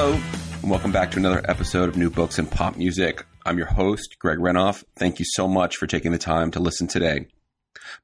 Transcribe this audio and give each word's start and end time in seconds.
Hello, 0.00 0.20
and 0.62 0.70
welcome 0.70 0.92
back 0.92 1.10
to 1.10 1.18
another 1.18 1.42
episode 1.48 1.88
of 1.88 1.96
New 1.96 2.08
Books 2.08 2.38
and 2.38 2.48
Pop 2.48 2.76
Music. 2.76 3.26
I'm 3.44 3.58
your 3.58 3.66
host, 3.66 4.16
Greg 4.20 4.38
Renoff. 4.38 4.84
Thank 4.94 5.18
you 5.18 5.24
so 5.28 5.48
much 5.48 5.74
for 5.74 5.88
taking 5.88 6.12
the 6.12 6.18
time 6.18 6.52
to 6.52 6.60
listen 6.60 6.86
today. 6.86 7.26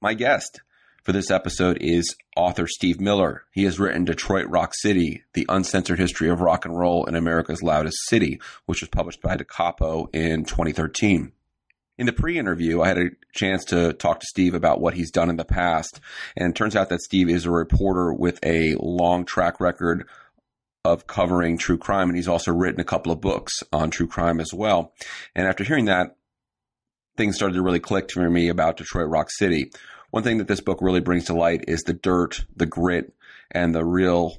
My 0.01 0.15
guest 0.15 0.61
for 1.05 1.13
this 1.13 1.31
episode 1.31 1.79
is 1.81 2.17
author 2.37 2.67
Steve 2.67 3.01
Miller. 3.01 3.45
He 3.53 3.63
has 3.63 3.79
written 3.79 4.05
Detroit 4.05 4.49
Rock 4.49 4.75
City, 4.75 5.23
The 5.35 5.47
Uncensored 5.49 6.01
History 6.01 6.29
of 6.29 6.41
Rock 6.41 6.65
and 6.65 6.77
Roll 6.77 7.05
in 7.05 7.15
America's 7.15 7.63
Loudest 7.63 7.99
City, 8.09 8.41
which 8.67 8.81
was 8.81 8.89
published 8.89 9.23
by 9.23 9.37
Da 9.37 9.45
Capo 9.45 10.09
in 10.13 10.45
2013. 10.45 11.31
In 11.97 12.07
the 12.07 12.13
pre-interview, 12.13 12.83
I 12.83 12.89
had 12.89 12.99
a 12.99 13.11
chance 13.33 13.65
to 13.67 13.93
talk 13.93 14.19
to 14.19 14.27
Steve 14.27 14.55
about 14.55 14.81
what 14.81 14.95
he's 14.95 15.13
done 15.13 15.31
in 15.31 15.37
the 15.37 15.45
past, 15.45 16.01
and 16.37 16.51
it 16.51 16.57
turns 16.57 16.75
out 16.75 16.89
that 16.89 17.03
Steve 17.03 17.29
is 17.29 17.47
a 17.47 17.53
reporter 17.53 18.13
with 18.13 18.41
a 18.43 18.75
long 18.81 19.25
track 19.25 19.61
record 19.61 20.09
of 20.85 21.07
covering 21.07 21.57
true 21.57 21.79
crime, 21.79 22.09
and 22.09 22.17
he's 22.17 22.29
also 22.29 22.53
written 22.53 22.81
a 22.81 22.85
couple 22.85 23.11
of 23.11 23.21
books 23.21 23.63
on 23.73 23.91
true 23.91 24.07
crime 24.07 24.41
as 24.41 24.53
well. 24.53 24.93
And 25.35 25.47
after 25.47 25.65
hearing 25.65 25.87
that, 25.87 26.17
things 27.17 27.37
started 27.37 27.55
to 27.55 27.63
really 27.63 27.81
click 27.81 28.11
for 28.13 28.29
me 28.29 28.49
about 28.49 28.77
Detroit 28.77 29.09
Rock 29.09 29.31
City. 29.31 29.71
One 30.11 30.23
thing 30.23 30.39
that 30.39 30.49
this 30.49 30.61
book 30.61 30.79
really 30.81 31.01
brings 31.01 31.25
to 31.25 31.35
light 31.35 31.65
is 31.69 31.83
the 31.83 31.95
dirt, 31.95 32.45
the 32.55 32.67
grit, 32.67 33.15
and 33.51 33.75
the 33.75 33.85
real 33.85 34.37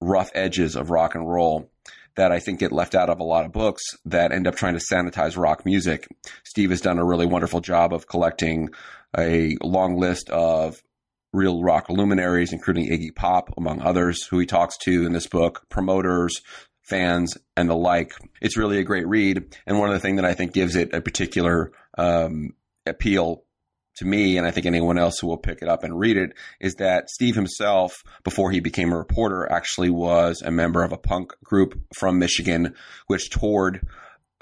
rough 0.00 0.30
edges 0.34 0.76
of 0.76 0.90
rock 0.90 1.14
and 1.14 1.28
roll 1.28 1.70
that 2.16 2.30
I 2.30 2.38
think 2.38 2.60
get 2.60 2.72
left 2.72 2.94
out 2.94 3.10
of 3.10 3.18
a 3.18 3.24
lot 3.24 3.44
of 3.44 3.52
books 3.52 3.82
that 4.04 4.32
end 4.32 4.46
up 4.46 4.54
trying 4.54 4.74
to 4.74 4.84
sanitize 4.84 5.36
rock 5.36 5.64
music. 5.64 6.06
Steve 6.44 6.70
has 6.70 6.80
done 6.80 6.98
a 6.98 7.04
really 7.04 7.26
wonderful 7.26 7.60
job 7.60 7.92
of 7.92 8.06
collecting 8.06 8.68
a 9.16 9.56
long 9.62 9.96
list 9.96 10.30
of 10.30 10.80
real 11.34 11.62
rock 11.62 11.88
luminaries, 11.88 12.52
including 12.52 12.88
Iggy 12.88 13.14
Pop, 13.14 13.52
among 13.58 13.82
others, 13.82 14.24
who 14.24 14.38
he 14.38 14.46
talks 14.46 14.78
to 14.78 15.04
in 15.04 15.12
this 15.12 15.26
book, 15.26 15.66
promoters, 15.68 16.40
fans, 16.82 17.36
and 17.56 17.68
the 17.68 17.74
like. 17.74 18.12
It's 18.40 18.56
really 18.56 18.78
a 18.78 18.84
great 18.84 19.06
read. 19.06 19.56
And 19.66 19.78
one 19.78 19.88
of 19.88 19.94
the 19.94 20.00
things 20.00 20.16
that 20.16 20.24
I 20.24 20.34
think 20.34 20.52
gives 20.52 20.76
it 20.76 20.94
a 20.94 21.00
particular 21.00 21.72
um, 21.98 22.54
appeal 22.86 23.44
to 23.96 24.04
me, 24.04 24.38
and 24.38 24.46
I 24.46 24.50
think 24.50 24.66
anyone 24.66 24.98
else 24.98 25.18
who 25.18 25.26
will 25.26 25.38
pick 25.38 25.62
it 25.62 25.68
up 25.68 25.84
and 25.84 25.98
read 25.98 26.16
it, 26.16 26.32
is 26.60 26.74
that 26.76 27.10
Steve 27.10 27.36
himself, 27.36 28.02
before 28.24 28.50
he 28.50 28.60
became 28.60 28.92
a 28.92 28.98
reporter, 28.98 29.50
actually 29.50 29.90
was 29.90 30.42
a 30.42 30.50
member 30.50 30.82
of 30.82 30.92
a 30.92 30.98
punk 30.98 31.32
group 31.44 31.80
from 31.94 32.18
Michigan, 32.18 32.74
which 33.06 33.30
toured 33.30 33.86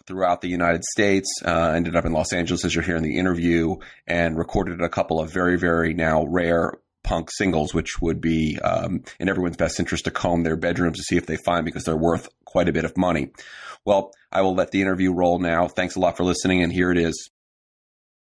throughout 0.06 0.41
the 0.41 0.48
United 0.48 0.84
States, 0.84 1.28
uh, 1.45 1.72
ended 1.75 1.97
up 1.97 2.05
in 2.05 2.12
Los 2.12 2.33
Angeles, 2.33 2.64
as 2.64 2.75
you're 2.75 2.84
hearing 2.84 3.03
the 3.03 3.19
interview, 3.19 3.77
and 4.06 4.36
recorded 4.39 4.81
a 4.81 4.89
couple 4.89 5.20
of 5.20 5.33
very, 5.33 5.59
very 5.59 5.94
now 5.94 6.25
rare 6.27 6.75
punk 7.03 7.31
singles, 7.31 7.75
which 7.75 8.00
would 8.00 8.20
be 8.20 8.59
um, 8.61 9.03
in 9.19 9.28
everyone's 9.28 9.56
best 9.56 9.81
interest 9.81 10.05
to 10.05 10.11
comb 10.11 10.42
their 10.42 10.56
bedrooms 10.56 10.98
to 10.98 11.03
see 11.03 11.17
if 11.17 11.27
they 11.27 11.36
find 11.36 11.64
because 11.64 11.84
they're 11.84 11.97
worth 11.97 12.28
quite 12.44 12.69
a 12.69 12.72
bit 12.72 12.84
of 12.84 12.97
money. 12.97 13.31
Well, 13.84 14.12
I 14.31 14.42
will 14.42 14.55
let 14.55 14.70
the 14.70 14.81
interview 14.81 15.12
roll 15.12 15.39
now. 15.39 15.69
Thanks 15.69 15.97
a 15.97 16.00
lot 16.00 16.16
for 16.16 16.25
listening, 16.25 16.62
and 16.62 16.72
here 16.72 16.92
it 16.92 16.98
is. 16.98 17.31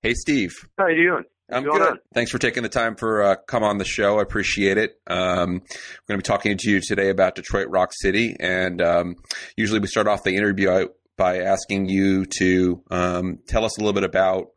Hey, 0.03 0.15
Steve. 0.15 0.53
How 0.79 0.85
are 0.85 0.91
you 0.91 1.11
doing? 1.11 1.25
I'm 1.53 1.65
good. 1.65 1.83
On? 1.83 1.99
Thanks 2.15 2.31
for 2.31 2.39
taking 2.39 2.63
the 2.63 2.69
time 2.69 2.95
for 2.95 3.23
uh, 3.23 3.37
come 3.47 3.65
on 3.65 3.79
the 3.79 3.85
show. 3.85 4.19
I 4.19 4.23
appreciate 4.23 4.79
it. 4.79 5.01
Um, 5.07 5.55
we're 5.55 5.59
going 5.59 5.61
to 6.09 6.17
be 6.19 6.23
talking 6.23 6.57
to 6.57 6.71
you 6.71 6.81
today 6.81 7.11
about 7.11 7.35
Detroit 7.35 7.69
Rock 7.69 7.93
City, 7.93 8.37
and 8.39 8.81
um, 8.81 9.17
usually 9.57 9.81
we 9.81 9.89
start 9.89 10.07
off 10.07 10.23
the 10.23 10.37
interview 10.37 10.87
by 11.21 11.41
asking 11.41 11.87
you 11.87 12.25
to 12.25 12.83
um, 12.91 13.41
tell 13.47 13.67
us 13.67 13.77
a 13.77 13.81
little 13.83 13.93
bit 13.93 14.05
about 14.05 14.53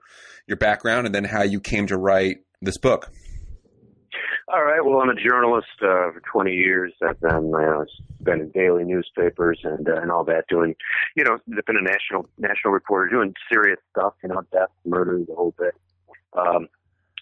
your 0.47 0.56
background 0.56 1.06
and 1.06 1.13
then 1.13 1.25
how 1.25 1.44
you 1.44 1.59
came 1.59 1.88
to 1.88 1.97
write 1.97 2.38
this 2.62 2.78
book. 2.78 3.12
All 4.47 4.63
right. 4.63 4.79
Well, 4.81 5.01
I'm 5.01 5.09
a 5.09 5.16
journalist 5.16 5.68
uh, 5.81 6.13
for 6.13 6.22
20 6.31 6.53
years. 6.53 6.94
I've 7.06 7.19
been, 7.19 7.51
uh, 7.53 7.84
been 8.22 8.40
in 8.40 8.51
daily 8.51 8.85
newspapers 8.85 9.59
and 9.66 9.90
uh, 9.90 9.96
and 9.96 10.09
all 10.09 10.24
that, 10.24 10.46
doing, 10.47 10.74
you 11.18 11.25
know, 11.25 11.38
been 11.47 11.75
a 11.75 11.81
national 11.81 12.29
national 12.38 12.72
reporter, 12.72 13.09
doing 13.09 13.34
serious 13.51 13.80
stuff, 13.91 14.13
you 14.24 14.30
know, 14.30 14.41
death, 14.53 14.69
murder, 14.85 15.19
the 15.28 15.35
whole 15.35 15.53
bit. 15.57 15.74
Um, 16.31 16.69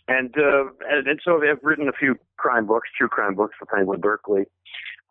and, 0.07 0.35
uh, 0.37 0.65
and 0.87 1.07
and 1.07 1.19
so 1.25 1.37
I've 1.37 1.63
written 1.63 1.87
a 1.87 1.93
few 1.93 2.15
crime 2.37 2.67
books, 2.67 2.89
true 2.95 3.07
crime 3.07 3.33
books 3.33 3.55
for 3.57 3.65
Penguin 3.65 4.01
Berkley. 4.01 4.45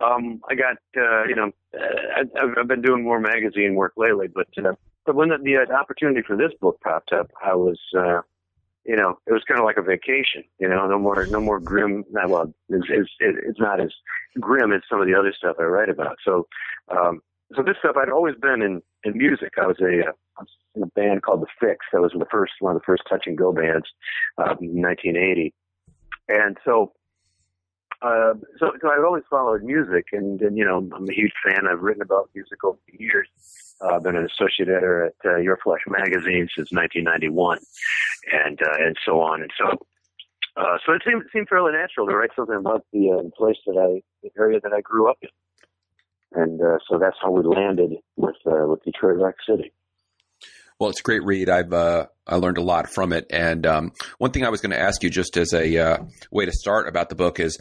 Um, 0.00 0.41
I 0.49 0.55
got, 0.55 0.77
uh, 0.97 1.25
you 1.25 1.37
know, 1.37 1.50
uh, 1.78 2.25
I, 2.37 2.61
I've 2.61 2.69
been 2.69 2.83
doing 2.83 3.05
more 3.05 3.21
magazine 3.21 3.75
work 3.75 3.93
lately, 3.97 4.28
but 4.28 4.49
uh, 4.59 4.72
but 5.06 5.15
when 5.15 5.28
the, 5.28 5.38
the 5.38 5.75
opportunity 5.75 6.22
for 6.27 6.37
this 6.37 6.53
book 6.61 6.81
popped 6.83 7.12
up, 7.12 7.31
I 7.44 7.55
was. 7.55 7.78
Uh, 7.97 8.22
you 8.87 8.97
know, 8.97 9.19
it 9.27 9.33
was 9.33 9.43
kind 9.47 9.60
of 9.60 9.66
like 9.66 9.77
a 9.77 9.83
vacation. 9.83 10.43
You 10.59 10.66
know, 10.69 10.87
no 10.89 10.99
more, 10.99 11.27
no 11.27 11.39
more 11.39 11.60
grim. 11.60 12.03
Not, 12.10 12.31
well, 12.31 12.55
it's, 12.71 12.87
it's, 12.89 13.10
it's 13.21 13.60
not 13.60 13.78
as 13.78 13.91
grim 14.41 14.72
as 14.72 14.81
some 14.89 15.03
of 15.03 15.06
the 15.06 15.15
other 15.15 15.34
stuff 15.37 15.56
I 15.60 15.65
write 15.65 15.91
about. 15.91 16.16
So, 16.25 16.49
um, 16.89 17.21
so 17.55 17.62
this 17.62 17.77
stuff 17.81 17.97
I'd 17.97 18.10
always 18.10 18.37
been 18.41 18.62
in 18.62 18.83
in 19.05 19.19
music. 19.19 19.50
I 19.60 19.66
was 19.66 19.78
a 19.81 20.09
uh, 20.09 20.44
in 20.75 20.83
a 20.83 20.87
band 20.87 21.22
called 21.22 21.43
the 21.43 21.47
Fix. 21.60 21.87
That 21.93 22.00
was 22.00 22.12
the 22.19 22.27
first 22.31 22.53
one 22.60 22.75
of 22.75 22.81
the 22.81 22.87
first 22.87 23.03
touch 23.09 23.25
and 23.27 23.37
go 23.37 23.53
bands, 23.53 23.87
uh, 24.39 24.55
in 24.60 24.81
1980. 24.81 25.53
And 26.28 26.56
so, 26.65 26.93
uh, 28.03 28.34
so 28.59 28.72
so 28.81 28.91
I've 28.91 29.05
always 29.05 29.25
followed 29.28 29.62
music, 29.62 30.06
and, 30.12 30.41
and 30.41 30.56
you 30.56 30.65
know 30.65 30.78
I'm 30.78 31.09
a 31.09 31.12
huge 31.12 31.33
fan. 31.44 31.66
I've 31.71 31.81
written 31.81 32.03
about 32.03 32.31
music 32.34 32.65
over 32.65 32.78
the 32.91 32.99
years. 32.99 33.28
Uh, 33.81 33.97
I've 33.97 34.03
been 34.03 34.16
an 34.16 34.27
associate 34.27 34.69
editor 34.69 35.06
at 35.06 35.15
uh, 35.25 35.37
Your 35.37 35.59
Flesh 35.59 35.83
magazine 35.87 36.49
since 36.56 36.72
1991, 36.72 37.59
and 38.33 38.60
uh, 38.62 38.77
and 38.78 38.97
so 39.05 39.21
on. 39.21 39.43
And 39.43 39.50
so, 39.59 39.66
uh, 40.56 40.78
so 40.84 40.93
it 40.94 41.03
seemed 41.06 41.25
seemed 41.33 41.49
fairly 41.49 41.72
natural 41.72 42.06
to 42.06 42.16
write 42.16 42.31
something 42.34 42.56
about 42.56 42.87
the 42.93 43.10
uh, 43.10 43.37
place 43.37 43.59
that 43.66 43.77
I, 43.77 44.03
the 44.22 44.31
area 44.39 44.60
that 44.62 44.72
I 44.72 44.81
grew 44.81 45.10
up 45.10 45.19
in, 45.21 45.28
and 46.33 46.60
uh, 46.62 46.78
so 46.89 46.99
that's 46.99 47.16
how 47.21 47.31
we 47.31 47.43
landed 47.43 47.97
with 48.16 48.37
uh, 48.47 48.66
with 48.66 48.83
Detroit 48.83 49.19
Rock 49.19 49.34
City. 49.47 49.72
Well, 50.80 50.88
it's 50.88 51.00
a 51.00 51.02
great 51.02 51.22
read. 51.22 51.50
I've 51.50 51.74
uh, 51.74 52.06
I 52.26 52.36
learned 52.36 52.56
a 52.56 52.62
lot 52.62 52.88
from 52.88 53.12
it. 53.12 53.26
And 53.30 53.66
um, 53.66 53.92
one 54.16 54.30
thing 54.30 54.46
I 54.46 54.48
was 54.48 54.62
going 54.62 54.70
to 54.70 54.80
ask 54.80 55.02
you, 55.02 55.10
just 55.10 55.36
as 55.36 55.52
a 55.52 55.76
uh, 55.76 55.98
way 56.30 56.46
to 56.46 56.52
start 56.52 56.88
about 56.88 57.10
the 57.10 57.14
book, 57.14 57.38
is 57.38 57.58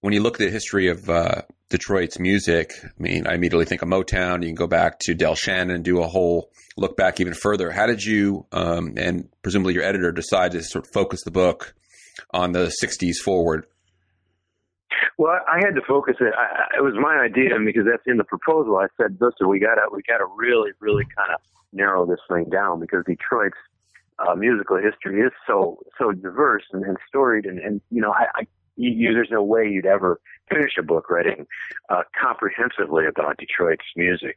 when 0.00 0.14
you 0.14 0.22
look 0.22 0.36
at 0.36 0.46
the 0.46 0.50
history 0.50 0.88
of 0.88 1.10
uh, 1.10 1.42
Detroit's 1.68 2.18
music, 2.18 2.72
I 2.82 2.88
mean, 2.96 3.26
I 3.26 3.34
immediately 3.34 3.66
think 3.66 3.82
of 3.82 3.88
Motown. 3.88 4.40
You 4.40 4.48
can 4.48 4.54
go 4.54 4.66
back 4.66 5.00
to 5.00 5.14
Del 5.14 5.34
Shannon 5.34 5.70
and 5.70 5.84
do 5.84 6.00
a 6.00 6.08
whole 6.08 6.50
look 6.78 6.96
back 6.96 7.20
even 7.20 7.34
further. 7.34 7.70
How 7.70 7.86
did 7.86 8.02
you 8.02 8.46
um, 8.52 8.94
and 8.96 9.28
presumably 9.42 9.74
your 9.74 9.84
editor 9.84 10.10
decide 10.10 10.52
to 10.52 10.62
sort 10.62 10.86
of 10.86 10.92
focus 10.94 11.24
the 11.24 11.30
book 11.30 11.74
on 12.30 12.52
the 12.52 12.74
'60s 12.82 13.16
forward? 13.22 13.66
Well, 15.18 15.32
I 15.46 15.58
had 15.58 15.74
to 15.74 15.82
focus 15.86 16.14
it. 16.20 16.32
I, 16.34 16.78
it 16.78 16.82
was 16.82 16.94
my 16.98 17.22
idea 17.22 17.50
because 17.62 17.84
that's 17.84 18.02
in 18.06 18.16
the 18.16 18.24
proposal. 18.24 18.78
I 18.78 18.86
said, 18.96 19.18
"Listen, 19.20 19.50
we 19.50 19.60
got 19.60 19.74
to 19.74 19.82
we 19.92 20.00
got 20.08 20.18
to 20.18 20.26
really, 20.38 20.70
really 20.80 21.04
kind 21.14 21.30
of 21.34 21.40
narrow 21.74 22.06
this 22.06 22.20
thing 22.30 22.46
down 22.50 22.80
because 22.80 23.04
Detroit's 23.06 23.56
uh, 24.18 24.34
musical 24.34 24.76
history 24.76 25.20
is 25.20 25.32
so 25.46 25.78
so 25.98 26.12
diverse 26.12 26.62
and, 26.72 26.84
and 26.84 26.96
storied, 27.08 27.46
and, 27.46 27.58
and 27.58 27.80
you 27.90 28.00
know, 28.00 28.12
I, 28.12 28.26
I 28.34 28.46
you, 28.76 29.12
there's 29.12 29.30
no 29.30 29.42
way 29.42 29.68
you'd 29.68 29.86
ever 29.86 30.20
finish 30.50 30.72
a 30.78 30.82
book 30.82 31.10
writing 31.10 31.46
uh, 31.90 32.02
comprehensively 32.20 33.06
about 33.06 33.38
Detroit's 33.38 33.84
music. 33.96 34.34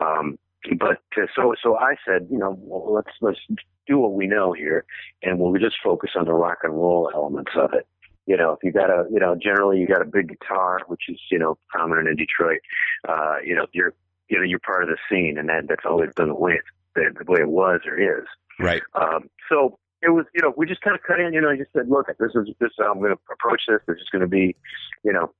Um, 0.00 0.38
but 0.78 1.02
uh, 1.16 1.26
so 1.34 1.54
so 1.62 1.78
I 1.78 1.94
said, 2.06 2.28
you 2.30 2.38
know, 2.38 2.56
well, 2.60 2.92
let's 2.92 3.10
let's 3.20 3.38
do 3.86 3.98
what 3.98 4.12
we 4.12 4.26
know 4.26 4.52
here, 4.52 4.84
and 5.22 5.38
we'll 5.38 5.52
just 5.60 5.76
focus 5.82 6.10
on 6.16 6.26
the 6.26 6.34
rock 6.34 6.58
and 6.62 6.74
roll 6.74 7.10
elements 7.14 7.52
of 7.56 7.72
it. 7.72 7.86
You 8.26 8.36
know, 8.36 8.52
if 8.52 8.58
you 8.62 8.72
got 8.72 8.90
a, 8.90 9.06
you 9.10 9.18
know, 9.18 9.36
generally 9.40 9.78
you 9.78 9.86
got 9.86 10.02
a 10.02 10.04
big 10.04 10.28
guitar, 10.28 10.80
which 10.88 11.02
is 11.08 11.18
you 11.30 11.38
know 11.38 11.56
prominent 11.68 12.08
in 12.08 12.16
Detroit. 12.16 12.60
Uh, 13.08 13.36
you 13.44 13.54
know, 13.54 13.66
you're 13.72 13.94
you 14.28 14.38
know 14.38 14.44
you're 14.44 14.58
part 14.58 14.82
of 14.82 14.88
the 14.88 14.96
scene, 15.08 15.38
and 15.38 15.48
that 15.48 15.68
that's 15.68 15.84
always 15.84 16.10
been 16.16 16.28
the 16.28 16.34
way 16.34 16.52
it, 16.52 16.64
the, 16.94 17.24
the 17.24 17.30
way 17.30 17.40
it 17.40 17.48
was 17.48 17.80
or 17.86 17.98
is. 17.98 18.26
Right. 18.58 18.82
Um, 18.94 19.30
so 19.48 19.78
it 20.02 20.10
was, 20.10 20.26
you 20.34 20.42
know, 20.42 20.52
we 20.56 20.66
just 20.66 20.80
kind 20.80 20.96
of 20.96 21.02
cut 21.02 21.20
in, 21.20 21.32
you 21.32 21.40
know, 21.40 21.50
I 21.50 21.56
just 21.56 21.72
said, 21.72 21.88
look, 21.88 22.06
this 22.06 22.32
is 22.34 22.48
this. 22.60 22.70
I'm 22.78 22.98
going 22.98 23.14
to 23.14 23.18
approach 23.32 23.62
this. 23.68 23.80
This 23.86 23.96
is 23.96 24.08
going 24.10 24.22
to 24.22 24.28
be, 24.28 24.56
you 25.04 25.12
know, 25.12 25.32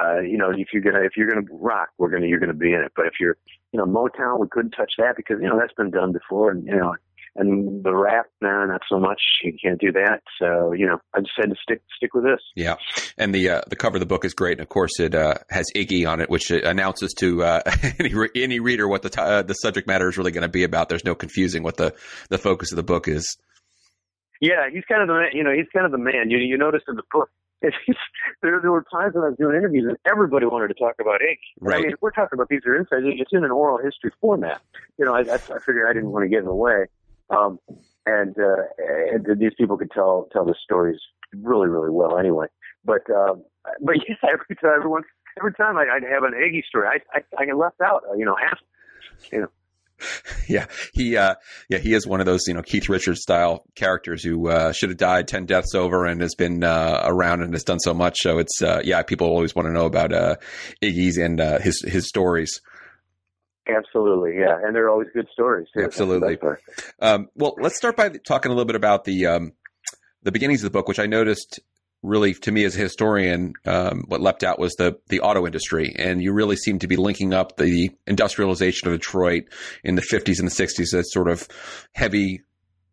uh, 0.00 0.20
you 0.20 0.36
know, 0.36 0.50
if 0.50 0.68
you're 0.72 0.82
gonna 0.82 1.00
if 1.00 1.16
you're 1.16 1.28
gonna 1.28 1.46
rock, 1.50 1.90
we're 1.96 2.10
gonna 2.10 2.26
you're 2.26 2.40
gonna 2.40 2.52
be 2.52 2.72
in 2.72 2.80
it. 2.80 2.92
But 2.96 3.06
if 3.06 3.14
you're, 3.20 3.36
you 3.72 3.78
know, 3.78 3.86
Motown, 3.86 4.40
we 4.40 4.48
couldn't 4.48 4.72
touch 4.72 4.94
that 4.98 5.16
because 5.16 5.40
you 5.40 5.48
know 5.48 5.58
that's 5.58 5.72
been 5.74 5.90
done 5.90 6.12
before, 6.12 6.50
and 6.50 6.66
you 6.66 6.76
know, 6.76 6.94
and 7.38 7.84
the 7.84 7.94
rap, 7.94 8.26
no, 8.40 8.64
not 8.66 8.82
so 8.88 8.98
much. 8.98 9.20
You 9.42 9.52
can't 9.62 9.80
do 9.80 9.92
that. 9.92 10.22
So 10.38 10.72
you 10.72 10.86
know, 10.86 10.98
I 11.14 11.20
just 11.20 11.32
had 11.36 11.50
to 11.50 11.56
stick 11.62 11.82
stick 11.96 12.14
with 12.14 12.24
this. 12.24 12.40
Yeah, 12.54 12.76
and 13.18 13.34
the 13.34 13.50
uh, 13.50 13.60
the 13.68 13.76
cover 13.76 13.96
of 13.96 14.00
the 14.00 14.06
book 14.06 14.24
is 14.24 14.34
great, 14.34 14.58
and 14.58 14.62
of 14.62 14.68
course 14.68 14.98
it 15.00 15.14
uh, 15.14 15.34
has 15.50 15.66
Iggy 15.74 16.08
on 16.08 16.20
it, 16.20 16.30
which 16.30 16.50
announces 16.50 17.12
to 17.14 17.42
uh, 17.42 17.60
any 17.98 18.12
any 18.34 18.60
reader 18.60 18.88
what 18.88 19.02
the 19.02 19.10
t- 19.10 19.20
uh, 19.20 19.42
the 19.42 19.54
subject 19.54 19.86
matter 19.86 20.08
is 20.08 20.18
really 20.18 20.32
going 20.32 20.42
to 20.42 20.48
be 20.48 20.64
about. 20.64 20.88
There's 20.88 21.04
no 21.04 21.14
confusing 21.14 21.62
what 21.62 21.76
the 21.76 21.94
the 22.30 22.38
focus 22.38 22.72
of 22.72 22.76
the 22.76 22.82
book 22.82 23.08
is. 23.08 23.36
Yeah, 24.40 24.68
he's 24.70 24.84
kind 24.84 25.02
of 25.02 25.08
the 25.08 25.14
man. 25.14 25.30
You 25.32 25.44
know, 25.44 25.52
he's 25.52 25.68
kind 25.72 25.86
of 25.86 25.92
the 25.92 25.98
man. 25.98 26.30
You 26.30 26.38
you 26.38 26.58
notice 26.58 26.82
in 26.88 26.96
the 26.96 27.02
book. 27.10 27.30
there, 28.42 28.60
there 28.60 28.70
were 28.70 28.84
times 28.92 29.14
when 29.14 29.24
I 29.24 29.28
was 29.28 29.36
doing 29.38 29.56
interviews 29.56 29.86
and 29.88 29.96
everybody 30.06 30.44
wanted 30.46 30.68
to 30.68 30.74
talk 30.74 30.96
about 31.00 31.20
Iggy. 31.20 31.36
Right. 31.58 31.78
I 31.78 31.86
mean, 31.86 31.94
we're 32.00 32.10
talking 32.10 32.36
about 32.36 32.48
these 32.48 32.60
are 32.66 32.76
insights, 32.76 33.02
it's 33.04 33.32
in 33.32 33.44
an 33.44 33.50
oral 33.50 33.78
history 33.82 34.12
format. 34.20 34.60
You 34.98 35.06
know, 35.06 35.14
I, 35.14 35.20
I, 35.20 35.34
I 35.34 35.58
figured 35.58 35.88
I 35.88 35.92
didn't 35.94 36.10
want 36.10 36.24
to 36.24 36.28
get 36.28 36.40
in 36.40 36.44
the 36.44 36.54
way. 36.54 36.86
Um, 37.30 37.58
and, 38.06 38.36
uh, 38.38 38.62
and 39.12 39.26
these 39.40 39.52
people 39.58 39.76
could 39.76 39.90
tell 39.90 40.28
tell 40.32 40.44
the 40.44 40.54
stories 40.62 40.98
really, 41.34 41.68
really 41.68 41.90
well 41.90 42.18
anyway. 42.18 42.46
But 42.84 43.02
uh, 43.10 43.34
but 43.80 43.96
yeah, 44.08 44.14
every 44.22 44.56
time 44.56 44.72
everyone 44.76 45.02
every 45.38 45.52
time 45.54 45.76
I, 45.76 45.86
I'd 45.94 46.02
have 46.02 46.22
an 46.22 46.32
Iggy 46.32 46.64
story, 46.64 46.86
I 46.88 47.18
I, 47.18 47.42
I 47.42 47.46
get 47.46 47.56
left 47.56 47.80
out. 47.80 48.02
You 48.16 48.24
know, 48.24 48.36
half. 48.40 48.58
You 49.32 49.40
know. 49.42 49.48
Yeah, 50.48 50.66
he 50.92 51.16
uh, 51.16 51.34
yeah 51.68 51.78
he 51.78 51.92
is 51.92 52.06
one 52.06 52.20
of 52.20 52.26
those 52.26 52.42
you 52.46 52.54
know 52.54 52.62
Keith 52.62 52.88
Richards 52.88 53.22
style 53.22 53.64
characters 53.74 54.22
who 54.22 54.48
uh, 54.48 54.72
should 54.72 54.90
have 54.90 54.98
died 54.98 55.26
ten 55.26 55.44
deaths 55.46 55.74
over 55.74 56.06
and 56.06 56.20
has 56.20 56.36
been 56.36 56.62
uh, 56.62 57.00
around 57.04 57.42
and 57.42 57.52
has 57.52 57.64
done 57.64 57.80
so 57.80 57.92
much. 57.92 58.18
So 58.20 58.38
it's 58.38 58.62
uh, 58.62 58.80
yeah 58.84 59.02
people 59.02 59.26
always 59.26 59.56
want 59.56 59.66
to 59.66 59.72
know 59.72 59.86
about 59.86 60.12
uh, 60.12 60.36
Iggy's 60.82 61.16
and 61.16 61.40
uh, 61.40 61.58
his 61.58 61.82
his 61.82 62.06
stories. 62.08 62.60
Absolutely, 63.68 64.38
yeah, 64.38 64.58
and 64.62 64.74
they're 64.74 64.88
always 64.88 65.08
good 65.12 65.26
stories. 65.32 65.66
Too. 65.74 65.82
Absolutely. 65.82 66.38
Um, 67.00 67.28
well, 67.34 67.54
let's 67.60 67.76
start 67.76 67.96
by 67.96 68.10
talking 68.10 68.52
a 68.52 68.54
little 68.54 68.66
bit 68.66 68.76
about 68.76 69.04
the 69.04 69.26
um, 69.26 69.52
the 70.22 70.32
beginnings 70.32 70.62
of 70.62 70.72
the 70.72 70.78
book, 70.78 70.88
which 70.88 71.00
I 71.00 71.06
noticed 71.06 71.60
really 72.02 72.34
to 72.34 72.52
me 72.52 72.64
as 72.64 72.76
a 72.76 72.80
historian, 72.80 73.54
um, 73.64 74.04
what 74.06 74.20
leapt 74.20 74.44
out 74.44 74.58
was 74.58 74.74
the 74.74 74.98
the 75.08 75.20
auto 75.20 75.46
industry, 75.46 75.94
and 75.98 76.22
you 76.22 76.32
really 76.32 76.56
seem 76.56 76.78
to 76.78 76.86
be 76.86 76.96
linking 76.96 77.34
up 77.34 77.56
the 77.56 77.90
industrialization 78.06 78.88
of 78.88 78.94
Detroit 78.94 79.44
in 79.82 79.96
the 79.96 80.02
50s 80.02 80.38
and 80.38 80.48
the 80.48 80.52
60s 80.52 80.94
as 80.94 81.12
sort 81.12 81.28
of 81.28 81.48
heavy 81.92 82.42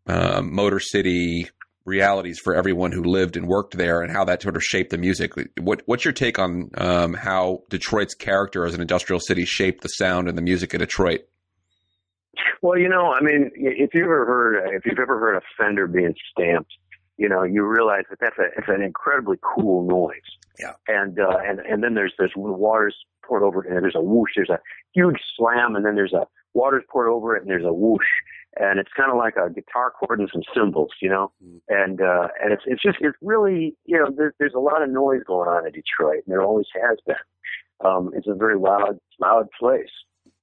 um, 0.06 0.54
motor 0.54 0.80
city 0.80 1.48
realities 1.84 2.38
for 2.38 2.54
everyone 2.54 2.92
who 2.92 3.02
lived 3.02 3.36
and 3.36 3.46
worked 3.46 3.76
there 3.76 4.02
and 4.02 4.10
how 4.10 4.24
that 4.24 4.42
sort 4.42 4.56
of 4.56 4.62
shaped 4.62 4.90
the 4.90 4.98
music. 4.98 5.32
What, 5.60 5.82
what's 5.86 6.04
your 6.04 6.12
take 6.12 6.38
on 6.38 6.70
um, 6.76 7.14
how 7.14 7.62
Detroit's 7.68 8.14
character 8.14 8.64
as 8.64 8.74
an 8.74 8.80
industrial 8.80 9.20
city 9.20 9.44
shaped 9.44 9.82
the 9.82 9.88
sound 9.88 10.28
and 10.28 10.36
the 10.36 10.42
music 10.42 10.72
of 10.74 10.80
Detroit? 10.80 11.26
Well, 12.62 12.78
you 12.78 12.88
know, 12.88 13.12
I 13.12 13.20
mean, 13.20 13.50
if 13.54 13.90
you've 13.94 14.04
ever 14.04 14.26
heard, 14.26 14.74
if 14.74 14.86
you've 14.86 14.98
ever 14.98 15.18
heard 15.18 15.36
a 15.36 15.42
fender 15.58 15.86
being 15.86 16.14
stamped, 16.30 16.72
you 17.16 17.28
know, 17.28 17.42
you 17.44 17.64
realize 17.64 18.04
that 18.10 18.18
that's 18.20 18.38
a, 18.38 18.46
it's 18.56 18.68
an 18.68 18.82
incredibly 18.82 19.36
cool 19.42 19.86
noise. 19.86 20.16
Yeah. 20.58 20.72
And, 20.88 21.18
uh, 21.20 21.38
and, 21.44 21.60
and 21.60 21.82
then 21.82 21.94
there's, 21.94 22.14
there's 22.18 22.32
water's 22.34 22.96
poured 23.26 23.42
over 23.42 23.64
it 23.64 23.70
and 23.70 23.82
there's 23.82 23.94
a 23.94 24.02
whoosh, 24.02 24.30
there's 24.36 24.50
a 24.50 24.60
huge 24.94 25.18
slam 25.36 25.76
and 25.76 25.84
then 25.84 25.94
there's 25.94 26.12
a 26.12 26.26
water's 26.54 26.84
poured 26.90 27.08
over 27.08 27.36
it 27.36 27.42
and 27.42 27.50
there's 27.50 27.64
a 27.64 27.72
whoosh 27.72 28.06
and 28.56 28.78
it's 28.78 28.92
kind 28.96 29.10
of 29.10 29.16
like 29.16 29.34
a 29.36 29.50
guitar 29.50 29.90
chord 29.90 30.20
and 30.20 30.28
some 30.32 30.42
cymbals, 30.54 30.90
you 31.00 31.08
know. 31.08 31.32
Mm. 31.44 31.60
And 31.68 32.00
uh, 32.00 32.28
and 32.42 32.52
it's 32.52 32.62
it's 32.66 32.82
just 32.82 32.98
it's 33.00 33.16
really 33.22 33.76
you 33.84 33.98
know 33.98 34.10
there's 34.14 34.34
there's 34.38 34.54
a 34.54 34.60
lot 34.60 34.82
of 34.82 34.90
noise 34.90 35.22
going 35.26 35.48
on 35.48 35.66
in 35.66 35.72
Detroit, 35.72 36.22
and 36.26 36.32
there 36.32 36.42
always 36.42 36.66
has 36.74 36.98
been. 37.06 37.16
Um, 37.84 38.10
it's 38.14 38.28
a 38.28 38.34
very 38.34 38.58
loud 38.58 38.98
loud 39.20 39.48
place, 39.58 39.90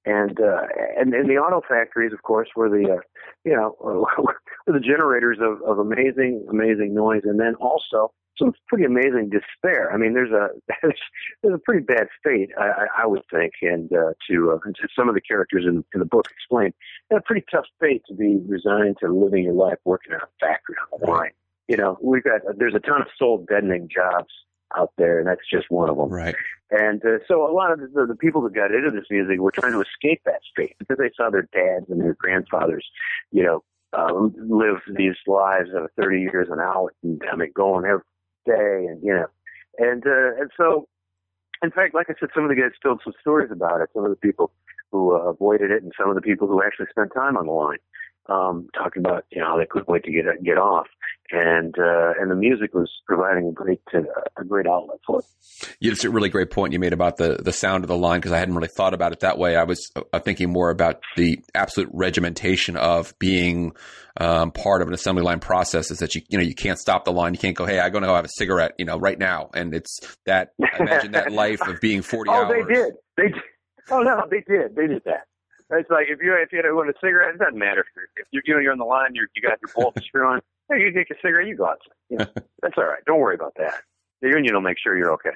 and 0.05 0.39
uh, 0.39 0.63
and 0.97 1.13
and 1.13 1.29
the 1.29 1.37
auto 1.37 1.61
factories, 1.67 2.13
of 2.13 2.23
course, 2.23 2.49
were 2.55 2.69
the 2.69 2.97
uh, 2.97 3.01
you 3.45 3.55
know 3.55 3.75
were 3.81 4.35
the 4.67 4.79
generators 4.79 5.37
of 5.41 5.61
of 5.63 5.79
amazing 5.79 6.45
amazing 6.49 6.93
noise, 6.93 7.21
and 7.23 7.39
then 7.39 7.55
also 7.55 8.11
some 8.41 8.53
pretty 8.67 8.85
amazing 8.85 9.29
despair. 9.29 9.91
I 9.93 9.97
mean, 9.97 10.13
there's 10.13 10.31
a 10.31 10.49
there's, 10.81 11.55
a 11.55 11.57
pretty 11.59 11.83
bad 11.83 12.07
fate, 12.23 12.49
I, 12.57 12.87
I 13.03 13.05
would 13.05 13.23
think, 13.31 13.53
and 13.61 13.91
uh, 13.93 14.13
to, 14.29 14.51
uh, 14.51 14.71
to 14.71 14.87
some 14.95 15.09
of 15.09 15.15
the 15.15 15.21
characters 15.21 15.65
in, 15.67 15.83
in 15.93 15.99
the 15.99 16.05
book 16.05 16.27
explain, 16.31 16.73
a 17.11 17.21
pretty 17.21 17.45
tough 17.51 17.65
fate 17.79 18.03
to 18.07 18.15
be 18.15 18.39
resigned 18.47 18.97
to 19.01 19.13
living 19.13 19.43
your 19.43 19.53
life 19.53 19.77
working 19.85 20.13
in 20.13 20.19
a 20.19 20.27
factory 20.39 20.75
on 20.91 20.99
the 20.99 21.11
line. 21.11 21.31
You 21.67 21.77
know, 21.77 21.97
we've 22.01 22.23
got 22.23 22.41
there's 22.57 22.75
a 22.75 22.79
ton 22.79 23.01
of 23.01 23.07
soul 23.17 23.45
deadening 23.47 23.87
jobs 23.93 24.33
out 24.75 24.91
there, 24.97 25.19
and 25.19 25.27
that's 25.27 25.47
just 25.51 25.69
one 25.69 25.89
of 25.89 25.97
them. 25.97 26.09
Right. 26.09 26.35
And 26.71 27.03
uh, 27.05 27.19
so 27.27 27.49
a 27.49 27.51
lot 27.51 27.71
of 27.71 27.79
the, 27.79 28.05
the 28.07 28.15
people 28.15 28.41
that 28.43 28.53
got 28.53 28.73
into 28.73 28.91
this 28.91 29.05
music 29.09 29.39
were 29.39 29.51
trying 29.51 29.73
to 29.73 29.81
escape 29.81 30.21
that 30.25 30.41
fate 30.55 30.75
because 30.79 30.97
they 30.97 31.11
saw 31.15 31.29
their 31.29 31.47
dads 31.53 31.85
and 31.89 31.99
their 31.99 32.15
grandfathers, 32.15 32.85
you 33.31 33.43
know, 33.43 33.63
um, 33.93 34.33
live 34.37 34.77
these 34.95 35.15
lives 35.27 35.69
of 35.75 35.89
30 35.97 36.21
years 36.21 36.47
an 36.49 36.59
hour 36.59 36.93
pandemic, 37.03 37.53
going 37.53 37.85
every 37.85 38.03
day, 38.45 38.85
and 38.89 39.01
you 39.03 39.13
know, 39.13 39.27
and 39.77 40.05
uh, 40.05 40.39
and 40.39 40.51
so, 40.55 40.87
in 41.63 41.71
fact, 41.71 41.93
like 41.93 42.09
I 42.09 42.13
said, 42.19 42.29
some 42.33 42.43
of 42.43 42.49
the 42.49 42.55
guys 42.55 42.71
told 42.81 43.01
some 43.03 43.13
stories 43.19 43.51
about 43.51 43.81
it. 43.81 43.89
Some 43.93 44.03
of 44.03 44.09
the 44.09 44.17
people 44.17 44.51
who 44.91 45.15
uh, 45.15 45.29
avoided 45.29 45.71
it, 45.71 45.83
and 45.83 45.91
some 45.99 46.09
of 46.09 46.15
the 46.15 46.21
people 46.21 46.47
who 46.47 46.61
actually 46.63 46.87
spent 46.89 47.13
time 47.13 47.37
on 47.37 47.45
the 47.45 47.51
line 47.51 47.79
um, 48.27 48.69
talking 48.73 49.03
about 49.03 49.25
you 49.31 49.41
know 49.41 49.47
how 49.47 49.57
they 49.57 49.65
couldn't 49.65 49.89
wait 49.89 50.03
to 50.03 50.11
get 50.11 50.25
get 50.43 50.57
off, 50.57 50.87
and 51.31 51.73
uh, 51.77 52.13
and 52.19 52.29
the 52.29 52.35
music 52.35 52.73
was 52.73 52.89
providing 53.07 53.47
a 53.47 53.51
great 53.51 53.81
uh, 53.93 54.01
a 54.37 54.43
great 54.43 54.67
outlet 54.67 54.99
for 55.05 55.19
it. 55.19 55.25
Yeah, 55.79 55.91
it's 55.91 56.03
a 56.03 56.09
really 56.09 56.29
great 56.29 56.51
point 56.51 56.73
you 56.73 56.79
made 56.79 56.93
about 56.93 57.17
the 57.17 57.37
the 57.41 57.53
sound 57.53 57.83
of 57.83 57.87
the 57.87 57.97
line 57.97 58.19
because 58.19 58.31
I 58.31 58.37
hadn't 58.37 58.55
really 58.55 58.69
thought 58.75 58.93
about 58.93 59.11
it 59.11 59.21
that 59.21 59.37
way. 59.37 59.55
I 59.55 59.63
was 59.63 59.91
uh, 59.95 60.19
thinking 60.19 60.51
more 60.51 60.69
about 60.69 61.01
the 61.17 61.39
absolute 61.55 61.89
regimentation 61.91 62.77
of 62.77 63.17
being 63.17 63.73
um, 64.17 64.51
part 64.51 64.81
of 64.81 64.87
an 64.87 64.93
assembly 64.93 65.23
line 65.23 65.39
process. 65.39 65.89
Is 65.89 65.99
that 65.99 66.13
you 66.15 66.21
you 66.29 66.37
know 66.37 66.43
you 66.43 66.55
can't 66.55 66.79
stop 66.79 67.05
the 67.05 67.11
line, 67.11 67.33
you 67.33 67.39
can't 67.39 67.55
go, 67.55 67.65
hey, 67.65 67.79
I'm 67.79 67.91
going 67.91 68.03
to 68.03 68.07
go 68.07 68.15
have 68.15 68.25
a 68.25 68.29
cigarette, 68.37 68.75
you 68.77 68.85
know, 68.85 68.97
right 68.97 69.17
now, 69.17 69.49
and 69.53 69.73
it's 69.73 69.99
that 70.25 70.53
imagine 70.79 71.13
that 71.13 71.31
life 71.31 71.61
of 71.61 71.81
being 71.81 72.01
40 72.01 72.29
oh, 72.29 72.33
hours. 72.33 72.65
they 72.67 72.73
did, 72.73 72.93
they. 73.17 73.23
Did. 73.23 73.41
Oh 73.89 74.01
no, 74.01 74.23
they 74.29 74.41
did, 74.47 74.75
they 74.75 74.87
did 74.87 75.01
that. 75.05 75.25
It's 75.71 75.89
like 75.89 76.07
if 76.09 76.19
you 76.21 76.35
if 76.35 76.51
you 76.51 76.61
want 76.75 76.89
a 76.89 76.93
cigarette, 77.01 77.35
it 77.35 77.37
doesn't 77.39 77.57
matter 77.57 77.81
if 77.81 78.27
you're 78.31 78.43
you 78.45 78.53
know 78.53 78.59
you're 78.59 78.71
on 78.73 78.77
the 78.77 78.85
line, 78.85 79.11
you're 79.13 79.27
you 79.35 79.41
got 79.41 79.59
your 79.61 79.71
bolt 79.73 79.97
screw 80.03 80.27
on. 80.27 80.41
Hey, 80.69 80.79
you 80.79 80.91
take 80.91 81.09
a 81.11 81.15
cigarette, 81.21 81.47
you 81.47 81.55
go 81.55 81.65
outside. 81.65 81.93
You 82.09 82.17
know, 82.17 82.25
that's 82.61 82.75
all 82.77 82.85
right. 82.85 83.03
Don't 83.05 83.19
worry 83.19 83.35
about 83.35 83.53
that. 83.57 83.81
The 84.21 84.27
union 84.27 84.53
will 84.53 84.61
make 84.61 84.77
sure 84.77 84.95
you're 84.95 85.13
okay. 85.13 85.31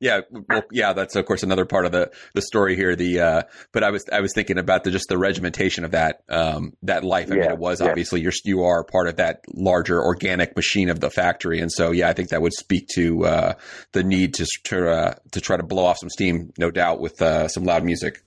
Yeah, 0.00 0.22
well, 0.48 0.64
yeah, 0.72 0.92
that's 0.92 1.14
of 1.14 1.24
course 1.24 1.44
another 1.44 1.64
part 1.64 1.86
of 1.86 1.92
the 1.92 2.10
the 2.34 2.42
story 2.42 2.74
here. 2.74 2.96
The 2.96 3.20
uh, 3.20 3.42
but 3.72 3.84
I 3.84 3.90
was 3.90 4.06
I 4.10 4.20
was 4.20 4.32
thinking 4.34 4.58
about 4.58 4.82
the 4.82 4.90
just 4.90 5.08
the 5.08 5.18
regimentation 5.18 5.84
of 5.84 5.92
that 5.92 6.22
um, 6.28 6.72
that 6.82 7.04
life. 7.04 7.30
I 7.30 7.36
yeah, 7.36 7.42
mean, 7.42 7.50
it 7.52 7.58
was 7.58 7.80
yeah. 7.80 7.88
obviously 7.88 8.20
you're 8.20 8.32
you 8.44 8.64
are 8.64 8.82
part 8.82 9.06
of 9.06 9.16
that 9.16 9.42
larger 9.54 10.02
organic 10.02 10.56
machine 10.56 10.88
of 10.88 10.98
the 10.98 11.10
factory, 11.10 11.60
and 11.60 11.70
so 11.70 11.92
yeah, 11.92 12.08
I 12.08 12.12
think 12.12 12.30
that 12.30 12.42
would 12.42 12.54
speak 12.54 12.88
to 12.94 13.24
uh, 13.24 13.54
the 13.92 14.02
need 14.02 14.34
to 14.34 14.46
to 14.64 14.90
uh, 14.90 15.14
to 15.32 15.40
try 15.40 15.56
to 15.56 15.62
blow 15.62 15.84
off 15.84 15.98
some 15.98 16.10
steam, 16.10 16.52
no 16.58 16.72
doubt, 16.72 17.00
with 17.00 17.22
uh, 17.22 17.46
some 17.46 17.62
loud 17.62 17.84
music. 17.84 18.24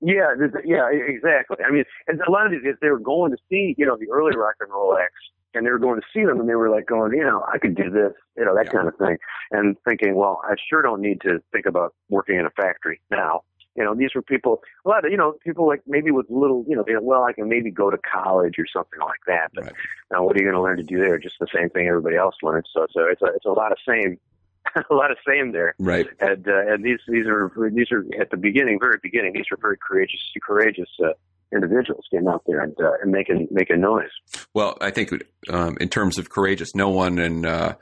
Yeah, 0.00 0.34
yeah, 0.64 0.88
exactly. 0.90 1.56
I 1.66 1.70
mean, 1.72 1.84
and 2.06 2.20
a 2.20 2.30
lot 2.30 2.46
of 2.46 2.52
these 2.52 2.62
guys, 2.62 2.74
they 2.80 2.90
were 2.90 3.00
going 3.00 3.32
to 3.32 3.38
see, 3.50 3.74
you 3.76 3.84
know, 3.84 3.96
the 3.96 4.08
early 4.10 4.36
rock 4.36 4.54
and 4.60 4.70
roll 4.70 4.96
acts, 4.96 5.14
and 5.54 5.66
they 5.66 5.70
were 5.70 5.78
going 5.78 6.00
to 6.00 6.06
see 6.14 6.24
them, 6.24 6.38
and 6.38 6.48
they 6.48 6.54
were 6.54 6.70
like 6.70 6.86
going, 6.86 7.12
you 7.12 7.24
know, 7.24 7.44
I 7.52 7.58
could 7.58 7.74
do 7.74 7.90
this, 7.90 8.12
you 8.36 8.44
know, 8.44 8.54
that 8.54 8.66
yeah. 8.66 8.72
kind 8.72 8.88
of 8.88 8.96
thing, 8.96 9.16
and 9.50 9.76
thinking, 9.84 10.14
well, 10.14 10.40
I 10.44 10.54
sure 10.68 10.82
don't 10.82 11.00
need 11.00 11.20
to 11.22 11.42
think 11.52 11.66
about 11.66 11.94
working 12.08 12.38
in 12.38 12.46
a 12.46 12.50
factory 12.50 13.00
now. 13.10 13.42
You 13.74 13.84
know, 13.84 13.94
these 13.94 14.14
were 14.14 14.22
people, 14.22 14.62
a 14.84 14.88
lot 14.88 15.04
of, 15.04 15.10
you 15.12 15.16
know, 15.16 15.34
people 15.44 15.66
like 15.66 15.82
maybe 15.86 16.10
with 16.10 16.26
little, 16.28 16.64
you 16.68 16.74
know, 16.74 16.82
they, 16.84 16.94
well, 17.00 17.22
I 17.22 17.32
can 17.32 17.48
maybe 17.48 17.70
go 17.70 17.90
to 17.90 17.98
college 17.98 18.56
or 18.58 18.66
something 18.66 18.98
like 18.98 19.20
that. 19.28 19.50
But 19.54 19.64
right. 19.64 19.72
now, 20.10 20.24
what 20.24 20.34
are 20.34 20.38
you 20.40 20.44
going 20.44 20.56
to 20.56 20.62
learn 20.62 20.78
to 20.78 20.82
do 20.82 20.98
there? 20.98 21.16
Just 21.16 21.36
the 21.38 21.46
same 21.54 21.70
thing 21.70 21.86
everybody 21.86 22.16
else 22.16 22.34
learns. 22.42 22.68
So, 22.72 22.86
so 22.90 23.04
it's 23.04 23.22
a, 23.22 23.26
it's 23.26 23.46
a 23.46 23.50
lot 23.50 23.70
of 23.70 23.78
same 23.86 24.18
a 24.90 24.94
lot 24.94 25.10
of 25.10 25.18
same 25.26 25.52
there. 25.52 25.74
Right. 25.78 26.06
And 26.20 26.46
uh, 26.46 26.72
and 26.72 26.84
these 26.84 27.00
these 27.08 27.26
are 27.26 27.50
these 27.72 27.90
are 27.92 28.04
at 28.20 28.30
the 28.30 28.36
beginning, 28.36 28.78
very 28.80 28.98
beginning. 29.02 29.32
These 29.32 29.46
were 29.50 29.58
very 29.60 29.76
courageous 29.78 30.20
courageous 30.42 30.88
uh, 31.02 31.10
individuals 31.52 32.04
getting 32.10 32.28
out 32.28 32.42
there 32.46 32.60
and 32.60 32.76
uh, 32.80 32.92
and 33.02 33.10
making 33.10 33.48
making 33.50 33.80
noise. 33.80 34.10
Well, 34.54 34.76
I 34.80 34.90
think 34.90 35.10
um, 35.50 35.76
in 35.80 35.88
terms 35.88 36.18
of 36.18 36.30
courageous, 36.30 36.74
no 36.74 36.88
one 36.88 37.18
in 37.18 37.46
uh, 37.46 37.74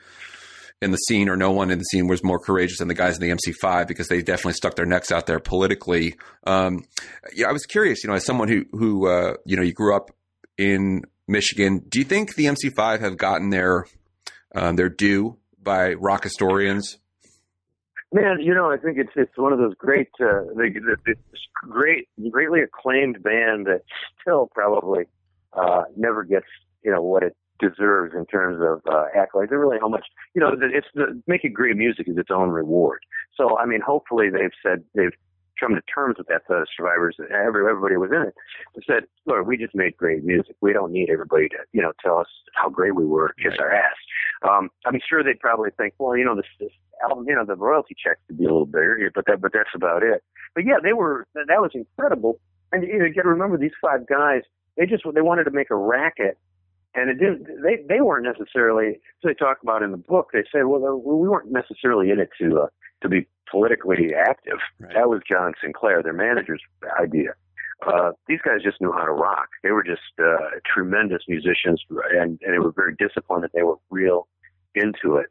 in 0.82 0.90
the 0.90 0.98
scene 0.98 1.28
or 1.28 1.36
no 1.36 1.50
one 1.50 1.70
in 1.70 1.78
the 1.78 1.84
scene 1.84 2.06
was 2.06 2.22
more 2.22 2.38
courageous 2.38 2.78
than 2.78 2.88
the 2.88 2.94
guys 2.94 3.18
in 3.18 3.28
the 3.28 3.34
MC5 3.34 3.86
because 3.86 4.08
they 4.08 4.22
definitely 4.22 4.52
stuck 4.52 4.76
their 4.76 4.86
necks 4.86 5.10
out 5.10 5.26
there 5.26 5.40
politically. 5.40 6.16
Um, 6.46 6.84
yeah, 7.34 7.48
I 7.48 7.52
was 7.52 7.64
curious, 7.64 8.04
you 8.04 8.10
know, 8.10 8.16
as 8.16 8.24
someone 8.24 8.48
who 8.48 8.64
who 8.72 9.08
uh, 9.08 9.34
you 9.44 9.56
know 9.56 9.62
you 9.62 9.72
grew 9.72 9.94
up 9.94 10.10
in 10.58 11.02
Michigan, 11.28 11.82
do 11.88 11.98
you 11.98 12.04
think 12.04 12.34
the 12.34 12.46
MC5 12.46 13.00
have 13.00 13.16
gotten 13.16 13.50
their 13.50 13.86
um, 14.54 14.76
their 14.76 14.88
due 14.88 15.38
by 15.66 15.92
rock 15.94 16.22
historians? 16.24 16.98
Man, 18.12 18.38
you 18.40 18.54
know, 18.54 18.70
I 18.70 18.78
think 18.78 18.96
it's 18.96 19.10
it's 19.16 19.36
one 19.36 19.52
of 19.52 19.58
those 19.58 19.74
great, 19.74 20.08
uh, 20.20 20.48
the, 20.54 20.70
the, 20.72 20.96
this 21.04 21.18
great, 21.68 22.08
greatly 22.30 22.60
acclaimed 22.62 23.22
band 23.22 23.66
that 23.66 23.82
still 24.22 24.48
probably 24.54 25.04
uh, 25.52 25.82
never 25.96 26.24
gets 26.24 26.46
you 26.82 26.90
know 26.90 27.02
what 27.02 27.22
it 27.22 27.36
deserves 27.58 28.14
in 28.14 28.24
terms 28.26 28.62
of 28.62 28.80
uh, 28.90 29.06
accolades. 29.16 29.50
And 29.50 29.60
really, 29.60 29.78
how 29.80 29.88
much 29.88 30.06
you 30.34 30.40
know, 30.40 30.52
it's 30.52 30.86
the, 30.94 31.20
making 31.26 31.52
great 31.52 31.76
music 31.76 32.08
is 32.08 32.16
its 32.16 32.30
own 32.30 32.50
reward. 32.50 33.00
So, 33.36 33.58
I 33.58 33.66
mean, 33.66 33.80
hopefully 33.84 34.30
they've 34.30 34.54
said 34.62 34.84
they've 34.94 35.12
come 35.58 35.74
to 35.74 35.80
terms 35.92 36.16
with 36.18 36.28
that 36.28 36.42
of 36.48 36.66
survivors. 36.76 37.16
Every, 37.18 37.68
everybody 37.68 37.96
was 37.96 38.10
in 38.12 38.28
it. 38.28 38.34
They 38.76 38.82
said, 38.86 39.04
"Look, 39.26 39.46
we 39.46 39.56
just 39.56 39.74
made 39.74 39.96
great 39.96 40.24
music. 40.24 40.54
We 40.60 40.72
don't 40.72 40.92
need 40.92 41.10
everybody 41.10 41.48
to, 41.50 41.56
you 41.72 41.82
know, 41.82 41.92
tell 42.02 42.18
us 42.18 42.28
how 42.54 42.68
great 42.68 42.94
we 42.94 43.04
were, 43.04 43.34
kiss 43.42 43.52
right. 43.58 43.60
our 43.60 43.72
ass." 43.72 43.96
Um, 44.42 44.70
I'm 44.84 45.00
sure 45.08 45.22
they'd 45.22 45.40
probably 45.40 45.70
think, 45.76 45.94
"Well, 45.98 46.16
you 46.16 46.24
know, 46.24 46.36
this, 46.36 46.46
this 46.60 46.72
album, 47.08 47.24
you 47.28 47.34
know, 47.34 47.44
the 47.44 47.56
royalty 47.56 47.94
checks 47.96 48.20
could 48.26 48.38
be 48.38 48.44
a 48.44 48.48
little 48.48 48.66
bigger, 48.66 49.10
but 49.14 49.24
that, 49.26 49.40
but 49.40 49.52
that's 49.52 49.74
about 49.74 50.02
it." 50.02 50.22
But 50.54 50.64
yeah, 50.64 50.76
they 50.82 50.92
were. 50.92 51.26
That 51.34 51.60
was 51.60 51.70
incredible. 51.74 52.40
And 52.72 52.82
you, 52.82 52.98
know, 52.98 53.04
you 53.04 53.14
got 53.14 53.22
to 53.22 53.28
remember 53.28 53.56
these 53.58 53.76
five 53.80 54.06
guys. 54.06 54.42
They 54.76 54.86
just 54.86 55.04
they 55.14 55.22
wanted 55.22 55.44
to 55.44 55.50
make 55.50 55.70
a 55.70 55.76
racket 55.76 56.38
and 56.96 57.10
it 57.10 57.18
didn't. 57.18 57.46
They 57.62 57.76
they 57.88 58.00
weren't 58.00 58.24
necessarily. 58.24 58.98
So 59.20 59.28
they 59.28 59.34
talk 59.34 59.58
about 59.62 59.82
in 59.82 59.90
the 59.92 59.98
book. 59.98 60.30
They 60.32 60.42
say, 60.52 60.64
well, 60.64 60.80
we 60.98 61.28
weren't 61.28 61.52
necessarily 61.52 62.10
in 62.10 62.18
it 62.18 62.30
to 62.40 62.62
uh, 62.62 62.66
to 63.02 63.08
be 63.08 63.26
politically 63.50 64.14
active. 64.14 64.58
Right. 64.80 64.94
That 64.94 65.08
was 65.08 65.20
John 65.28 65.52
Sinclair, 65.62 66.02
their 66.02 66.14
manager's 66.14 66.62
idea. 67.00 67.34
Uh, 67.86 68.12
these 68.26 68.40
guys 68.42 68.62
just 68.62 68.80
knew 68.80 68.92
how 68.92 69.04
to 69.04 69.12
rock. 69.12 69.48
They 69.62 69.70
were 69.70 69.84
just 69.84 70.00
uh, 70.18 70.58
tremendous 70.64 71.22
musicians, 71.28 71.82
and, 71.90 72.40
and 72.42 72.54
they 72.54 72.58
were 72.58 72.72
very 72.72 72.94
disciplined. 72.98 73.44
And 73.44 73.52
they 73.52 73.62
were 73.62 73.76
real 73.90 74.28
into 74.74 75.16
it, 75.16 75.26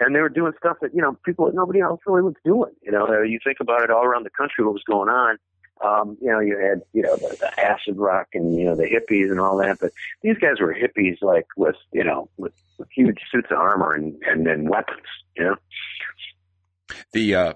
and 0.00 0.14
they 0.14 0.20
were 0.20 0.28
doing 0.28 0.52
stuff 0.58 0.78
that 0.80 0.94
you 0.94 1.02
know 1.02 1.16
people 1.24 1.50
nobody 1.52 1.80
else 1.80 2.00
really 2.06 2.22
was 2.22 2.34
doing. 2.44 2.72
You 2.82 2.92
know, 2.92 3.22
you 3.22 3.38
think 3.42 3.58
about 3.60 3.82
it 3.82 3.90
all 3.90 4.04
around 4.04 4.24
the 4.24 4.30
country, 4.30 4.64
what 4.64 4.74
was 4.74 4.84
going 4.84 5.08
on. 5.08 5.38
Um, 5.84 6.18
you 6.20 6.28
know, 6.28 6.40
you 6.40 6.58
had 6.58 6.82
you 6.92 7.02
know 7.02 7.16
the, 7.16 7.36
the 7.40 7.60
acid 7.60 7.96
rock 7.96 8.28
and 8.34 8.56
you 8.56 8.64
know 8.64 8.74
the 8.74 8.84
hippies 8.84 9.30
and 9.30 9.40
all 9.40 9.56
that, 9.58 9.78
but 9.80 9.92
these 10.22 10.36
guys 10.38 10.60
were 10.60 10.74
hippies 10.74 11.18
like 11.22 11.46
with 11.56 11.76
you 11.92 12.04
know 12.04 12.28
with, 12.36 12.52
with 12.78 12.88
huge 12.94 13.18
suits 13.30 13.48
of 13.50 13.58
armor 13.58 13.94
and 13.94 14.20
and 14.26 14.46
then 14.46 14.68
weapons. 14.68 15.06
You 15.36 15.44
know, 15.44 15.56
the 17.12 17.34
uh, 17.34 17.52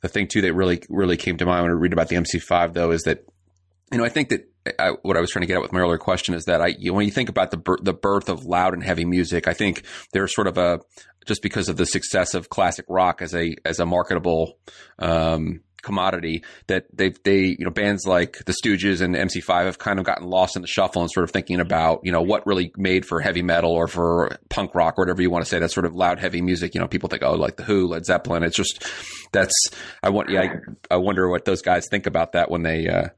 the 0.00 0.08
thing 0.08 0.28
too 0.28 0.42
that 0.42 0.54
really 0.54 0.82
really 0.88 1.16
came 1.16 1.36
to 1.38 1.46
mind 1.46 1.62
when 1.62 1.72
I 1.72 1.74
read 1.74 1.92
about 1.92 2.08
the 2.08 2.16
MC5 2.16 2.74
though 2.74 2.92
is 2.92 3.02
that 3.02 3.24
you 3.92 3.98
know 3.98 4.04
I 4.04 4.08
think 4.08 4.30
that 4.30 4.48
I, 4.78 4.92
what 5.02 5.16
I 5.16 5.20
was 5.20 5.30
trying 5.30 5.42
to 5.42 5.46
get 5.46 5.56
at 5.56 5.62
with 5.62 5.72
my 5.72 5.80
earlier 5.80 5.98
question 5.98 6.34
is 6.34 6.44
that 6.44 6.60
I 6.60 6.68
you 6.78 6.90
know, 6.90 6.96
when 6.96 7.06
you 7.06 7.12
think 7.12 7.28
about 7.28 7.50
the 7.50 7.78
the 7.82 7.92
birth 7.92 8.28
of 8.28 8.44
loud 8.44 8.74
and 8.74 8.82
heavy 8.82 9.04
music, 9.04 9.46
I 9.46 9.52
think 9.52 9.84
there's 10.12 10.34
sort 10.34 10.46
of 10.46 10.58
a 10.58 10.80
just 11.26 11.42
because 11.42 11.68
of 11.68 11.76
the 11.76 11.86
success 11.86 12.34
of 12.34 12.48
classic 12.48 12.86
rock 12.88 13.20
as 13.22 13.34
a 13.34 13.54
as 13.64 13.80
a 13.80 13.86
marketable 13.86 14.58
um, 14.98 15.60
commodity 15.82 16.42
that 16.66 16.86
they 16.92 17.10
they 17.24 17.40
you 17.58 17.64
know 17.64 17.70
bands 17.70 18.06
like 18.06 18.38
the 18.46 18.54
Stooges 18.54 19.02
and 19.02 19.14
MC5 19.14 19.66
have 19.66 19.78
kind 19.78 19.98
of 19.98 20.06
gotten 20.06 20.26
lost 20.26 20.56
in 20.56 20.62
the 20.62 20.68
shuffle 20.68 21.02
and 21.02 21.10
sort 21.10 21.24
of 21.24 21.30
thinking 21.30 21.60
about 21.60 22.00
you 22.02 22.10
know 22.10 22.22
what 22.22 22.46
really 22.46 22.72
made 22.76 23.04
for 23.04 23.20
heavy 23.20 23.42
metal 23.42 23.70
or 23.70 23.86
for 23.86 24.38
punk 24.48 24.74
rock 24.74 24.94
or 24.98 25.02
whatever 25.02 25.20
you 25.20 25.30
want 25.30 25.44
to 25.44 25.48
say 25.48 25.58
that 25.58 25.70
sort 25.70 25.84
of 25.84 25.94
loud 25.94 26.18
heavy 26.18 26.40
music. 26.40 26.74
You 26.74 26.80
know 26.80 26.88
people 26.88 27.10
think 27.10 27.22
oh 27.22 27.34
like 27.34 27.56
the 27.56 27.64
Who 27.64 27.86
Led 27.86 28.06
Zeppelin. 28.06 28.42
It's 28.42 28.56
just 28.56 28.82
that's 29.32 29.52
I 30.02 30.08
want 30.08 30.30
yeah 30.30 30.56
I, 30.90 30.94
I 30.94 30.96
wonder 30.96 31.28
what 31.28 31.44
those 31.44 31.60
guys 31.60 31.86
think 31.90 32.06
about 32.06 32.32
that 32.32 32.50
when 32.50 32.62
they 32.62 32.88
uh 32.88 33.08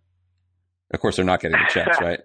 of 0.92 1.00
course 1.00 1.16
they're 1.16 1.24
not 1.24 1.40
getting 1.40 1.58
the 1.58 1.70
checks 1.70 2.00
right 2.00 2.20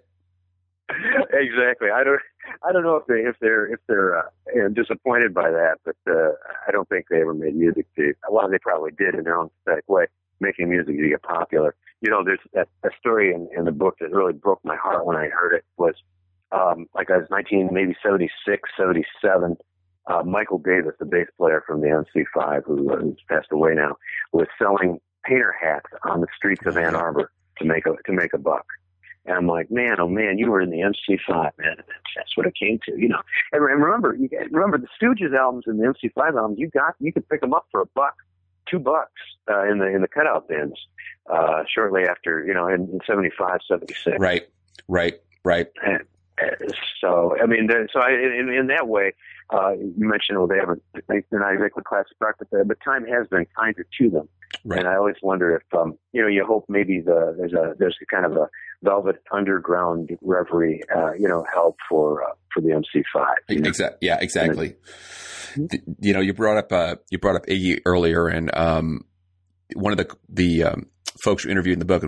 exactly 1.32 1.88
I 1.94 2.04
don't 2.04 2.20
I 2.62 2.72
don't 2.72 2.82
know 2.82 2.96
if 2.96 3.06
they 3.06 3.20
if 3.20 3.36
they're 3.40 3.66
if 3.66 3.80
they're 3.88 4.18
uh, 4.18 4.28
you 4.54 4.62
know, 4.62 4.68
disappointed 4.68 5.32
by 5.32 5.50
that, 5.50 5.76
but 5.84 5.96
uh, 6.08 6.32
I 6.66 6.72
don't 6.72 6.88
think 6.88 7.06
they 7.08 7.20
ever 7.20 7.34
made 7.34 7.54
music 7.54 7.86
to. 7.96 8.14
Well, 8.30 8.48
they 8.50 8.58
probably 8.58 8.90
did 8.92 9.14
in 9.14 9.24
their 9.24 9.38
own 9.38 9.50
pathetic 9.64 9.88
way 9.88 10.06
making 10.40 10.68
music 10.68 10.96
to 10.96 11.08
get 11.08 11.22
popular. 11.22 11.74
You 12.00 12.10
know, 12.10 12.24
there's 12.24 12.40
that 12.52 12.68
a 12.84 12.88
story 12.98 13.32
in, 13.32 13.48
in 13.56 13.64
the 13.64 13.72
book 13.72 13.96
that 14.00 14.10
really 14.10 14.32
broke 14.32 14.60
my 14.64 14.76
heart 14.76 15.06
when 15.06 15.16
I 15.16 15.28
heard 15.28 15.54
it 15.54 15.64
was 15.76 15.94
um, 16.50 16.86
like 16.94 17.10
I 17.10 17.18
was 17.18 17.28
19, 17.30 17.70
maybe 17.72 17.96
76, 18.02 18.68
77. 18.76 19.56
Uh, 20.08 20.22
Michael 20.24 20.58
Davis, 20.58 20.94
the 20.98 21.06
bass 21.06 21.28
player 21.38 21.62
from 21.64 21.80
the 21.80 21.86
MC5, 21.86 22.64
who, 22.66 22.92
uh, 22.92 22.96
who's 22.96 23.16
passed 23.28 23.52
away 23.52 23.74
now, 23.74 23.96
was 24.32 24.48
selling 24.58 25.00
painter 25.24 25.54
hats 25.58 25.86
on 26.04 26.20
the 26.20 26.26
streets 26.36 26.66
of 26.66 26.76
Ann 26.76 26.96
Arbor 26.96 27.30
to 27.58 27.64
make 27.64 27.86
a 27.86 27.94
to 28.06 28.12
make 28.12 28.32
a 28.32 28.38
buck. 28.38 28.66
And 29.24 29.36
I'm 29.36 29.46
like, 29.46 29.70
man, 29.70 30.00
oh 30.00 30.08
man, 30.08 30.38
you 30.38 30.50
were 30.50 30.60
in 30.60 30.70
the 30.70 30.78
MC5, 30.78 31.50
man. 31.58 31.76
That's 32.16 32.36
what 32.36 32.46
it 32.46 32.54
came 32.56 32.80
to, 32.86 32.98
you 32.98 33.08
know. 33.08 33.20
And 33.52 33.62
and 33.62 33.82
remember, 33.82 34.14
you 34.14 34.28
remember 34.50 34.78
the 34.78 34.88
Stooges 35.00 35.36
albums 35.36 35.64
and 35.66 35.78
the 35.78 35.84
MC5 35.84 36.36
albums. 36.36 36.58
You 36.58 36.68
got, 36.68 36.96
you 36.98 37.12
could 37.12 37.28
pick 37.28 37.40
them 37.40 37.54
up 37.54 37.66
for 37.70 37.80
a 37.80 37.86
buck 37.94 38.16
two 38.72 38.78
bucks 38.78 39.20
uh, 39.50 39.64
in 39.68 39.78
the 39.78 39.86
in 39.86 40.00
the 40.02 40.08
cutout 40.08 40.48
bins 40.48 40.78
uh, 41.30 41.62
shortly 41.72 42.04
after 42.08 42.44
you 42.44 42.54
know 42.54 42.68
in, 42.68 42.88
in 42.90 43.00
75, 43.06 43.60
76. 43.68 44.18
Right, 44.18 44.48
right, 44.88 45.20
right. 45.44 45.68
And, 45.84 46.04
so 47.00 47.36
I 47.42 47.46
mean, 47.46 47.68
so 47.92 48.00
I, 48.00 48.10
in, 48.10 48.48
in 48.48 48.66
that 48.68 48.88
way, 48.88 49.12
uh, 49.50 49.72
you 49.72 49.94
mentioned 49.96 50.38
well 50.38 50.46
they 50.46 50.58
haven't 50.58 50.82
they're 51.08 51.40
not 51.40 51.54
exactly 51.54 51.82
classic 51.84 52.16
rock, 52.20 52.36
but, 52.38 52.50
the, 52.50 52.64
but 52.64 52.78
time 52.84 53.04
has 53.06 53.26
been 53.28 53.46
kinder 53.58 53.86
to 54.00 54.10
them. 54.10 54.28
Right. 54.64 54.80
And 54.80 54.88
I 54.88 54.96
always 54.96 55.16
wonder 55.22 55.56
if 55.56 55.78
um, 55.78 55.98
you 56.12 56.22
know 56.22 56.28
you 56.28 56.44
hope 56.46 56.66
maybe 56.68 57.00
the 57.00 57.34
there's 57.38 57.52
a 57.52 57.74
there's 57.78 57.96
a 58.02 58.06
kind 58.06 58.26
of 58.26 58.32
a 58.32 58.48
velvet 58.82 59.16
underground 59.32 60.10
reverie 60.22 60.82
uh, 60.94 61.12
you 61.18 61.28
know 61.28 61.44
help 61.52 61.76
for 61.88 62.22
uh, 62.22 62.32
for 62.52 62.60
the 62.60 62.68
MC5. 62.68 63.34
Exactly. 63.48 63.98
Yeah. 64.00 64.18
Exactly 64.20 64.76
you 66.00 66.12
know, 66.12 66.20
you 66.20 66.32
brought 66.32 66.56
up 66.56 66.72
uh, 66.72 66.96
you 67.10 67.18
brought 67.18 67.36
up 67.36 67.46
Iggy 67.46 67.80
earlier, 67.84 68.26
and 68.26 68.54
um, 68.56 69.04
one 69.74 69.92
of 69.92 69.98
the 69.98 70.14
the 70.28 70.64
um, 70.64 70.86
folks 71.22 71.44
you 71.44 71.50
interviewed 71.50 71.74
in 71.74 71.78
the 71.78 71.84
book, 71.84 72.02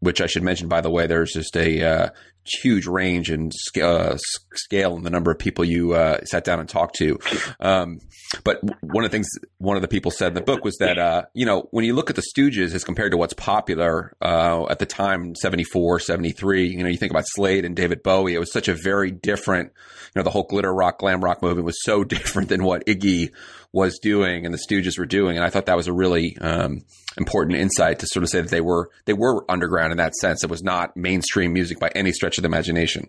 which 0.00 0.20
I 0.20 0.26
should 0.26 0.42
mention 0.42 0.68
by 0.68 0.80
the 0.80 0.90
way, 0.90 1.06
there's 1.06 1.32
just 1.32 1.56
a 1.56 1.82
uh, 1.82 2.10
huge 2.44 2.86
range 2.86 3.30
and 3.30 3.52
scale, 3.54 3.96
uh, 3.96 4.18
scale 4.54 4.96
in 4.96 5.02
the 5.02 5.10
number 5.10 5.30
of 5.30 5.38
people 5.38 5.64
you 5.64 5.92
uh, 5.92 6.24
sat 6.24 6.44
down 6.44 6.58
and 6.58 6.68
talked 6.68 6.96
to. 6.96 7.18
Um, 7.60 8.00
but 8.44 8.60
one 8.82 9.04
of 9.04 9.10
the 9.10 9.14
things 9.14 9.28
one 9.58 9.76
of 9.76 9.82
the 9.82 9.88
people 9.88 10.10
said 10.10 10.28
in 10.28 10.34
the 10.34 10.40
book 10.40 10.64
was 10.64 10.76
that 10.78 10.98
uh, 10.98 11.22
you 11.34 11.44
know 11.46 11.68
when 11.70 11.84
you 11.84 11.94
look 11.94 12.10
at 12.10 12.16
the 12.16 12.22
Stooges 12.22 12.74
as 12.74 12.84
compared 12.84 13.12
to 13.12 13.18
what's 13.18 13.34
popular 13.34 14.14
uh, 14.22 14.66
at 14.70 14.78
the 14.78 14.86
time 14.86 15.34
74 15.34 16.00
73 16.00 16.68
you 16.68 16.82
know 16.82 16.88
you 16.88 16.96
think 16.96 17.10
about 17.10 17.24
Slade 17.26 17.64
and 17.64 17.74
David 17.76 18.02
Bowie 18.02 18.34
it 18.34 18.38
was 18.38 18.52
such 18.52 18.68
a 18.68 18.74
very 18.74 19.10
different 19.10 19.72
you 20.14 20.20
know 20.20 20.22
the 20.22 20.30
whole 20.30 20.44
glitter 20.44 20.72
rock 20.72 20.98
glam 20.98 21.22
rock 21.22 21.42
movement 21.42 21.66
was 21.66 21.82
so 21.82 22.04
different 22.10 22.48
than 22.48 22.62
what 22.62 22.86
Iggy 22.86 23.32
was 23.72 23.98
doing 23.98 24.44
and 24.44 24.52
the 24.52 24.58
Stooges 24.58 24.98
were 24.98 25.06
doing 25.06 25.36
and 25.36 25.44
I 25.44 25.50
thought 25.50 25.66
that 25.66 25.76
was 25.76 25.86
a 25.86 25.92
really 25.92 26.36
um, 26.40 26.80
important 27.16 27.56
insight 27.56 28.00
to 28.00 28.06
sort 28.08 28.24
of 28.24 28.28
say 28.28 28.40
that 28.40 28.50
they 28.50 28.60
were 28.60 28.90
they 29.04 29.12
were 29.12 29.48
underground 29.50 29.92
in 29.92 29.98
that 29.98 30.14
sense 30.16 30.42
it 30.42 30.50
was 30.50 30.62
not 30.62 30.96
mainstream 30.96 31.52
music 31.52 31.78
by 31.78 31.90
any 31.94 32.12
stretch 32.12 32.38
of 32.38 32.42
the 32.42 32.48
imagination 32.48 33.08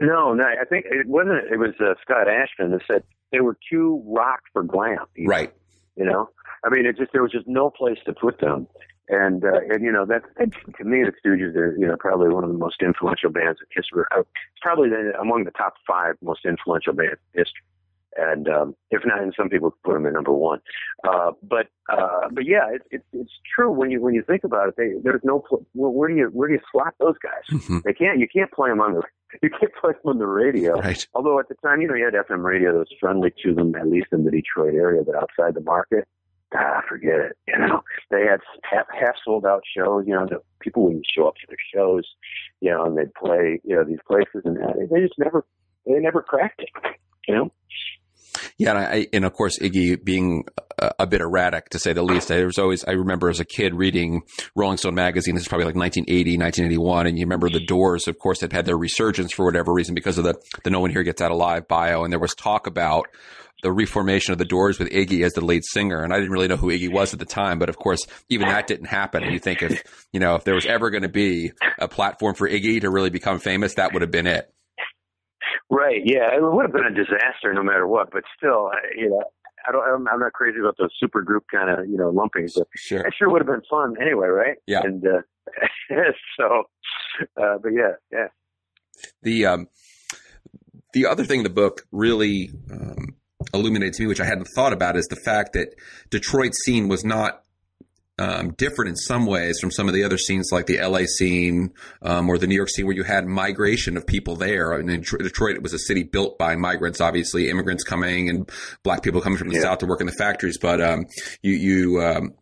no, 0.00 0.34
no, 0.34 0.44
I 0.44 0.64
think 0.64 0.86
it 0.86 1.06
wasn't. 1.06 1.52
It 1.52 1.58
was 1.58 1.74
uh, 1.80 1.94
Scott 2.02 2.26
Asheton 2.26 2.72
that 2.72 2.80
said 2.90 3.04
they 3.32 3.40
were 3.40 3.56
too 3.70 4.02
rock 4.06 4.40
for 4.52 4.62
glam. 4.62 5.06
Right. 5.26 5.52
You 5.96 6.04
know, 6.04 6.30
I 6.64 6.70
mean, 6.70 6.86
it 6.86 6.96
just 6.96 7.12
there 7.12 7.22
was 7.22 7.32
just 7.32 7.46
no 7.46 7.70
place 7.70 7.98
to 8.06 8.12
put 8.12 8.40
them. 8.40 8.66
And 9.08 9.44
uh, 9.44 9.60
and 9.70 9.84
you 9.84 9.92
know 9.92 10.06
that's 10.06 10.24
to 10.38 10.84
me 10.84 11.04
the 11.04 11.12
Stooges 11.22 11.54
are 11.56 11.76
you 11.76 11.86
know 11.86 11.96
probably 11.98 12.30
one 12.30 12.42
of 12.42 12.50
the 12.50 12.56
most 12.56 12.76
influential 12.82 13.30
bands 13.30 13.60
in 13.60 13.66
history. 13.70 14.04
Uh, 14.16 14.22
probably 14.62 14.88
the, 14.88 15.12
among 15.20 15.44
the 15.44 15.50
top 15.50 15.74
five 15.86 16.16
most 16.22 16.40
influential 16.46 16.94
bands 16.94 17.20
in 17.34 17.40
history. 17.42 17.62
And 18.16 18.48
um, 18.48 18.76
if 18.90 19.02
not, 19.04 19.22
and 19.22 19.34
some 19.36 19.48
people 19.48 19.74
put 19.84 19.94
them 19.94 20.06
at 20.06 20.12
number 20.12 20.32
one. 20.32 20.60
Uh, 21.06 21.32
but 21.42 21.68
uh, 21.92 22.28
but 22.32 22.46
yeah, 22.46 22.68
it's 22.72 22.84
it, 22.90 23.02
it's 23.12 23.32
true 23.54 23.70
when 23.70 23.90
you 23.90 24.00
when 24.00 24.14
you 24.14 24.22
think 24.22 24.44
about 24.44 24.68
it. 24.68 24.74
They, 24.76 24.92
there's 25.02 25.22
no 25.24 25.40
pl- 25.40 25.66
where, 25.72 25.90
where 25.90 26.08
do 26.08 26.14
you 26.14 26.26
where 26.32 26.48
do 26.48 26.54
you 26.54 26.60
slot 26.70 26.94
those 27.00 27.16
guys? 27.22 27.42
Mm-hmm. 27.50 27.78
They 27.84 27.92
can't 27.92 28.18
you 28.18 28.28
can't 28.28 28.50
play 28.52 28.70
them 28.70 28.80
on 28.80 28.94
the 28.94 29.02
you 29.42 29.50
can't 29.50 29.72
play 29.80 29.92
them 29.92 30.10
on 30.10 30.18
the 30.18 30.26
radio. 30.26 30.74
Right. 30.74 31.06
Although 31.14 31.38
at 31.40 31.48
the 31.48 31.56
time, 31.56 31.80
you 31.80 31.88
know, 31.88 31.94
you 31.94 32.04
had 32.04 32.14
FM 32.14 32.44
radio 32.44 32.72
that 32.72 32.78
was 32.78 32.94
friendly 33.00 33.32
to 33.44 33.54
them, 33.54 33.74
at 33.74 33.88
least 33.88 34.08
in 34.12 34.24
the 34.24 34.30
Detroit 34.30 34.74
area, 34.74 35.02
but 35.04 35.14
outside 35.14 35.54
the 35.54 35.60
market, 35.60 36.06
ah, 36.54 36.82
forget 36.88 37.20
it. 37.20 37.36
You 37.48 37.58
know, 37.58 37.82
they 38.10 38.22
had 38.22 38.40
half, 38.62 38.86
half 38.92 39.14
sold 39.24 39.44
out 39.44 39.62
shows. 39.76 40.04
You 40.06 40.14
know, 40.14 40.26
the 40.26 40.40
people 40.60 40.84
wouldn't 40.84 41.06
show 41.06 41.28
up 41.28 41.34
to 41.36 41.46
their 41.48 41.56
shows. 41.74 42.04
You 42.60 42.70
know, 42.70 42.84
and 42.84 42.96
they'd 42.96 43.14
play, 43.14 43.60
you 43.64 43.76
know, 43.76 43.84
these 43.84 43.98
places, 44.06 44.42
and 44.44 44.56
they 44.90 45.00
just 45.00 45.18
never, 45.18 45.44
they 45.86 45.98
never 45.98 46.22
cracked 46.22 46.62
it. 46.62 46.96
You 47.28 47.34
know. 47.34 47.52
Yeah, 48.56 48.70
and, 48.70 48.78
I, 48.78 49.06
and 49.12 49.24
of 49.24 49.32
course 49.32 49.58
Iggy 49.58 50.02
being 50.02 50.44
a, 50.78 50.92
a, 51.00 51.06
bit 51.06 51.20
erratic 51.20 51.70
to 51.70 51.78
say 51.80 51.92
the 51.92 52.04
least. 52.04 52.28
There 52.28 52.46
was 52.46 52.58
always 52.58 52.84
I 52.84 52.92
remember 52.92 53.28
as 53.28 53.40
a 53.40 53.44
kid 53.44 53.74
reading 53.74 54.22
Rolling 54.54 54.76
Stone 54.76 54.94
magazine. 54.94 55.34
This 55.34 55.42
is 55.42 55.48
probably 55.48 55.66
like 55.66 55.74
1980, 55.74 56.38
1981, 56.38 57.06
and 57.08 57.18
you 57.18 57.24
remember 57.24 57.48
the 57.48 57.58
mm-hmm. 57.58 57.66
Doors, 57.66 58.06
of 58.06 58.18
course, 58.18 58.40
had 58.40 58.52
had 58.52 58.64
their 58.64 58.76
resurgence 58.76 59.32
for 59.32 59.44
whatever 59.44 59.72
reason 59.72 59.94
because 59.94 60.18
of 60.18 60.24
the 60.24 60.34
the 60.62 60.70
No 60.70 60.80
One 60.80 60.90
Here 60.90 61.02
Gets 61.02 61.20
Out 61.20 61.32
Alive 61.32 61.66
bio, 61.66 62.04
and 62.04 62.12
there 62.12 62.20
was 62.20 62.34
talk 62.34 62.68
about 62.68 63.08
the 63.64 63.72
reformation 63.72 64.32
of 64.32 64.38
the 64.38 64.44
Doors 64.44 64.78
with 64.78 64.90
Iggy 64.90 65.24
as 65.24 65.32
the 65.32 65.44
lead 65.44 65.62
singer. 65.64 66.02
And 66.02 66.12
I 66.12 66.16
didn't 66.16 66.32
really 66.32 66.48
know 66.48 66.56
who 66.56 66.68
Iggy 66.68 66.92
was 66.92 67.14
at 67.14 67.18
the 67.18 67.24
time, 67.24 67.58
but 67.58 67.70
of 67.70 67.78
course, 67.78 68.06
even 68.28 68.46
that 68.48 68.66
didn't 68.66 68.86
happen. 68.86 69.24
And 69.24 69.32
you 69.32 69.38
think 69.38 69.62
if, 69.62 69.82
you 70.12 70.20
know, 70.20 70.34
if 70.34 70.44
there 70.44 70.54
was 70.54 70.66
ever 70.66 70.90
going 70.90 71.02
to 71.02 71.08
be 71.08 71.52
a 71.78 71.88
platform 71.88 72.34
for 72.34 72.48
Iggy 72.48 72.82
to 72.82 72.90
really 72.90 73.08
become 73.08 73.38
famous, 73.38 73.74
that 73.74 73.94
would 73.94 74.02
have 74.02 74.10
been 74.10 74.26
it. 74.26 74.53
Right. 75.70 76.02
Yeah, 76.04 76.34
it 76.34 76.42
would 76.42 76.62
have 76.62 76.72
been 76.72 76.86
a 76.86 76.94
disaster 76.94 77.52
no 77.52 77.62
matter 77.62 77.86
what. 77.86 78.10
But 78.12 78.24
still, 78.36 78.70
you 78.96 79.10
know, 79.10 79.22
I 79.66 79.72
don't. 79.72 80.08
I'm 80.08 80.20
not 80.20 80.32
crazy 80.32 80.58
about 80.60 80.76
those 80.78 80.90
super 80.98 81.22
group 81.22 81.44
kind 81.50 81.70
of 81.70 81.88
you 81.88 81.96
know 81.96 82.10
lumping, 82.10 82.48
but 82.54 82.66
sure. 82.76 83.00
it 83.00 83.14
sure 83.18 83.30
would 83.30 83.40
have 83.40 83.46
been 83.46 83.62
fun 83.68 83.94
anyway, 84.00 84.28
right? 84.28 84.56
Yeah. 84.66 84.80
And 84.82 85.04
uh, 85.06 85.22
so, 86.38 86.64
uh, 87.40 87.58
but 87.62 87.70
yeah, 87.70 87.92
yeah. 88.12 88.28
The 89.22 89.46
um, 89.46 89.68
the 90.92 91.06
other 91.06 91.24
thing 91.24 91.42
the 91.42 91.50
book 91.50 91.86
really 91.92 92.50
um, 92.70 93.16
illuminated 93.52 93.94
to 93.94 94.02
me, 94.02 94.06
which 94.08 94.20
I 94.20 94.26
hadn't 94.26 94.48
thought 94.54 94.72
about, 94.72 94.96
is 94.96 95.06
the 95.06 95.20
fact 95.24 95.54
that 95.54 95.74
Detroit 96.10 96.54
scene 96.64 96.88
was 96.88 97.04
not 97.04 97.42
um, 98.18 98.52
different 98.52 98.90
in 98.90 98.96
some 98.96 99.26
ways 99.26 99.58
from 99.60 99.70
some 99.70 99.88
of 99.88 99.94
the 99.94 100.04
other 100.04 100.18
scenes, 100.18 100.50
like 100.52 100.66
the 100.66 100.80
LA 100.80 101.04
scene 101.06 101.72
um, 102.02 102.28
or 102.28 102.38
the 102.38 102.46
New 102.46 102.54
York 102.54 102.70
scene, 102.70 102.86
where 102.86 102.94
you 102.94 103.02
had 103.02 103.26
migration 103.26 103.96
of 103.96 104.06
people 104.06 104.36
there. 104.36 104.74
I 104.74 104.78
mean, 104.78 104.90
in 104.90 105.00
Detroit, 105.00 105.56
it 105.56 105.62
was 105.62 105.72
a 105.72 105.78
city 105.78 106.04
built 106.04 106.38
by 106.38 106.54
migrants, 106.54 107.00
obviously, 107.00 107.50
immigrants 107.50 107.82
coming 107.82 108.28
and 108.28 108.50
black 108.82 109.02
people 109.02 109.20
coming 109.20 109.38
from 109.38 109.48
the 109.48 109.56
yeah. 109.56 109.62
south 109.62 109.78
to 109.78 109.86
work 109.86 110.00
in 110.00 110.06
the 110.06 110.12
factories. 110.12 110.58
But 110.58 110.80
um, 110.80 111.06
you 111.42 111.52
you 111.52 112.02
um, 112.02 112.34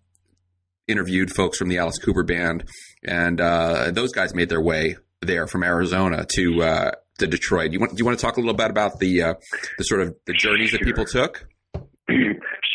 interviewed 0.89 1.31
folks 1.31 1.57
from 1.57 1.69
the 1.69 1.79
Alice 1.79 1.99
Cooper 1.99 2.23
band, 2.23 2.65
and 3.03 3.41
uh, 3.41 3.91
those 3.93 4.13
guys 4.13 4.35
made 4.35 4.51
their 4.51 4.63
way 4.63 4.97
there 5.23 5.47
from 5.47 5.63
Arizona 5.63 6.27
to 6.35 6.63
uh, 6.63 6.91
to 7.19 7.27
Detroit. 7.27 7.73
You 7.73 7.81
want 7.81 7.93
do 7.93 7.99
you 7.99 8.05
want 8.05 8.19
to 8.19 8.23
talk 8.25 8.37
a 8.37 8.41
little 8.41 8.55
bit 8.55 8.71
about 8.71 8.99
the 8.99 9.23
uh, 9.23 9.35
the 9.79 9.85
sort 9.85 10.03
of 10.03 10.15
the 10.27 10.35
journeys 10.35 10.73
that 10.73 10.83
people 10.83 11.05
took? 11.05 11.47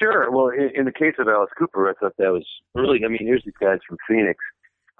Sure. 0.01 0.29
Well, 0.31 0.49
in, 0.49 0.69
in 0.75 0.85
the 0.85 0.91
case 0.91 1.15
of 1.17 1.27
Alice 1.27 1.49
Cooper, 1.57 1.89
I 1.89 1.93
thought 1.93 2.13
that 2.17 2.31
was 2.31 2.45
really. 2.75 2.99
I 3.03 3.07
mean, 3.07 3.19
here's 3.21 3.43
these 3.43 3.53
guys 3.59 3.79
from 3.87 3.97
Phoenix, 4.07 4.39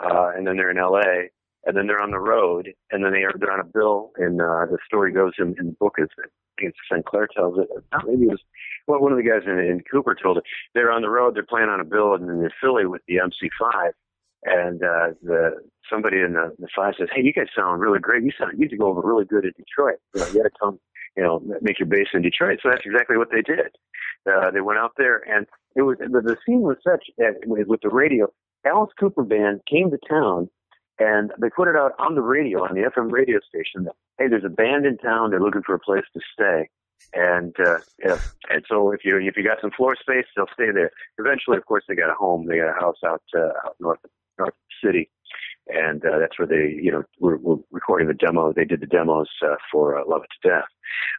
uh, 0.03 0.31
and 0.35 0.47
then 0.47 0.57
they're 0.57 0.71
in 0.71 0.77
L.A., 0.77 1.29
and 1.65 1.75
then 1.75 1.85
they're 1.87 2.01
on 2.01 2.11
the 2.11 2.19
road, 2.19 2.69
and 2.91 3.03
then 3.03 3.11
they 3.11 3.23
are 3.23 3.33
they're 3.37 3.51
on 3.51 3.59
a 3.59 3.63
bill. 3.63 4.11
And 4.17 4.41
uh, 4.41 4.65
the 4.65 4.77
story 4.85 5.11
goes 5.11 5.33
in, 5.37 5.55
in 5.59 5.67
the 5.67 5.75
book 5.79 5.95
is 5.97 6.07
I 6.17 6.27
think 6.59 6.73
it's 6.73 6.77
St. 6.91 7.05
Clair 7.05 7.27
tells 7.27 7.59
it. 7.59 7.67
Maybe 8.05 8.23
it 8.23 8.29
was 8.29 8.41
well, 8.87 9.01
one 9.01 9.11
of 9.11 9.17
the 9.17 9.23
guys 9.23 9.43
in, 9.45 9.59
in 9.59 9.81
Cooper 9.91 10.15
told 10.15 10.37
it. 10.37 10.43
They're 10.73 10.91
on 10.91 11.01
the 11.01 11.09
road. 11.09 11.35
They're 11.35 11.43
playing 11.43 11.69
on 11.69 11.79
a 11.79 11.85
bill, 11.85 12.13
and 12.13 12.27
then 12.29 12.37
in 12.37 12.49
Philly 12.61 12.85
with 12.85 13.01
the 13.07 13.17
MC5, 13.17 13.91
and 14.45 14.81
uh, 14.81 15.13
the 15.21 15.61
somebody 15.91 16.21
in 16.21 16.33
the, 16.33 16.55
the 16.57 16.67
five 16.75 16.93
says, 16.97 17.09
"Hey, 17.13 17.21
you 17.21 17.33
guys 17.33 17.47
sound 17.55 17.81
really 17.81 17.99
great. 17.99 18.23
You 18.23 18.31
sound 18.39 18.53
you 18.53 18.59
need 18.59 18.71
to 18.71 18.77
go 18.77 18.87
over 18.87 19.01
really 19.01 19.25
good 19.25 19.45
in 19.45 19.51
Detroit. 19.57 19.97
You 20.15 20.21
know, 20.21 20.27
you 20.27 20.33
got 20.35 20.43
to 20.43 20.55
come." 20.59 20.79
You 21.17 21.24
know, 21.24 21.41
make 21.62 21.79
your 21.79 21.88
base 21.88 22.07
in 22.13 22.21
Detroit. 22.21 22.59
So 22.62 22.69
that's 22.69 22.86
exactly 22.86 23.17
what 23.17 23.31
they 23.31 23.41
did. 23.41 23.75
Uh, 24.25 24.51
they 24.51 24.62
went 24.62 24.79
out 24.79 24.93
there, 24.97 25.17
and 25.27 25.47
it 25.75 25.81
was 25.81 25.97
the, 26.00 26.21
the 26.21 26.38
scene 26.45 26.62
was 26.62 26.77
such 26.83 27.05
that 27.17 27.36
with 27.45 27.81
the 27.81 27.89
radio, 27.89 28.27
Alice 28.65 28.91
Cooper 29.00 29.24
band 29.24 29.62
came 29.69 29.89
to 29.89 29.97
town, 30.07 30.50
and 31.00 31.31
they 31.39 31.50
put 31.50 31.67
it 31.67 31.75
out 31.75 31.93
on 32.00 32.15
the 32.15 32.21
radio 32.21 32.63
on 32.63 32.75
the 32.75 32.81
FM 32.81 33.12
radio 33.12 33.39
station. 33.47 33.86
That, 33.86 33.95
hey, 34.19 34.27
there's 34.27 34.45
a 34.45 34.50
band 34.50 34.86
in 34.86 34.97
town. 34.97 35.31
They're 35.31 35.41
looking 35.41 35.63
for 35.63 35.75
a 35.75 35.79
place 35.79 36.05
to 36.13 36.19
stay, 36.33 36.69
and 37.13 37.55
uh, 37.59 37.79
yeah, 38.03 38.19
and 38.50 38.63
so 38.67 38.91
if 38.91 39.05
you 39.05 39.17
if 39.17 39.38
you 39.38 39.43
got 39.43 39.62
some 39.62 39.71
floor 39.71 39.95
space, 40.00 40.25
they'll 40.36 40.45
stay 40.53 40.71
there. 40.71 40.91
Eventually, 41.17 41.57
of 41.57 41.65
course, 41.65 41.83
they 41.88 41.95
got 41.95 42.09
a 42.12 42.15
home. 42.15 42.45
They 42.47 42.57
got 42.57 42.75
a 42.75 42.79
house 42.79 42.97
out 43.05 43.24
uh, 43.36 43.51
out 43.65 43.75
north 43.79 44.00
north 44.38 44.53
city, 44.83 45.09
and 45.69 46.03
uh, 46.05 46.19
that's 46.19 46.38
where 46.39 46.47
they, 46.47 46.75
you 46.81 46.91
know, 46.91 47.03
were, 47.19 47.38
were 47.38 47.57
recording 47.71 48.07
the 48.07 48.13
demo. 48.13 48.53
They 48.53 48.65
did 48.65 48.81
the 48.81 48.88
demos 48.88 49.27
uh, 49.45 49.55
for 49.71 49.97
uh, 49.97 50.03
Love 50.07 50.24
It 50.24 50.29
to 50.41 50.50
Death, 50.50 50.69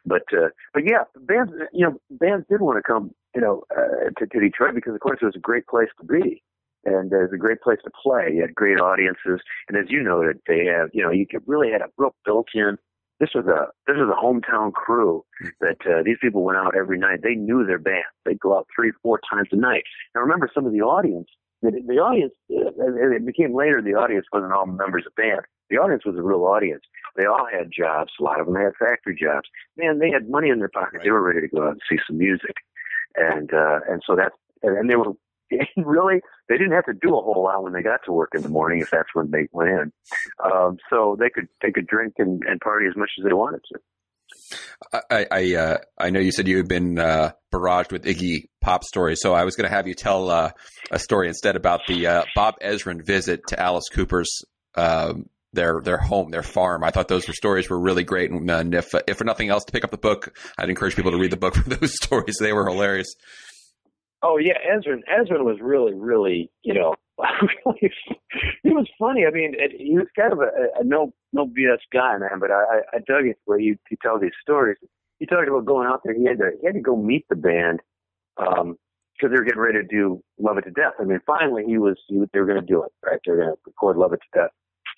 but 0.05 0.23
uh, 0.33 0.49
but 0.73 0.83
yeah, 0.85 1.03
bands, 1.21 1.51
you 1.73 1.85
know, 1.85 1.99
bands 2.11 2.45
did 2.49 2.61
want 2.61 2.77
to 2.77 2.83
come, 2.83 3.11
you 3.35 3.41
know, 3.41 3.63
uh, 3.75 4.09
to, 4.17 4.27
to 4.27 4.39
Detroit 4.39 4.75
because 4.75 4.93
of 4.93 5.01
course 5.01 5.19
it 5.21 5.25
was 5.25 5.35
a 5.35 5.39
great 5.39 5.67
place 5.67 5.89
to 5.99 6.05
be, 6.05 6.43
and 6.85 7.13
uh, 7.13 7.19
it 7.19 7.21
was 7.21 7.33
a 7.33 7.37
great 7.37 7.61
place 7.61 7.79
to 7.83 7.91
play. 8.01 8.31
You 8.33 8.41
had 8.41 8.55
great 8.55 8.79
audiences, 8.79 9.39
and 9.67 9.77
as 9.77 9.85
you 9.89 10.01
noted, 10.01 10.39
they 10.47 10.65
have, 10.65 10.89
you 10.93 11.03
know, 11.03 11.11
you 11.11 11.27
could 11.27 11.43
really 11.45 11.71
had 11.71 11.81
a 11.81 11.89
real 11.97 12.15
built-in. 12.25 12.77
This 13.19 13.29
was 13.35 13.45
a 13.47 13.67
this 13.85 13.97
was 13.97 14.09
a 14.09 14.23
hometown 14.23 14.71
crew 14.71 15.25
that 15.59 15.77
uh, 15.85 16.01
these 16.03 16.17
people 16.21 16.43
went 16.43 16.57
out 16.57 16.75
every 16.75 16.97
night. 16.97 17.19
They 17.21 17.35
knew 17.35 17.65
their 17.65 17.79
band. 17.79 18.05
They'd 18.25 18.39
go 18.39 18.57
out 18.57 18.67
three, 18.73 18.93
four 19.03 19.19
times 19.29 19.49
a 19.51 19.57
night. 19.57 19.83
Now 20.15 20.21
remember, 20.21 20.49
some 20.53 20.65
of 20.65 20.71
the 20.71 20.81
audience 20.81 21.27
the, 21.61 21.71
the 21.85 21.95
audience, 21.95 22.33
uh, 22.51 23.15
it 23.15 23.25
became 23.25 23.53
later, 23.53 23.81
the 23.81 23.93
audience 23.95 24.25
wasn't 24.31 24.53
all 24.53 24.65
members 24.65 25.05
of 25.05 25.15
band. 25.15 25.41
The 25.69 25.77
audience 25.77 26.03
was 26.05 26.15
a 26.15 26.21
real 26.21 26.45
audience. 26.45 26.83
They 27.15 27.25
all 27.25 27.47
had 27.51 27.69
jobs. 27.71 28.11
A 28.19 28.23
lot 28.23 28.39
of 28.39 28.47
them 28.47 28.55
had 28.55 28.71
factory 28.79 29.17
jobs. 29.19 29.47
Man, 29.77 29.99
they 29.99 30.09
had 30.09 30.29
money 30.29 30.49
in 30.49 30.59
their 30.59 30.69
pocket. 30.69 30.97
Right. 30.97 31.03
They 31.03 31.11
were 31.11 31.21
ready 31.21 31.41
to 31.41 31.47
go 31.47 31.63
out 31.63 31.71
and 31.73 31.81
see 31.89 31.97
some 32.07 32.17
music. 32.17 32.55
And, 33.15 33.53
uh, 33.53 33.79
and 33.89 34.01
so 34.05 34.15
that's, 34.15 34.35
and 34.63 34.89
they 34.89 34.95
were, 34.95 35.13
really, 35.77 36.21
they 36.47 36.57
didn't 36.57 36.73
have 36.73 36.85
to 36.85 36.93
do 36.93 37.17
a 37.17 37.21
whole 37.21 37.43
lot 37.43 37.63
when 37.63 37.73
they 37.73 37.81
got 37.81 38.01
to 38.05 38.11
work 38.11 38.29
in 38.33 38.41
the 38.41 38.49
morning 38.49 38.79
if 38.81 38.89
that's 38.89 39.09
when 39.13 39.29
they 39.31 39.47
went 39.51 39.69
in. 39.69 39.91
Um, 40.43 40.77
so 40.89 41.17
they 41.19 41.29
could, 41.29 41.47
they 41.61 41.71
could 41.71 41.87
drink 41.87 42.13
and, 42.17 42.41
and 42.47 42.59
party 42.61 42.87
as 42.87 42.95
much 42.95 43.11
as 43.19 43.25
they 43.25 43.33
wanted 43.33 43.61
to. 43.73 43.79
I 45.11 45.25
I, 45.31 45.55
uh, 45.55 45.77
I 45.97 46.09
know 46.09 46.19
you 46.19 46.31
said 46.31 46.47
you 46.47 46.57
had 46.57 46.67
been 46.67 46.99
uh, 46.99 47.31
barraged 47.53 47.91
with 47.91 48.05
Iggy 48.05 48.49
Pop 48.61 48.83
stories, 48.83 49.19
so 49.21 49.33
I 49.33 49.43
was 49.43 49.55
going 49.55 49.69
to 49.69 49.75
have 49.75 49.87
you 49.87 49.93
tell 49.93 50.29
uh, 50.29 50.51
a 50.91 50.99
story 50.99 51.27
instead 51.27 51.55
about 51.55 51.81
the 51.87 52.07
uh, 52.07 52.23
Bob 52.35 52.55
Ezrin 52.61 53.03
visit 53.03 53.41
to 53.47 53.59
Alice 53.59 53.89
Cooper's 53.91 54.43
um, 54.75 55.25
their 55.53 55.81
their 55.83 55.97
home, 55.97 56.31
their 56.31 56.43
farm. 56.43 56.83
I 56.83 56.91
thought 56.91 57.07
those 57.07 57.27
were 57.27 57.33
stories 57.33 57.69
were 57.69 57.79
really 57.79 58.03
great, 58.03 58.31
and 58.31 58.73
if 58.73 58.93
if 59.07 59.17
for 59.17 59.23
nothing 59.23 59.49
else, 59.49 59.65
to 59.65 59.71
pick 59.71 59.83
up 59.83 59.91
the 59.91 59.97
book, 59.97 60.35
I'd 60.57 60.69
encourage 60.69 60.95
people 60.95 61.11
to 61.11 61.17
read 61.17 61.31
the 61.31 61.37
book 61.37 61.55
for 61.55 61.69
those 61.75 61.95
stories. 61.95 62.37
They 62.39 62.53
were 62.53 62.67
hilarious. 62.67 63.07
Oh 64.21 64.37
yeah, 64.37 64.57
Ezrin 64.73 65.01
Ezrin 65.09 65.43
was 65.43 65.57
really 65.61 65.93
really 65.93 66.51
you 66.63 66.73
know 66.73 66.95
really, 67.19 67.91
he 68.63 68.69
was 68.69 68.87
funny. 68.99 69.25
I 69.25 69.31
mean, 69.31 69.55
it, 69.57 69.71
he 69.77 69.97
was 69.97 70.07
kind 70.15 70.33
of 70.33 70.39
a, 70.39 70.79
a 70.79 70.83
no 70.83 71.13
no 71.33 71.45
BS 71.45 71.79
guy, 71.91 72.17
man. 72.17 72.39
But 72.39 72.51
I, 72.51 72.81
I 72.93 72.97
dug 72.99 73.25
it 73.25 73.37
way 73.47 73.61
he, 73.61 73.75
he 73.89 73.97
tells 74.01 74.21
these 74.21 74.31
stories. 74.41 74.77
He 75.19 75.25
talked 75.25 75.47
about 75.47 75.65
going 75.65 75.87
out 75.87 76.01
there. 76.03 76.13
He 76.13 76.25
had 76.25 76.37
to 76.37 76.51
he 76.59 76.65
had 76.65 76.75
to 76.75 76.81
go 76.81 76.95
meet 76.95 77.25
the 77.29 77.35
band 77.35 77.81
um, 78.37 78.77
because 79.13 79.31
they 79.31 79.39
were 79.39 79.43
getting 79.43 79.59
ready 79.59 79.79
to 79.79 79.87
do 79.87 80.21
Love 80.39 80.57
It 80.57 80.63
to 80.63 80.71
Death. 80.71 80.93
I 80.99 81.03
mean, 81.03 81.19
finally 81.25 81.63
he 81.65 81.77
was 81.77 81.97
he, 82.07 82.23
they 82.31 82.39
were 82.39 82.45
going 82.45 82.61
to 82.61 82.65
do 82.65 82.83
it. 82.83 82.91
Right, 83.05 83.19
they 83.25 83.31
were 83.31 83.37
going 83.37 83.49
to 83.49 83.61
record 83.65 83.97
Love 83.97 84.13
It 84.13 84.21
to 84.33 84.39
Death. 84.39 84.51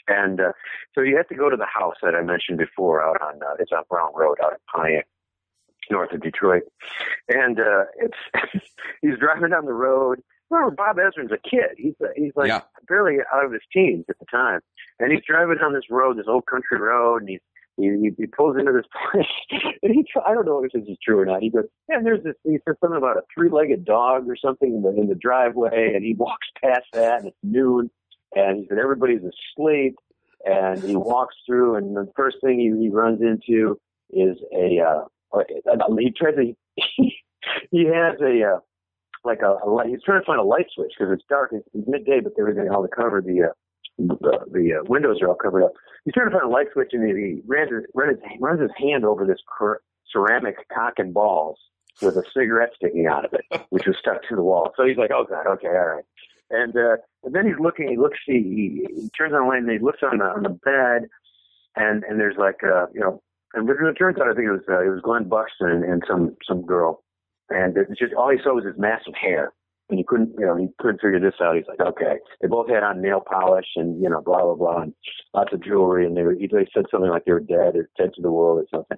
And 0.08 0.40
uh, 0.40 0.52
so 0.94 1.02
you 1.02 1.16
have 1.18 1.28
to 1.30 1.36
go 1.36 1.50
to 1.50 1.58
the 1.58 1.66
house 1.66 1.96
that 2.02 2.16
I 2.16 2.22
mentioned 2.22 2.58
before 2.58 3.04
out 3.04 3.22
on 3.22 3.42
uh, 3.42 3.56
it's 3.60 3.72
on 3.72 3.84
Brown 3.90 4.12
Road 4.16 4.38
out 4.44 4.54
in 4.54 4.58
Pontiac, 4.74 5.08
north 5.90 6.12
of 6.12 6.22
Detroit. 6.22 6.64
And 7.30 7.60
uh, 7.60 7.86
it's 7.98 8.64
he's 9.02 9.18
driving 9.20 9.50
down 9.50 9.66
the 9.66 9.74
road 9.74 10.22
remember 10.52 10.76
Bob 10.76 10.98
Ezrin's 10.98 11.32
a 11.32 11.50
kid. 11.50 11.78
He's 11.78 11.96
a, 12.02 12.08
he's 12.16 12.34
like 12.36 12.50
yeah. 12.50 12.62
barely 12.88 13.18
out 13.34 13.46
of 13.46 13.52
his 13.52 13.62
teens 13.74 14.06
at 14.10 14.20
the 14.20 14.26
time, 14.26 14.60
and 15.00 15.12
he's 15.12 15.22
driving 15.28 15.58
down 15.58 15.74
this 15.74 15.90
road, 15.90 16.18
this 16.18 16.28
old 16.28 16.46
country 16.46 16.80
road, 16.80 17.22
and 17.22 17.30
he's 17.30 17.40
he, 17.78 18.12
he 18.18 18.28
pulls 18.28 18.58
into 18.58 18.72
this 18.72 18.86
place, 19.12 19.72
and 19.82 19.94
he 19.94 20.06
I 20.26 20.34
don't 20.34 20.46
know 20.46 20.64
if 20.64 20.72
this 20.72 20.84
is 20.88 20.98
true 21.04 21.20
or 21.20 21.26
not. 21.26 21.42
He 21.42 21.50
goes, 21.50 21.66
and 21.90 22.06
there's 22.06 22.24
this. 22.24 22.36
He 22.44 22.58
says 22.68 22.76
something 22.82 22.98
about 22.98 23.18
a 23.18 23.22
three-legged 23.34 23.86
dog 23.86 24.30
or 24.30 24.36
something 24.36 24.76
in 24.76 24.82
the 24.82 24.90
in 24.90 25.08
the 25.08 25.16
driveway, 25.16 25.94
and 25.96 26.04
he 26.04 26.14
walks 26.14 26.48
past 26.64 26.86
that, 26.94 27.20
and 27.20 27.28
it's 27.30 27.38
noon, 27.44 27.90
and 28.36 28.60
he 28.60 28.68
said 28.68 28.78
everybody's 28.78 29.22
asleep, 29.22 29.96
and 30.46 30.84
he 30.84 30.96
walks 30.96 31.36
through, 31.46 31.76
and 31.76 31.96
the 31.96 32.12
first 32.16 32.38
thing 32.44 32.60
he, 32.60 32.84
he 32.84 32.90
runs 32.90 33.22
into 33.22 33.80
is 34.12 34.38
a. 34.54 34.80
Uh, 34.80 35.44
he 35.98 36.12
tries 36.12 36.36
to. 36.36 36.54
he 37.72 37.86
has 37.86 38.20
a. 38.22 38.56
Uh, 38.56 38.60
like 39.24 39.42
a, 39.42 39.58
a 39.64 39.70
light. 39.70 39.88
He's 39.88 40.04
trying 40.04 40.22
to 40.22 40.26
find 40.26 40.40
a 40.40 40.44
light 40.44 40.68
switch 40.74 40.94
because 40.98 41.14
it's 41.14 41.26
dark. 41.30 41.52
It's, 41.54 41.68
midday, 41.88 42.20
but 42.22 42.34
everything 42.40 42.70
all 42.70 42.82
the 42.82 42.88
cover 42.88 43.22
the 43.22 43.50
uh, 43.50 43.54
the, 43.98 44.40
the 44.52 44.80
uh, 44.80 44.84
windows 44.88 45.22
are 45.22 45.30
all 45.30 45.36
covered 45.36 45.64
up. 45.64 45.74
He's 46.06 46.14
trying 46.14 46.30
to 46.30 46.32
find 46.32 46.46
a 46.46 46.54
light 46.54 46.68
switch, 46.74 46.90
and 46.94 47.06
he, 47.06 47.14
he 47.14 47.42
runs 47.46 47.72
his, 47.72 47.84
runs 47.94 48.18
his, 48.18 48.40
runs 48.40 48.62
his 48.62 48.72
hand 48.78 49.06
over 49.06 49.26
this 49.26 49.40
cur- 49.58 49.82
ceramic 50.12 50.56
cock 50.74 50.94
and 50.98 51.14
balls 51.14 51.60
with 52.02 52.16
a 52.18 52.24
cigarette 52.34 52.72
sticking 52.76 53.08
out 53.08 53.26
of 53.26 53.34
it, 53.34 53.62
which 53.70 53.86
was 53.86 53.96
stuck 54.00 54.22
to 54.30 54.36
the 54.36 54.44
wall. 54.44 54.72
So 54.76 54.86
he's 54.86 54.98
like, 54.98 55.12
"Oh 55.14 55.26
God, 55.30 55.48
okay, 55.48 55.68
all 55.68 55.96
right." 55.96 56.04
And 56.50 56.76
uh, 56.76 56.98
and 57.24 57.36
then 57.36 57.46
he's 57.46 57.60
looking. 57.60 57.90
He 57.90 57.98
looks. 57.98 58.18
He, 58.26 58.88
he 58.90 59.10
turns 59.18 59.34
on 59.34 59.42
the 59.42 59.48
light 59.48 59.60
and 59.60 59.70
he 59.70 59.80
looks 59.80 60.00
on 60.02 60.18
the 60.18 60.26
on 60.26 60.44
the 60.44 60.50
bed, 60.50 61.10
and 61.76 62.04
and 62.04 62.20
there's 62.20 62.38
like 62.38 62.64
uh 62.64 62.88
you 62.94 63.02
know. 63.02 63.22
And 63.54 63.70
it 63.70 63.94
turns 63.96 64.18
out 64.18 64.30
I 64.30 64.34
think 64.34 64.48
it 64.48 64.52
was 64.52 64.62
uh, 64.70 64.80
it 64.80 64.90
was 64.90 65.02
Glen 65.02 65.28
Buxton 65.28 65.70
and, 65.70 65.84
and 65.84 66.04
some 66.08 66.38
some 66.48 66.66
girl 66.66 67.04
and 67.54 67.78
it's 67.78 68.00
just 68.00 68.14
all 68.14 68.30
he 68.30 68.38
saw 68.44 68.54
was 68.54 68.66
his 68.66 68.78
massive 68.78 69.14
hair. 69.20 69.54
And 69.90 69.98
he 69.98 70.06
couldn't, 70.06 70.34
you 70.40 70.46
know, 70.46 70.56
he 70.56 70.70
couldn't 70.80 71.02
figure 71.02 71.20
this 71.20 71.42
out. 71.42 71.58
He's 71.58 71.68
like, 71.68 71.82
okay. 71.82 72.16
They 72.42 72.48
both 72.48 72.70
had 72.70 72.82
on 72.82 73.02
nail 73.02 73.20
polish 73.20 73.66
and, 73.76 74.02
you 74.02 74.10
know, 74.10 74.22
blah, 74.22 74.42
blah, 74.42 74.56
blah, 74.56 74.82
and 74.84 74.94
lots 75.34 75.52
of 75.52 75.62
jewelry. 75.62 76.06
And 76.06 76.16
they 76.16 76.24
were, 76.24 76.34
they 76.36 76.68
said 76.74 76.86
something 76.90 77.10
like 77.10 77.26
they 77.26 77.34
were 77.34 77.42
dead 77.42 77.76
or 77.76 77.90
dead 77.98 78.14
to 78.16 78.22
the 78.22 78.32
world 78.32 78.60
or 78.60 78.68
something. 78.74 78.98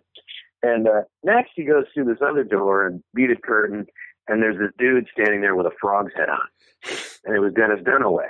And 0.61 0.87
uh, 0.87 1.01
next 1.23 1.53
he 1.55 1.63
goes 1.63 1.85
through 1.93 2.05
this 2.05 2.21
other 2.21 2.43
door 2.43 2.85
and 2.85 3.03
beaded 3.15 3.41
curtain. 3.41 3.87
And 4.27 4.41
there's 4.41 4.59
this 4.59 4.71
dude 4.77 5.07
standing 5.11 5.41
there 5.41 5.55
with 5.55 5.65
a 5.65 5.75
frog's 5.81 6.13
head 6.15 6.29
on. 6.29 6.47
And 7.25 7.35
it 7.35 7.39
was 7.39 7.53
Dennis 7.53 7.81
Dunaway. 7.83 8.29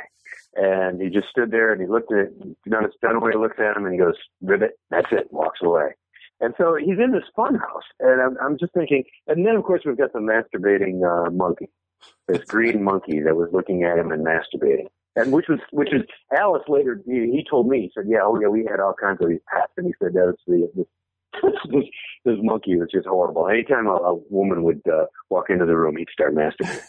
And 0.56 1.02
he 1.02 1.10
just 1.10 1.28
stood 1.30 1.52
there 1.52 1.74
and 1.74 1.82
he 1.82 1.88
looked 1.88 2.14
at 2.14 2.30
Dennis 2.70 2.94
Dunaway 3.04 3.34
looks 3.36 3.58
at 3.60 3.76
him 3.76 3.86
and 3.86 3.94
he 3.94 4.00
goes, 4.00 4.16
ribbit, 4.42 4.80
that's 4.90 5.12
it, 5.12 5.28
walks 5.32 5.60
away. 5.62 5.96
And 6.44 6.54
so 6.58 6.76
he's 6.76 7.00
in 7.00 7.14
this 7.14 7.24
fun 7.38 7.56
house, 7.56 7.86
and 8.02 8.22
I'm, 8.22 8.38
I'm 8.44 8.58
just 8.58 8.74
thinking. 8.74 9.06
And 9.28 9.46
then, 9.46 9.56
of 9.56 9.64
course, 9.64 9.84
we've 9.86 9.98
got 9.98 10.12
the 10.12 10.20
masturbating 10.20 11.00
uh, 11.02 11.32
monkey, 11.32 11.70
this 12.28 12.44
green 12.48 12.84
monkey 12.84 13.22
that 13.22 13.38
was 13.38 13.48
looking 13.54 13.84
at 13.84 13.98
him 13.98 14.12
and 14.12 14.26
masturbating. 14.26 14.88
And 15.16 15.32
which 15.32 15.48
was, 15.48 15.60
which 15.72 15.94
is 15.94 16.02
Alice 16.38 16.64
later. 16.68 17.02
He, 17.06 17.32
he 17.32 17.46
told 17.50 17.70
me, 17.70 17.84
he 17.84 17.92
said, 17.96 18.10
"Yeah, 18.10 18.24
oh 18.24 18.38
yeah, 18.42 18.50
we 18.50 18.68
had 18.70 18.82
all 18.82 18.94
kinds 18.94 19.20
of 19.22 19.30
these 19.30 19.40
pets." 19.48 19.72
And 19.78 19.86
he 19.86 19.94
said 20.04 20.14
that 20.16 20.26
was 20.26 20.36
the 20.46 20.86
this, 21.42 21.54
this, 21.72 21.84
this 22.26 22.38
monkey 22.42 22.76
was 22.76 22.90
just 22.92 23.08
horrible. 23.08 23.48
Anytime 23.48 23.88
a, 23.88 23.94
a 23.94 24.16
woman 24.30 24.64
would 24.64 24.82
uh, 24.92 25.06
walk 25.30 25.50
into 25.50 25.66
the 25.66 25.78
room, 25.78 25.96
he'd 25.96 26.10
start 26.12 26.36
masturbating. 26.36 26.82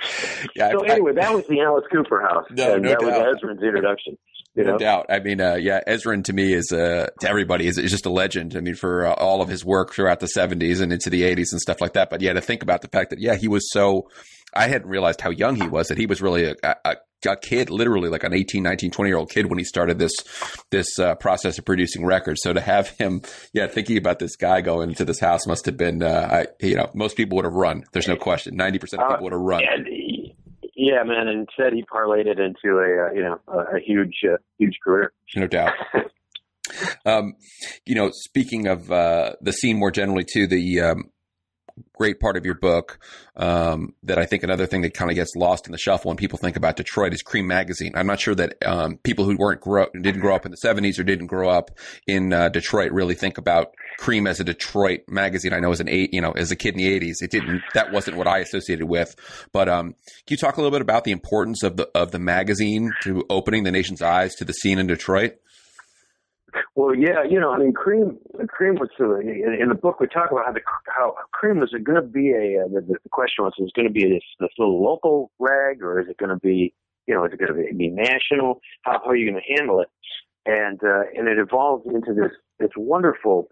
yeah, 0.54 0.70
so 0.70 0.84
I, 0.84 0.90
anyway, 0.90 1.12
I, 1.12 1.14
that 1.14 1.34
was 1.34 1.46
the 1.46 1.60
Alice 1.62 1.84
Cooper 1.90 2.20
house. 2.20 2.44
No, 2.50 2.74
and 2.74 2.82
no 2.82 2.90
that 2.90 3.00
doubt. 3.00 3.26
was 3.26 3.36
Ezrin's 3.36 3.62
introduction. 3.62 4.18
You 4.54 4.64
no 4.64 4.72
know? 4.72 4.78
doubt. 4.78 5.06
I 5.08 5.18
mean, 5.18 5.40
uh, 5.40 5.54
yeah, 5.54 5.80
Ezrin 5.86 6.24
to 6.24 6.32
me 6.32 6.52
is 6.52 6.70
uh, 6.70 7.08
to 7.20 7.28
everybody 7.28 7.66
is, 7.66 7.76
is 7.76 7.90
just 7.90 8.06
a 8.06 8.10
legend. 8.10 8.56
I 8.56 8.60
mean, 8.60 8.76
for 8.76 9.06
uh, 9.06 9.14
all 9.14 9.42
of 9.42 9.48
his 9.48 9.64
work 9.64 9.92
throughout 9.92 10.20
the 10.20 10.26
'70s 10.26 10.80
and 10.80 10.92
into 10.92 11.10
the 11.10 11.22
'80s 11.22 11.50
and 11.50 11.60
stuff 11.60 11.80
like 11.80 11.94
that. 11.94 12.08
But 12.08 12.20
yeah, 12.20 12.32
to 12.34 12.40
think 12.40 12.62
about 12.62 12.82
the 12.82 12.88
fact 12.88 13.10
that 13.10 13.20
yeah, 13.20 13.34
he 13.34 13.48
was 13.48 13.70
so. 13.70 14.08
I 14.56 14.68
hadn't 14.68 14.88
realized 14.88 15.20
how 15.20 15.30
young 15.30 15.56
he 15.56 15.66
was. 15.66 15.88
That 15.88 15.98
he 15.98 16.06
was 16.06 16.22
really 16.22 16.44
a, 16.44 16.54
a, 16.62 16.96
a 17.26 17.36
kid, 17.36 17.70
literally 17.70 18.08
like 18.08 18.22
an 18.22 18.32
18, 18.32 18.62
19, 18.62 18.90
20 18.90 19.08
year 19.08 19.16
old 19.16 19.30
kid 19.30 19.46
when 19.46 19.58
he 19.58 19.64
started 19.64 19.98
this 19.98 20.14
this 20.70 20.98
uh, 20.98 21.14
process 21.16 21.58
of 21.58 21.64
producing 21.64 22.04
records. 22.04 22.40
So 22.42 22.52
to 22.52 22.60
have 22.60 22.90
him, 22.90 23.22
yeah, 23.52 23.66
thinking 23.66 23.96
about 23.96 24.18
this 24.18 24.36
guy 24.36 24.60
going 24.60 24.90
into 24.90 25.04
this 25.04 25.18
house 25.18 25.46
must 25.46 25.66
have 25.66 25.76
been, 25.76 26.02
uh, 26.02 26.28
I, 26.30 26.64
you 26.64 26.76
know, 26.76 26.90
most 26.94 27.16
people 27.16 27.36
would 27.36 27.44
have 27.44 27.54
run. 27.54 27.84
There's 27.92 28.08
no 28.08 28.16
question. 28.16 28.56
Ninety 28.56 28.78
percent 28.78 29.02
of 29.02 29.08
people 29.08 29.24
would 29.24 29.32
have 29.32 29.40
run. 29.40 29.62
Yeah, 30.84 31.02
man, 31.02 31.28
and 31.28 31.48
instead 31.48 31.72
he 31.72 31.82
parlayed 31.82 32.26
it 32.26 32.38
into 32.38 32.76
a 32.76 33.06
uh, 33.06 33.12
you 33.14 33.22
know 33.22 33.40
a, 33.48 33.76
a 33.76 33.80
huge 33.80 34.16
uh, 34.22 34.36
huge 34.58 34.76
career. 34.84 35.14
No 35.34 35.46
doubt. 35.46 35.72
um, 37.06 37.36
you 37.86 37.94
know, 37.94 38.10
speaking 38.12 38.66
of 38.66 38.92
uh, 38.92 39.32
the 39.40 39.52
scene 39.52 39.78
more 39.78 39.90
generally, 39.90 40.24
too, 40.30 40.46
the 40.46 40.80
um, 40.82 41.04
great 41.94 42.20
part 42.20 42.36
of 42.36 42.44
your 42.44 42.54
book 42.54 42.98
um, 43.36 43.94
that 44.02 44.18
I 44.18 44.26
think 44.26 44.42
another 44.42 44.66
thing 44.66 44.82
that 44.82 44.94
kind 44.94 45.10
of 45.10 45.14
gets 45.14 45.34
lost 45.36 45.66
in 45.66 45.72
the 45.72 45.78
shuffle 45.78 46.10
when 46.10 46.16
people 46.16 46.38
think 46.38 46.56
about 46.56 46.76
Detroit 46.76 47.14
is 47.14 47.22
Creem 47.22 47.46
Magazine. 47.46 47.92
I'm 47.94 48.06
not 48.06 48.20
sure 48.20 48.34
that 48.34 48.56
um, 48.66 48.98
people 48.98 49.24
who 49.24 49.36
weren't 49.36 49.60
grow 49.60 49.86
didn't 49.94 50.20
grow 50.20 50.34
up 50.34 50.44
in 50.44 50.50
the 50.50 50.56
70s 50.56 50.98
or 50.98 51.04
didn't 51.04 51.26
grow 51.26 51.48
up 51.48 51.70
in 52.06 52.32
uh, 52.32 52.48
Detroit 52.48 52.92
really 52.92 53.14
think 53.14 53.38
about 53.38 53.74
Creem 53.98 54.28
as 54.28 54.40
a 54.40 54.44
Detroit 54.44 55.02
magazine. 55.08 55.52
I 55.52 55.60
know 55.60 55.70
as 55.70 55.80
an 55.80 55.88
eight, 55.88 56.12
you 56.12 56.20
know, 56.20 56.32
as 56.32 56.50
a 56.50 56.56
kid 56.56 56.74
in 56.74 56.78
the 56.78 57.00
80s, 57.00 57.22
it 57.22 57.30
didn't. 57.30 57.62
That 57.74 57.92
wasn't 57.92 58.16
what 58.16 58.26
I 58.26 58.38
associated 58.38 58.86
with. 58.86 59.14
But 59.52 59.68
um, 59.68 59.94
can 60.26 60.30
you 60.30 60.36
talk 60.36 60.56
a 60.56 60.60
little 60.60 60.72
bit 60.72 60.82
about 60.82 61.04
the 61.04 61.12
importance 61.12 61.62
of 61.62 61.76
the 61.76 61.88
of 61.94 62.10
the 62.10 62.18
magazine 62.18 62.92
to 63.02 63.24
opening 63.30 63.62
the 63.64 63.72
nation's 63.72 64.02
eyes 64.02 64.34
to 64.36 64.44
the 64.44 64.52
scene 64.52 64.78
in 64.78 64.86
Detroit? 64.86 65.36
Well, 66.74 66.94
yeah, 66.94 67.22
you 67.28 67.38
know, 67.40 67.52
I 67.52 67.58
mean, 67.58 67.72
Creem, 67.72 68.16
Creem 68.46 68.78
was 68.78 68.90
uh, 69.00 69.18
in, 69.18 69.56
in 69.60 69.68
the 69.68 69.74
book. 69.74 70.00
We 70.00 70.06
talk 70.06 70.30
about 70.30 70.46
how 70.46 70.52
the 70.52 70.60
how 70.86 71.14
Creem 71.34 71.60
was 71.60 71.70
it 71.72 71.84
going 71.84 72.00
to 72.00 72.06
be 72.06 72.30
a 72.30 72.64
uh, 72.64 72.68
the, 72.68 72.80
the 73.02 73.08
question 73.10 73.44
was 73.44 73.52
is 73.58 73.68
it 73.68 73.74
going 73.74 73.88
to 73.88 73.92
be 73.92 74.08
this, 74.08 74.22
this 74.40 74.50
little 74.58 74.82
local 74.82 75.30
rag 75.38 75.82
or 75.82 76.00
is 76.00 76.08
it 76.08 76.18
going 76.18 76.30
to 76.30 76.36
be 76.36 76.72
you 77.06 77.14
know 77.14 77.24
is 77.24 77.32
it 77.32 77.38
going 77.38 77.54
to 77.54 77.54
be, 77.54 77.72
be 77.76 77.88
national? 77.88 78.60
How, 78.82 79.00
how 79.04 79.10
are 79.10 79.16
you 79.16 79.30
going 79.30 79.42
to 79.42 79.54
handle 79.56 79.80
it? 79.80 79.88
And 80.46 80.80
uh, 80.82 81.04
and 81.16 81.28
it 81.28 81.38
evolved 81.38 81.86
into 81.86 82.14
this 82.14 82.32
this 82.58 82.70
wonderful 82.76 83.48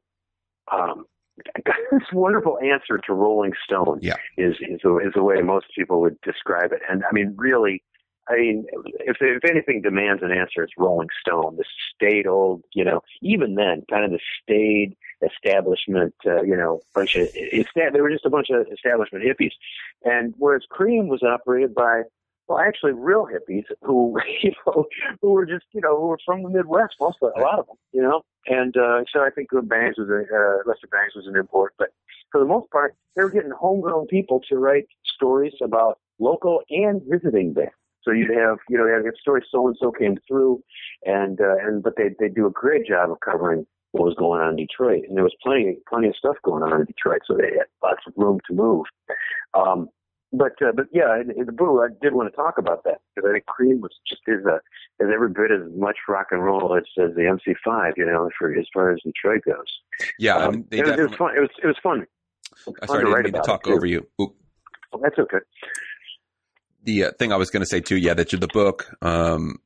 um, 0.70 1.06
this 1.64 2.02
wonderful 2.12 2.58
answer 2.58 2.98
to 3.06 3.14
Rolling 3.14 3.52
Stone. 3.64 4.00
Yeah. 4.02 4.14
is 4.36 4.56
is 4.60 4.80
a, 4.84 4.96
is 4.98 5.12
the 5.14 5.22
way 5.22 5.40
most 5.42 5.66
people 5.76 6.00
would 6.00 6.20
describe 6.22 6.72
it. 6.72 6.80
And 6.88 7.02
I 7.04 7.12
mean, 7.12 7.34
really, 7.36 7.82
I 8.28 8.37
mean, 8.37 8.66
if 9.00 9.16
if 9.20 9.44
anything 9.44 9.82
demands 9.82 10.22
an 10.22 10.30
answer, 10.30 10.62
it's 10.62 10.72
Rolling 10.78 11.08
Stone, 11.20 11.56
the 11.56 11.64
staid 11.94 12.26
old, 12.26 12.62
you 12.72 12.85
know, 12.85 13.02
even 13.20 13.56
then, 13.56 13.85
kind 13.90 14.04
of 14.04 14.11
the 14.12 14.20
staid 14.42 14.96
establishment, 15.22 16.14
uh, 16.26 16.42
you 16.42 16.56
know, 16.56 16.80
bunch 16.94 17.16
of 17.16 17.28
it's 17.35 17.70
that 17.74 17.92
they 17.92 18.00
were 18.00 18.11
just 18.11 18.26
a 18.26 18.30
bunch 18.30 18.50
of 18.50 18.66
establishment 18.72 19.24
hippies, 19.24 19.52
and 20.04 20.35
whereas 20.38 20.62
Creem 20.70 21.08
was 21.08 21.22
operated 21.22 21.74
by 21.74 22.02
well, 22.48 22.58
actually, 22.58 22.92
real 22.92 23.26
hippies 23.26 23.64
who, 23.82 24.18
you 24.42 24.52
know, 24.66 24.87
who 25.20 25.30
were 25.30 25.46
just, 25.46 25.64
you 25.72 25.80
know, 25.80 25.96
who 25.96 26.08
were 26.08 26.18
from 26.24 26.42
the 26.42 26.50
Midwest, 26.50 26.96
most 27.00 27.18
of 27.22 27.32
a 27.37 27.40
lot 27.40 27.58
of 27.58 27.66
them, 27.66 27.76
you 27.92 28.02
know. 28.02 28.22
And 28.46 28.76
uh, 28.76 29.04
so 29.12 29.20
I 29.20 29.30
think 29.30 29.48
Good 29.48 29.68
Bangs 29.68 29.96
was 29.96 30.08
a 30.08 30.20
uh, 30.20 30.68
Lester 30.68 30.88
Bangs 30.88 31.14
was 31.14 31.26
an 31.26 31.37
import, 31.37 31.74
but 31.78 31.88
for 32.30 32.40
the 32.40 32.46
most 32.46 32.70
part, 32.70 32.94
they 33.14 33.22
were 33.22 33.30
getting 33.30 33.52
homegrown 33.52 34.06
people 34.08 34.40
to 34.48 34.56
write 34.56 34.87
stories 35.04 35.52
about 35.62 35.98
local 36.18 36.62
and 36.70 37.00
visiting 37.08 37.52
bands. 37.52 37.72
So 38.04 38.12
you'd 38.12 38.34
have, 38.36 38.58
you 38.68 38.78
know, 38.78 38.86
have 38.88 39.04
stories 39.20 39.44
so 39.50 39.66
and 39.68 39.76
so 39.78 39.92
came 39.92 40.18
through, 40.26 40.62
and 41.04 41.40
uh, 41.40 41.56
and 41.62 41.82
but 41.82 41.94
they 41.96 42.10
they 42.18 42.28
do 42.28 42.46
a 42.46 42.50
great 42.50 42.86
job 42.86 43.10
of 43.10 43.20
covering 43.20 43.66
what 43.92 44.04
was 44.04 44.14
going 44.18 44.40
on 44.40 44.50
in 44.50 44.56
Detroit, 44.56 45.04
and 45.08 45.16
there 45.16 45.24
was 45.24 45.34
plenty 45.42 45.76
plenty 45.88 46.08
of 46.08 46.16
stuff 46.16 46.36
going 46.42 46.62
on 46.62 46.80
in 46.80 46.86
Detroit, 46.86 47.20
so 47.26 47.34
they 47.34 47.56
had 47.56 47.66
lots 47.82 48.02
of 48.06 48.14
room 48.16 48.40
to 48.48 48.54
move. 48.54 48.86
Um, 49.54 49.88
but 50.32 50.52
uh, 50.62 50.72
but 50.74 50.86
yeah, 50.92 51.20
in, 51.20 51.30
in 51.30 51.46
the 51.46 51.52
book 51.52 51.80
I 51.84 51.94
did 52.02 52.14
want 52.14 52.30
to 52.30 52.36
talk 52.36 52.58
about 52.58 52.84
that 52.84 53.00
because 53.14 53.28
I 53.28 53.34
think 53.34 53.44
Creem 53.44 53.80
was 53.80 53.92
just 54.08 54.22
as 54.28 54.44
a, 54.46 54.60
as 55.02 55.10
every 55.12 55.28
bit 55.28 55.50
as 55.50 55.70
much 55.76 55.96
rock 56.08 56.28
and 56.30 56.42
roll 56.42 56.74
as, 56.76 56.84
as 56.98 57.14
the 57.14 57.22
MC5, 57.22 57.92
you 57.96 58.06
know, 58.06 58.30
for 58.38 58.52
as 58.58 58.66
far 58.72 58.92
as 58.92 59.00
Detroit 59.04 59.42
goes. 59.44 59.80
Yeah, 60.18 60.36
um, 60.36 60.42
I 60.42 60.50
mean, 60.50 60.66
it, 60.70 60.86
was, 60.86 60.98
it 60.98 61.08
was 61.08 61.16
fun. 61.16 61.36
It 61.36 61.40
was 61.40 61.50
it 61.62 61.66
was 61.66 61.76
fun. 61.82 62.06
I'm 62.66 62.88
sorry, 62.88 63.04
I 63.04 63.22
didn't 63.22 63.34
mean 63.34 63.42
to 63.42 63.46
talk 63.46 63.66
over 63.68 63.86
you. 63.86 64.08
Well, 64.18 64.34
that's 65.02 65.18
okay 65.18 65.38
the 66.82 67.04
uh, 67.04 67.10
thing 67.18 67.32
I 67.32 67.36
was 67.36 67.50
going 67.50 67.62
to 67.62 67.66
say 67.66 67.80
too, 67.80 67.96
yeah, 67.96 68.14
that 68.14 68.30
the 68.30 68.48
book 68.52 68.94
um, 69.02 69.58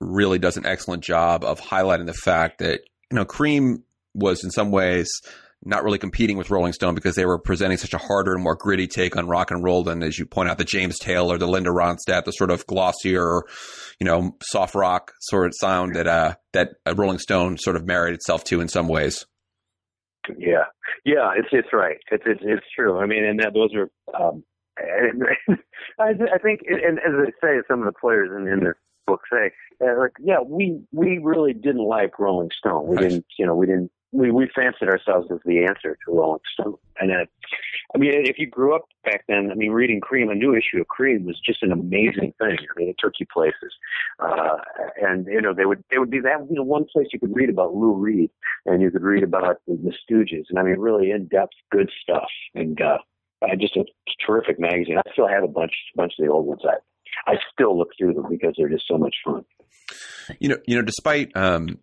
really 0.00 0.38
does 0.38 0.56
an 0.56 0.66
excellent 0.66 1.04
job 1.04 1.44
of 1.44 1.60
highlighting 1.60 2.06
the 2.06 2.14
fact 2.14 2.58
that 2.58 2.80
you 3.10 3.16
know 3.16 3.24
Creem 3.24 3.82
was 4.14 4.44
in 4.44 4.50
some 4.50 4.70
ways 4.70 5.08
not 5.62 5.84
really 5.84 5.98
competing 5.98 6.38
with 6.38 6.50
Rolling 6.50 6.72
Stone 6.72 6.94
because 6.94 7.16
they 7.16 7.26
were 7.26 7.38
presenting 7.38 7.76
such 7.76 7.92
a 7.92 7.98
harder 7.98 8.32
and 8.32 8.42
more 8.42 8.54
gritty 8.54 8.86
take 8.86 9.16
on 9.16 9.28
rock 9.28 9.50
and 9.50 9.62
roll 9.62 9.82
than, 9.82 10.02
as 10.02 10.18
you 10.18 10.24
point 10.24 10.48
out, 10.48 10.56
the 10.56 10.64
James 10.64 10.98
Taylor, 10.98 11.36
the 11.36 11.46
Linda 11.46 11.70
Ronstadt, 11.70 12.24
the 12.24 12.32
sort 12.32 12.50
of 12.50 12.66
glossier, 12.66 13.42
you 13.98 14.06
know, 14.06 14.36
soft 14.42 14.74
rock 14.74 15.12
sort 15.20 15.46
of 15.46 15.52
sound 15.54 15.96
that 15.96 16.06
uh, 16.06 16.34
that 16.52 16.76
Rolling 16.94 17.18
Stone 17.18 17.58
sort 17.58 17.76
of 17.76 17.84
married 17.84 18.14
itself 18.14 18.44
to 18.44 18.60
in 18.60 18.68
some 18.68 18.88
ways. 18.88 19.26
Yeah, 20.38 20.64
yeah, 21.04 21.32
it's 21.36 21.48
it's 21.52 21.72
right. 21.72 21.98
It's 22.10 22.24
it's, 22.26 22.40
it's 22.42 22.66
true. 22.74 22.98
I 22.98 23.06
mean, 23.06 23.24
and 23.24 23.40
that 23.40 23.52
those 23.52 23.70
are 23.74 23.90
um, 24.18 24.44
I, 25.98 26.10
I 26.34 26.38
think, 26.42 26.60
and 26.68 26.98
as 26.98 27.14
I 27.14 27.30
say, 27.40 27.62
some 27.68 27.80
of 27.80 27.86
the 27.86 27.98
players 27.98 28.30
in, 28.34 28.46
in 28.48 28.60
the 28.60 28.74
book 29.06 29.22
say, 29.32 29.50
uh, 29.82 29.98
like, 29.98 30.12
yeah, 30.20 30.40
we 30.44 30.80
we 30.92 31.18
really 31.18 31.52
didn't 31.52 31.84
like 31.84 32.18
Rolling 32.18 32.50
Stone. 32.56 32.86
We 32.86 32.96
didn't, 32.96 33.26
you 33.38 33.46
know, 33.46 33.54
we 33.54 33.66
didn't. 33.66 33.90
We 34.12 34.30
we 34.30 34.50
fancied 34.54 34.88
ourselves 34.88 35.28
as 35.30 35.38
the 35.44 35.64
answer 35.64 35.96
to 36.04 36.12
Rolling 36.12 36.40
Stone, 36.54 36.76
and 36.98 37.12
uh, 37.12 37.26
I 37.94 37.98
mean, 37.98 38.12
if 38.14 38.38
you 38.38 38.46
grew 38.48 38.74
up 38.74 38.82
back 39.04 39.24
then, 39.28 39.50
I 39.52 39.54
mean, 39.54 39.70
reading 39.70 40.00
Creem, 40.00 40.30
a 40.30 40.34
new 40.34 40.54
issue 40.54 40.80
of 40.80 40.86
Creem 40.88 41.24
was 41.24 41.40
just 41.44 41.62
an 41.62 41.72
amazing 41.72 42.34
thing. 42.38 42.58
I 42.58 42.78
mean, 42.78 42.88
it 42.88 42.96
took 42.98 43.14
you 43.20 43.26
places, 43.32 43.72
uh, 44.18 44.56
and 45.00 45.26
you 45.26 45.40
know, 45.40 45.54
they 45.54 45.64
would 45.64 45.84
they 45.90 45.98
would 45.98 46.10
be 46.10 46.20
that 46.20 46.46
you 46.48 46.56
know 46.56 46.64
one 46.64 46.86
place 46.92 47.08
you 47.12 47.20
could 47.20 47.34
read 47.34 47.50
about 47.50 47.74
Lou 47.74 47.94
Reed, 47.94 48.30
and 48.66 48.82
you 48.82 48.90
could 48.90 49.02
read 49.02 49.22
about 49.22 49.58
the, 49.66 49.76
the 49.76 49.92
Stooges, 49.92 50.44
and 50.50 50.58
I 50.58 50.62
mean, 50.62 50.78
really 50.78 51.10
in 51.12 51.26
depth, 51.26 51.54
good 51.70 51.90
stuff, 52.02 52.28
and 52.54 52.80
uh, 52.80 52.98
uh, 53.42 53.56
just 53.58 53.76
a 53.76 53.84
terrific 54.26 54.58
magazine. 54.58 54.98
I 54.98 55.12
still 55.12 55.28
have 55.28 55.44
a 55.44 55.48
bunch 55.48 55.72
bunch 55.94 56.12
of 56.18 56.26
the 56.26 56.32
old 56.32 56.46
ones. 56.46 56.62
I 56.64 56.76
I 57.30 57.36
still 57.52 57.76
look 57.76 57.90
through 57.98 58.14
them 58.14 58.26
because 58.28 58.54
they're 58.56 58.68
just 58.68 58.86
so 58.86 58.98
much 58.98 59.14
fun. 59.24 59.44
You 60.38 60.50
know, 60.50 60.56
you 60.66 60.76
know, 60.76 60.82
despite 60.82 61.36
um, 61.36 61.78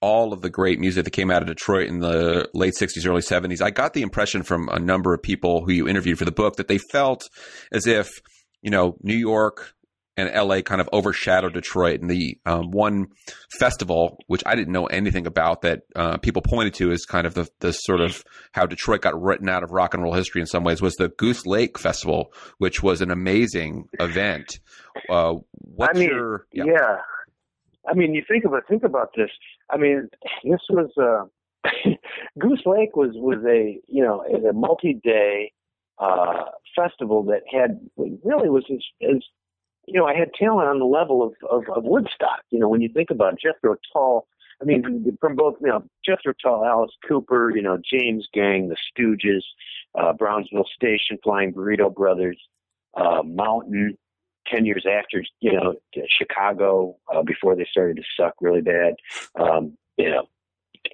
all 0.00 0.32
of 0.32 0.42
the 0.42 0.50
great 0.50 0.78
music 0.78 1.04
that 1.04 1.10
came 1.10 1.30
out 1.30 1.42
of 1.42 1.48
Detroit 1.48 1.88
in 1.88 2.00
the 2.00 2.48
late 2.54 2.74
'60s, 2.78 3.06
early 3.06 3.22
'70s, 3.22 3.62
I 3.62 3.70
got 3.70 3.94
the 3.94 4.02
impression 4.02 4.42
from 4.42 4.68
a 4.68 4.78
number 4.78 5.14
of 5.14 5.22
people 5.22 5.64
who 5.64 5.72
you 5.72 5.88
interviewed 5.88 6.18
for 6.18 6.24
the 6.24 6.32
book 6.32 6.56
that 6.56 6.68
they 6.68 6.78
felt 6.78 7.28
as 7.72 7.86
if 7.86 8.20
you 8.62 8.70
know 8.70 8.96
New 9.02 9.16
York, 9.16 9.74
and 10.20 10.48
LA 10.48 10.60
kind 10.60 10.80
of 10.80 10.88
overshadowed 10.92 11.54
Detroit. 11.54 12.00
And 12.00 12.10
the 12.10 12.38
um, 12.46 12.70
one 12.70 13.08
festival, 13.58 14.18
which 14.26 14.42
I 14.46 14.54
didn't 14.54 14.72
know 14.72 14.86
anything 14.86 15.26
about, 15.26 15.62
that 15.62 15.82
uh, 15.96 16.18
people 16.18 16.42
pointed 16.42 16.74
to 16.74 16.92
as 16.92 17.04
kind 17.04 17.26
of 17.26 17.34
the, 17.34 17.48
the 17.60 17.72
sort 17.72 18.00
of 18.00 18.24
how 18.52 18.66
Detroit 18.66 19.00
got 19.00 19.20
written 19.20 19.48
out 19.48 19.62
of 19.62 19.72
rock 19.72 19.94
and 19.94 20.02
roll 20.02 20.14
history 20.14 20.40
in 20.40 20.46
some 20.46 20.64
ways, 20.64 20.82
was 20.82 20.94
the 20.96 21.08
Goose 21.08 21.46
Lake 21.46 21.78
Festival, 21.78 22.32
which 22.58 22.82
was 22.82 23.00
an 23.00 23.10
amazing 23.10 23.88
event. 23.98 24.60
Uh, 25.08 25.34
what's 25.52 25.96
I 25.96 26.00
mean, 26.00 26.10
your 26.10 26.46
yeah. 26.52 26.64
yeah. 26.66 26.96
I 27.88 27.94
mean, 27.94 28.14
you 28.14 28.22
think 28.28 28.44
about 28.44 28.64
think 28.68 28.84
about 28.84 29.10
this. 29.16 29.30
I 29.70 29.78
mean, 29.78 30.08
this 30.44 30.60
was 30.68 30.90
uh, 31.00 31.68
Goose 32.38 32.62
Lake 32.66 32.94
was 32.96 33.10
was 33.14 33.42
a 33.48 33.80
you 33.88 34.04
know 34.04 34.22
a 34.22 34.52
multi 34.52 35.00
day 35.02 35.52
uh, 35.98 36.44
festival 36.76 37.24
that 37.24 37.42
had 37.50 37.78
really 37.96 38.48
was 38.48 38.64
as, 38.70 38.78
as 39.02 39.22
you 39.90 39.98
know, 39.98 40.06
I 40.06 40.14
had 40.14 40.32
talent 40.34 40.68
on 40.68 40.78
the 40.78 40.84
level 40.84 41.22
of, 41.22 41.34
of, 41.50 41.64
of 41.76 41.84
Woodstock. 41.84 42.42
You 42.50 42.60
know, 42.60 42.68
when 42.68 42.80
you 42.80 42.88
think 42.88 43.10
about 43.10 43.38
Jethro 43.40 43.76
Tull, 43.92 44.26
I 44.62 44.64
mean, 44.64 45.16
from 45.20 45.36
both, 45.36 45.56
you 45.60 45.68
know, 45.68 45.82
Jethro 46.04 46.32
Tull, 46.40 46.64
Alice 46.64 46.92
Cooper, 47.08 47.50
you 47.54 47.62
know, 47.62 47.78
James 47.92 48.28
Gang, 48.32 48.68
the 48.68 48.76
Stooges, 48.76 49.42
uh, 49.98 50.12
Brownsville 50.12 50.66
Station, 50.74 51.18
Flying 51.24 51.52
Burrito 51.52 51.92
Brothers, 51.92 52.38
uh, 52.94 53.22
Mountain, 53.24 53.96
10 54.46 54.64
years 54.64 54.86
after, 54.86 55.24
you 55.40 55.52
know, 55.52 55.74
Chicago, 56.18 56.96
uh, 57.12 57.22
before 57.22 57.56
they 57.56 57.66
started 57.70 57.96
to 57.96 58.02
suck 58.16 58.34
really 58.40 58.60
bad. 58.60 58.94
Um, 59.34 59.76
you 59.96 60.10
know, 60.10 60.28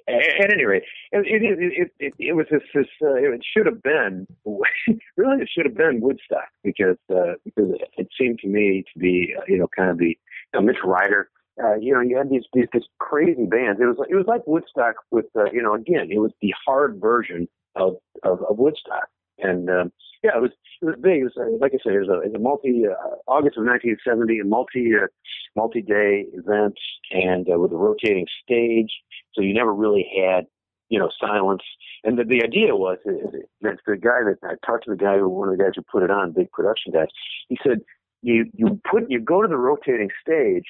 at 0.07 0.53
any 0.53 0.65
rate, 0.65 0.83
it 1.11 1.25
it 1.27 1.91
it, 1.99 2.13
it, 2.19 2.33
was 2.33 2.45
this, 2.51 2.61
this 2.73 2.87
uh, 3.01 3.15
it 3.15 3.41
should 3.43 3.65
have 3.65 3.81
been 3.83 4.27
really 4.45 5.41
it 5.41 5.49
should 5.51 5.65
have 5.65 5.75
been 5.75 6.01
Woodstock 6.01 6.49
because 6.63 6.97
uh, 7.09 7.33
because 7.45 7.71
it 7.97 8.07
seemed 8.19 8.39
to 8.39 8.47
me 8.47 8.83
to 8.93 8.99
be 8.99 9.35
uh, 9.37 9.43
you 9.47 9.57
know 9.57 9.67
kind 9.75 9.89
of 9.89 9.97
the 9.97 10.07
you 10.07 10.15
know, 10.53 10.61
Mitch 10.61 10.77
Ryder. 10.83 11.29
Uh, 11.61 11.75
you 11.75 11.91
know, 11.91 12.01
you 12.01 12.15
had 12.17 12.29
these, 12.29 12.43
these 12.53 12.67
these 12.71 12.83
crazy 12.99 13.45
bands. 13.45 13.79
It 13.81 13.85
was 13.85 13.97
it 14.09 14.15
was 14.15 14.27
like 14.27 14.45
Woodstock 14.45 14.95
with 15.11 15.25
uh, 15.35 15.45
you 15.51 15.61
know 15.61 15.73
again 15.73 16.09
it 16.11 16.19
was 16.19 16.31
the 16.41 16.53
hard 16.65 16.99
version 17.01 17.47
of 17.75 17.97
of, 18.23 18.43
of 18.43 18.57
Woodstock, 18.57 19.07
and 19.39 19.69
um, 19.69 19.91
yeah, 20.23 20.31
it 20.35 20.41
was 20.41 20.51
it 20.81 20.85
was 20.85 20.95
big. 21.01 21.21
It 21.21 21.23
was 21.23 21.37
uh, 21.37 21.57
like 21.59 21.73
I 21.73 21.77
said, 21.83 21.93
it 21.93 21.99
was 21.99 22.09
a, 22.09 22.21
it 22.21 22.31
was 22.31 22.35
a 22.35 22.39
multi 22.39 22.83
uh, 22.85 23.15
August 23.27 23.57
of 23.57 23.65
1970, 23.65 24.39
a 24.39 24.45
multi 24.45 24.91
uh, 24.95 25.07
multi 25.55 25.81
day 25.81 26.25
event, 26.33 26.77
and 27.11 27.47
uh, 27.49 27.59
with 27.59 27.71
a 27.71 27.77
rotating 27.77 28.27
stage. 28.43 28.91
So 29.33 29.41
you 29.41 29.53
never 29.53 29.73
really 29.73 30.07
had 30.17 30.45
you 30.89 30.99
know 30.99 31.09
silence. 31.19 31.63
And 32.03 32.17
the, 32.17 32.23
the 32.23 32.43
idea 32.43 32.75
was 32.75 32.97
that 33.05 33.77
the 33.85 33.97
guy 33.97 34.21
that 34.25 34.37
I 34.43 34.55
talked 34.65 34.85
to 34.85 34.91
the 34.91 34.97
guy 34.97 35.17
who 35.17 35.29
one 35.29 35.49
of 35.49 35.57
the 35.57 35.63
guys 35.63 35.73
who 35.75 35.83
put 35.83 36.03
it 36.03 36.11
on, 36.11 36.31
big 36.31 36.51
production 36.51 36.91
guys. 36.93 37.07
He 37.49 37.57
said 37.63 37.79
you 38.21 38.45
you 38.53 38.79
put 38.89 39.09
you 39.09 39.19
go 39.19 39.41
to 39.41 39.47
the 39.47 39.57
rotating 39.57 40.09
stage 40.21 40.65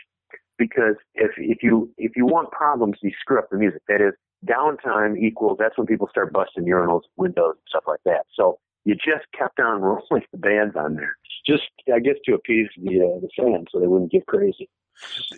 because 0.58 0.96
if 1.16 1.32
if 1.38 1.64
you 1.64 1.90
if 1.98 2.14
you 2.16 2.26
want 2.26 2.52
problems, 2.52 2.98
you 3.02 3.12
screw 3.20 3.40
up 3.40 3.50
the 3.50 3.58
music. 3.58 3.82
That 3.88 4.02
is 4.02 4.14
downtime 4.46 5.18
equals 5.18 5.58
that's 5.60 5.78
when 5.78 5.88
people 5.88 6.08
start 6.10 6.32
busting 6.32 6.66
urinals, 6.66 7.02
windows, 7.16 7.56
and 7.56 7.68
stuff 7.68 7.84
like 7.88 8.02
that. 8.06 8.26
So 8.36 8.60
you 8.88 8.96
just 8.96 9.26
kept 9.38 9.60
on 9.60 9.82
rolling 9.82 10.24
the 10.32 10.38
bands 10.38 10.76
on 10.76 10.96
there, 10.96 11.18
just 11.46 11.64
I 11.94 12.00
guess 12.00 12.16
to 12.26 12.34
appease 12.34 12.70
the 12.78 13.02
uh, 13.02 13.20
the 13.20 13.30
fans 13.38 13.68
so 13.72 13.80
they 13.80 13.88
wouldn't 13.88 14.12
get 14.12 14.26
crazy. 14.26 14.70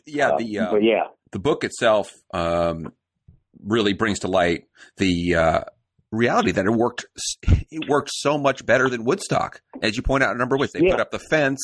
Yeah, 0.05 0.35
the 0.37 0.59
uh, 0.59 0.71
but 0.71 0.83
yeah, 0.83 1.03
the 1.31 1.39
book 1.39 1.63
itself 1.63 2.11
um, 2.33 2.93
really 3.63 3.93
brings 3.93 4.19
to 4.19 4.27
light 4.27 4.65
the 4.97 5.35
uh, 5.35 5.59
reality 6.11 6.51
that 6.51 6.65
it 6.65 6.71
worked 6.71 7.05
it 7.71 7.89
worked 7.89 8.09
so 8.13 8.37
much 8.37 8.65
better 8.65 8.87
than 8.89 9.03
Woodstock. 9.03 9.61
As 9.81 9.97
you 9.97 10.03
point 10.03 10.23
out 10.23 10.35
a 10.35 10.37
number 10.37 10.55
of 10.55 10.61
ways. 10.61 10.71
They 10.71 10.81
Yeah. 10.81 10.91
put 10.91 10.99
up 11.01 11.11
the 11.11 11.19
fence, 11.19 11.59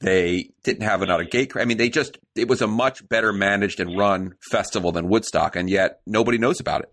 they 0.00 0.50
didn't 0.62 0.82
have 0.82 1.02
another 1.02 1.24
gate. 1.24 1.52
I 1.56 1.64
mean, 1.64 1.76
they 1.78 1.88
just 1.90 2.18
it 2.34 2.48
was 2.48 2.62
a 2.62 2.66
much 2.66 3.06
better 3.08 3.32
managed 3.32 3.80
and 3.80 3.96
run 3.98 4.34
festival 4.50 4.92
than 4.92 5.08
Woodstock, 5.08 5.54
and 5.56 5.68
yet 5.68 6.00
nobody 6.06 6.38
knows 6.38 6.60
about 6.60 6.80
it. 6.82 6.92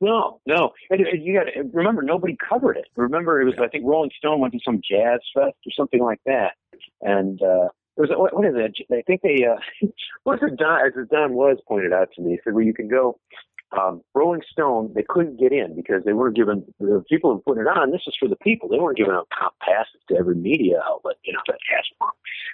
No, 0.00 0.40
no. 0.46 0.72
And, 0.90 1.00
and 1.06 1.24
you 1.24 1.34
got 1.34 1.44
to 1.44 1.62
remember, 1.72 2.02
nobody 2.02 2.36
covered 2.36 2.76
it. 2.76 2.86
Remember, 2.96 3.40
it 3.40 3.44
was 3.44 3.54
I 3.60 3.68
think 3.68 3.84
Rolling 3.86 4.10
Stone 4.18 4.40
went 4.40 4.52
to 4.54 4.60
some 4.64 4.80
jazz 4.88 5.20
fest 5.34 5.56
or 5.66 5.72
something 5.76 6.02
like 6.02 6.20
that, 6.26 6.52
and 7.00 7.40
uh, 7.42 7.68
there 7.96 8.06
was 8.06 8.10
what, 8.10 8.34
what 8.34 8.46
is 8.46 8.54
it? 8.56 8.76
I 8.92 9.02
think 9.06 9.22
they 9.22 9.44
uh, 9.44 9.56
what 10.24 10.40
was 10.40 10.50
it? 10.52 10.58
Don, 10.58 10.86
as 10.86 11.08
Don 11.10 11.34
was 11.34 11.58
pointed 11.66 11.92
out 11.92 12.08
to 12.16 12.22
me, 12.22 12.32
he 12.32 12.38
said, 12.44 12.54
"Well, 12.54 12.64
you 12.64 12.74
can 12.74 12.88
go." 12.88 13.18
Um, 13.72 14.02
Rolling 14.14 14.42
Stone, 14.50 14.92
they 14.94 15.04
couldn't 15.08 15.40
get 15.40 15.52
in 15.52 15.74
because 15.74 16.04
they 16.04 16.12
weren't 16.12 16.36
given 16.36 16.64
the 16.78 17.04
people 17.08 17.32
who 17.32 17.40
put 17.40 17.60
it 17.60 17.66
on. 17.66 17.90
This 17.90 18.02
is 18.06 18.16
for 18.18 18.28
the 18.28 18.36
people. 18.36 18.68
They 18.68 18.78
weren't 18.78 18.96
giving 18.96 19.12
out 19.12 19.28
comp 19.36 19.54
passes 19.60 20.00
to 20.08 20.16
every 20.16 20.36
media 20.36 20.80
outlet, 20.86 21.16
you 21.24 21.32
know, 21.32 21.40
that 21.46 21.58
asked 21.76 21.92
for. 21.98 22.08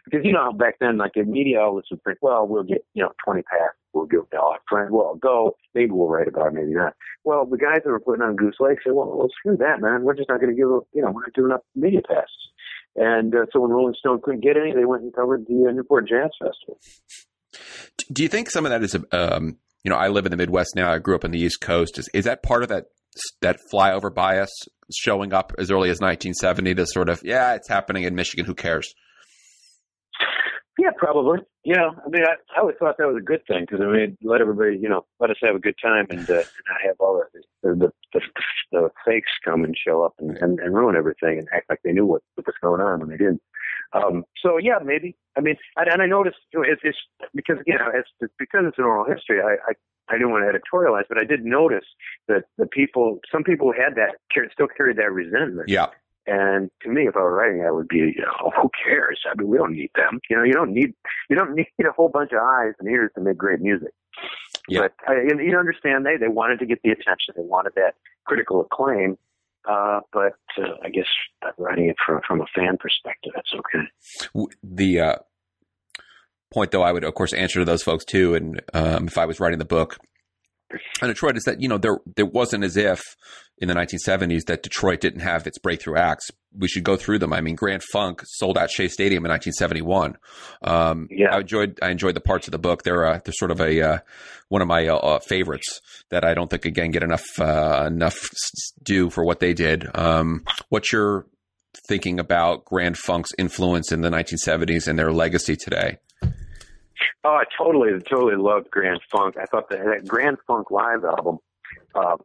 Because 0.05 0.25
you 0.25 0.33
know 0.33 0.45
how 0.45 0.53
back 0.53 0.77
then, 0.81 0.97
like 0.97 1.13
the 1.15 1.25
media 1.25 1.61
outlets 1.61 1.91
would 1.91 2.03
think, 2.03 2.19
well, 2.23 2.47
we'll 2.47 2.63
get 2.63 2.85
you 2.95 3.03
know 3.03 3.13
twenty 3.25 3.43
passes. 3.43 3.77
We'll 3.93 4.07
give 4.07 4.21
you 4.33 4.39
know, 4.39 4.55
a 4.55 4.59
friend. 4.69 4.91
Well, 4.91 5.17
go. 5.17 5.55
Maybe 5.75 5.91
we'll 5.91 6.09
write 6.09 6.29
about 6.29 6.49
it. 6.49 6.55
Maybe 6.55 6.73
not. 6.73 6.95
Well, 7.25 7.45
the 7.45 7.59
guys 7.59 7.83
that 7.85 7.91
were 7.91 8.01
putting 8.01 8.23
on 8.23 8.37
Goose 8.37 8.57
Lake 8.59 8.79
said, 8.83 8.95
well, 8.95 9.15
well 9.15 9.29
screw 9.39 9.57
that, 9.59 9.81
man. 9.81 10.03
We're 10.03 10.15
just 10.15 10.31
not 10.31 10.41
going 10.41 10.51
to 10.51 10.57
give, 10.57 10.69
a, 10.69 10.81
you 10.95 11.03
know, 11.03 11.11
we're 11.11 11.23
not 11.23 11.35
doing 11.35 11.53
up 11.53 11.65
media 11.75 12.01
passes. 12.07 12.31
And 12.97 13.35
uh, 13.35 13.47
so 13.53 13.61
when 13.61 13.71
Rolling 13.71 13.95
Stone 13.99 14.21
couldn't 14.23 14.43
get 14.43 14.57
any, 14.57 14.73
they 14.73 14.87
went 14.87 15.03
and 15.03 15.15
covered 15.15 15.47
the 15.47 15.67
uh, 15.69 15.73
Newport 15.73 16.09
Jazz 16.09 16.31
Festival. 16.39 16.79
Do 18.11 18.23
you 18.23 18.29
think 18.29 18.51
some 18.51 18.65
of 18.65 18.71
that 18.71 18.83
is, 18.83 18.97
um, 19.13 19.59
you 19.85 19.91
know, 19.91 19.97
I 19.97 20.09
live 20.09 20.27
in 20.27 20.31
the 20.31 20.37
Midwest 20.37 20.75
now. 20.77 20.93
I 20.93 20.99
grew 20.99 21.15
up 21.15 21.25
on 21.25 21.31
the 21.31 21.41
East 21.41 21.61
Coast. 21.61 21.99
Is, 21.99 22.09
is 22.15 22.25
that 22.25 22.43
part 22.43 22.63
of 22.63 22.69
that 22.69 22.87
that 23.43 23.59
flyover 23.73 24.13
bias 24.13 24.51
showing 24.91 25.33
up 25.33 25.53
as 25.59 25.71
early 25.71 25.91
as 25.91 26.01
1970 26.01 26.75
to 26.77 26.87
sort 26.87 27.09
of, 27.09 27.21
yeah, 27.23 27.55
it's 27.55 27.69
happening 27.69 28.05
in 28.05 28.15
Michigan. 28.15 28.47
Who 28.47 28.55
cares? 28.55 28.95
Yeah, 30.79 30.91
probably. 30.97 31.39
Yeah, 31.65 31.91
I 32.05 32.09
mean, 32.09 32.23
I, 32.25 32.33
I 32.57 32.61
always 32.61 32.77
thought 32.79 32.97
that 32.99 33.07
was 33.07 33.19
a 33.19 33.25
good 33.25 33.43
thing 33.47 33.67
because 33.69 33.81
I 33.83 33.93
mean, 33.93 34.17
let 34.23 34.41
everybody, 34.41 34.79
you 34.79 34.89
know, 34.89 35.05
let 35.21 35.31
us 35.31 35.37
have 35.43 35.55
a 35.55 35.61
good 35.61 35.77
time 35.83 36.07
and 36.11 36.29
uh, 36.31 36.35
not 36.35 36.81
have 36.85 36.97
all 36.99 37.23
the 37.63 37.75
the, 37.77 37.93
the 38.15 38.21
the 38.73 38.89
fakes 39.07 39.31
come 39.45 39.65
and 39.65 39.77
show 39.77 40.03
up 40.03 40.15
and, 40.19 40.37
and, 40.39 40.59
and 40.59 40.75
ruin 40.75 40.97
everything 40.97 41.39
and 41.39 41.49
act 41.55 41.69
like 41.69 41.81
they 41.85 41.93
knew 41.93 42.07
what, 42.07 42.23
what 42.35 42.47
was 42.47 42.55
going 42.63 42.81
on 42.81 43.01
when 43.01 43.11
they 43.11 43.19
didn't. 43.19 43.43
Um, 43.95 44.25
so 44.43 44.59
yeah, 44.59 44.79
maybe. 44.83 45.17
I 45.37 45.41
mean, 45.41 45.57
and, 45.77 45.89
and 45.89 46.03
I 46.03 46.07
noticed 46.07 46.39
you 46.53 46.61
know, 46.61 46.67
it's, 46.69 46.81
it's 46.85 46.99
because 47.35 47.59
again, 47.61 47.79
it's, 47.95 48.09
it's 48.21 48.35
because 48.39 48.65
it's 48.67 48.79
an 48.79 48.85
oral 48.85 49.05
history. 49.05 49.41
I, 49.41 49.57
I 49.71 49.73
I 50.09 50.15
didn't 50.15 50.31
want 50.31 50.45
to 50.45 50.59
editorialize, 50.59 51.05
but 51.09 51.19
I 51.19 51.25
did 51.25 51.45
notice 51.45 51.85
that 52.29 52.45
the 52.59 52.67
people, 52.67 53.21
some 53.31 53.45
people 53.45 53.73
had 53.73 53.95
that, 53.95 54.17
still 54.53 54.67
carried 54.67 54.97
that 54.99 55.13
resentment. 55.13 55.69
Yeah. 55.69 55.87
And 56.27 56.71
to 56.83 56.89
me, 56.89 57.09
if 57.09 57.17
I 57.17 57.21
were 57.21 57.35
writing, 57.35 57.63
that 57.63 57.75
would 57.75 57.89
be, 57.89 57.99
you 57.99 58.23
know, 58.23 58.53
who 58.63 58.71
cares? 58.85 59.21
I 59.27 59.35
mean, 59.37 59.49
we 59.49 59.57
don't 59.57 59.73
need 59.73 59.91
them. 59.97 60.21
You 60.31 60.37
know, 60.37 60.43
you 60.45 60.53
don't 60.53 60.73
need 60.73 60.95
you 61.29 61.37
don't 61.37 61.55
need 61.55 61.67
a 61.81 61.93
whole 61.93 62.09
bunch 62.09 62.33
of 62.33 62.39
eyes 62.41 62.75
and 62.79 62.89
ears 62.89 63.11
to 63.17 63.21
make 63.21 63.37
great 63.37 63.61
music. 63.61 63.93
Yeah. 64.69 64.83
But 64.83 64.93
I, 65.09 65.15
you 65.43 65.59
understand 65.59 66.07
they 66.07 66.17
they 66.17 66.29
wanted 66.29 66.61
to 66.61 66.67
get 66.67 66.81
the 66.83 66.91
attention, 66.91 67.35
they 67.37 67.43
wanted 67.43 67.73
that 67.77 67.95
critical 68.25 68.61
acclaim. 68.61 69.19
Uh, 69.69 70.01
but 70.13 70.35
uh, 70.59 70.75
I 70.83 70.89
guess 70.89 71.07
writing 71.59 71.89
it 71.89 71.97
from 72.05 72.21
from 72.27 72.41
a 72.41 72.47
fan 72.55 72.77
perspective, 72.79 73.33
that's 73.35 73.53
okay. 73.55 74.49
The 74.63 75.01
uh, 75.01 75.17
point, 76.53 76.71
though, 76.71 76.83
I 76.83 76.93
would 76.93 77.05
of 77.05 77.15
course 77.15 77.33
answer 77.33 77.61
to 77.61 77.65
those 77.65 77.83
folks 77.83 78.05
too. 78.05 78.35
And 78.35 78.61
um, 78.75 79.07
if 79.07 79.19
I 79.19 79.27
was 79.27 79.41
writing 79.41 79.59
the 79.59 79.65
book 79.65 79.99
on 81.01 81.09
Detroit, 81.09 81.37
is 81.37 81.45
that 81.45 81.61
you 81.61 81.69
know 81.69 81.79
there 81.79 81.99
there 82.17 82.27
wasn't 82.27 82.65
as 82.65 82.77
if 82.77 83.17
in 83.59 83.69
the 83.69 83.75
1970s 83.75 84.47
that 84.47 84.63
Detroit 84.63 85.01
didn't 85.01 85.21
have 85.21 85.47
its 85.47 85.59
breakthrough 85.59 85.97
acts. 85.97 86.31
We 86.57 86.67
should 86.69 86.83
go 86.85 86.97
through 86.97 87.21
them. 87.21 87.33
I 87.33 87.41
mean, 87.41 87.55
Grand 87.55 87.83
Funk 87.93 88.23
sold 88.25 88.59
out 88.59 88.71
Shea 88.71 88.89
Stadium 88.89 89.25
in 89.25 89.31
1971. 89.31 90.17
Um, 90.63 91.07
Yeah. 91.11 91.35
I 91.37 91.41
enjoyed 91.41 91.79
I 91.83 91.91
enjoyed 91.91 92.17
the 92.17 92.21
parts 92.21 92.47
of 92.49 92.53
the 92.53 92.59
book. 92.59 92.83
They're 92.83 93.07
uh, 93.07 93.21
they're 93.25 93.33
sort 93.33 93.51
of 93.51 93.61
a 93.61 93.81
uh, 93.81 93.99
one 94.49 94.63
of 94.63 94.69
my 94.69 94.87
uh, 94.89 94.97
uh, 94.97 95.19
favorites 95.21 95.81
that 96.11 96.25
I 96.25 96.35
don't 96.35 96.51
think 96.51 96.65
again 96.65 96.91
get 96.91 97.03
enough 97.03 97.25
uh, 97.39 97.85
enough 97.87 98.29
due 98.83 99.11
for 99.11 99.25
what 99.25 99.41
they 99.41 99.55
did. 99.55 99.87
Um, 99.95 100.45
what's 100.69 100.93
your 100.93 101.27
thinking 101.89 102.19
about 102.21 102.65
Grand 102.65 102.99
Funk's 102.99 103.31
influence 103.39 103.93
in 103.93 104.03
the 104.03 104.11
1970s 104.11 104.87
and 104.89 104.99
their 104.99 105.13
legacy 105.13 105.57
today? 105.57 105.99
Oh, 107.25 107.35
I 107.35 107.45
totally, 107.57 107.99
totally 108.01 108.37
loved 108.37 108.71
Grand 108.71 109.01
Funk. 109.11 109.37
I 109.41 109.47
thought 109.47 109.69
that, 109.71 109.85
that 109.85 110.07
Grand 110.09 110.39
Funk 110.47 110.71
Live 110.71 111.05
album, 111.05 111.39
uh, 111.95 112.17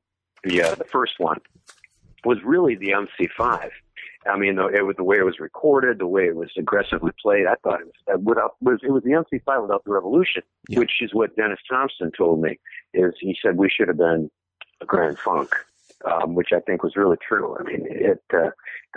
the 0.44 0.62
uh, 0.64 0.76
the 0.76 0.84
first 0.86 1.14
one, 1.20 1.40
was 2.26 2.38
really 2.44 2.76
the 2.76 2.90
MC5. 2.90 3.70
I 4.30 4.38
mean, 4.38 4.56
the, 4.56 4.68
it 4.68 4.86
was 4.86 4.96
the 4.98 5.04
way 5.06 5.18
it 5.18 5.24
was 5.26 5.40
recorded, 5.40 6.00
the 6.00 6.08
way 6.08 6.26
it 6.26 6.36
was 6.36 6.50
aggressively 6.58 7.12
played. 7.22 7.46
I 7.46 7.56
thought 7.64 7.80
it 7.82 7.86
was 7.88 8.16
uh, 8.16 8.18
without 8.20 8.56
was 8.62 8.80
it 8.84 8.92
was 8.92 9.04
the 9.04 9.12
MC5 9.12 9.62
without 9.62 9.84
the 9.86 9.92
revolution, 9.92 10.44
Yeah. 10.68 10.80
which 10.80 10.94
is 11.02 11.14
what 11.14 11.36
Dennis 11.36 11.60
Thompson 11.70 12.12
told 12.18 12.42
me. 12.42 12.60
Is 12.94 13.14
he 13.20 13.38
said 13.42 13.58
we 13.58 13.70
should 13.70 13.88
have 13.88 13.98
been 13.98 14.30
a 14.82 14.86
Grand 14.86 15.18
Funk, 15.20 15.56
um, 16.06 16.36
which 16.36 16.50
I 16.54 16.60
think 16.60 16.84
was 16.84 16.96
really 16.96 17.18
true. 17.28 17.58
I 17.58 17.64
mean, 17.64 17.86
it 17.90 18.24
uh, 18.34 18.50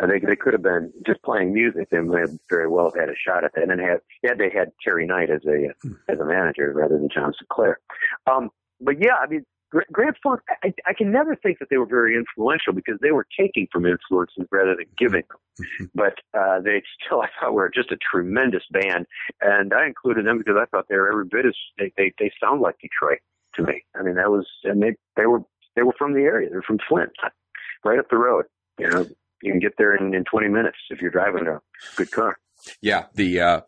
they 0.07 0.19
they 0.19 0.37
could 0.37 0.53
have 0.53 0.63
been 0.63 0.93
just 1.07 1.23
playing 1.23 1.53
music. 1.53 1.89
They 1.91 2.01
may 2.01 2.21
have 2.21 2.39
very 2.49 2.69
well 2.69 2.87
have 2.87 3.01
had 3.01 3.09
a 3.09 3.15
shot 3.17 3.45
at 3.45 3.53
that, 3.55 3.71
and 3.71 3.81
had 3.81 4.01
had 4.25 4.39
they 4.39 4.51
had 4.51 4.73
Terry 4.83 5.07
Knight 5.07 5.31
as 5.31 5.41
a 5.47 5.71
as 6.11 6.19
a 6.21 6.25
manager 6.25 6.73
rather 6.75 6.99
than 6.99 7.09
John 7.13 7.33
Sinclair. 7.39 7.79
Um, 8.31 8.51
but 8.81 9.01
yeah, 9.01 9.17
I 9.21 9.27
mean, 9.27 9.45
Grand 9.93 10.17
Funk. 10.23 10.41
I, 10.65 10.73
I 10.87 10.93
can 10.93 11.13
never 11.13 11.37
think 11.37 11.59
that 11.61 11.69
they 11.71 11.77
were 11.77 11.87
very 11.87 12.17
influential 12.17 12.73
because 12.73 12.99
they 13.01 13.13
were 13.13 13.27
taking 13.39 13.69
from 13.73 13.87
influences 13.87 14.47
rather 14.51 14.75
than 14.75 14.87
giving 14.99 15.23
them. 15.29 15.91
But 15.95 16.15
uh, 16.39 16.61
they 16.61 16.83
still, 17.05 17.23
I 17.23 17.29
thought, 17.39 17.53
were 17.53 17.71
just 17.73 17.93
a 17.93 17.99
tremendous 18.11 18.65
band, 18.71 19.07
and 19.41 19.73
I 19.73 19.87
included 19.87 20.27
them 20.27 20.39
because 20.39 20.57
I 20.61 20.67
thought 20.67 20.87
they 20.89 20.97
were 20.97 21.11
every 21.11 21.27
bit 21.27 21.47
as 21.47 21.55
they 21.79 21.93
they, 21.97 22.13
they 22.19 22.33
sound 22.43 22.61
like 22.61 22.77
Detroit 22.81 23.21
to 23.55 23.63
me. 23.63 23.85
I 23.95 24.03
mean, 24.03 24.17
that 24.17 24.31
was 24.31 24.47
and 24.65 24.83
they 24.83 24.97
they 25.17 25.27
were 25.27 25.43
they 25.81 25.85
were 25.85 25.95
from 25.99 26.12
the 26.12 26.21
area. 26.21 26.51
They're 26.51 26.62
from 26.62 26.79
Flint, 26.88 27.12
right 27.85 27.99
up 27.99 28.11
the 28.11 28.19
road. 28.19 28.45
You 28.79 28.88
know, 28.88 29.07
you 29.43 29.53
can 29.53 29.61
get 29.61 29.73
there 29.79 29.95
in, 29.97 30.14
in 30.14 30.25
20 30.25 30.49
minutes 30.49 30.77
if 30.90 31.01
you're 31.01 31.11
driving 31.11 31.47
a 31.47 31.61
good 31.97 32.11
car. 32.11 32.37
Yeah, 32.83 33.07
the 33.14 33.40
uh, 33.40 33.61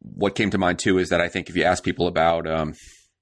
what 0.00 0.34
came 0.34 0.50
to 0.50 0.58
mind 0.58 0.80
too 0.80 0.98
is 0.98 1.10
that 1.10 1.20
I 1.20 1.28
think 1.28 1.48
if 1.48 1.56
you 1.56 1.62
ask 1.62 1.84
people 1.84 2.08
about, 2.08 2.50
um, 2.50 2.74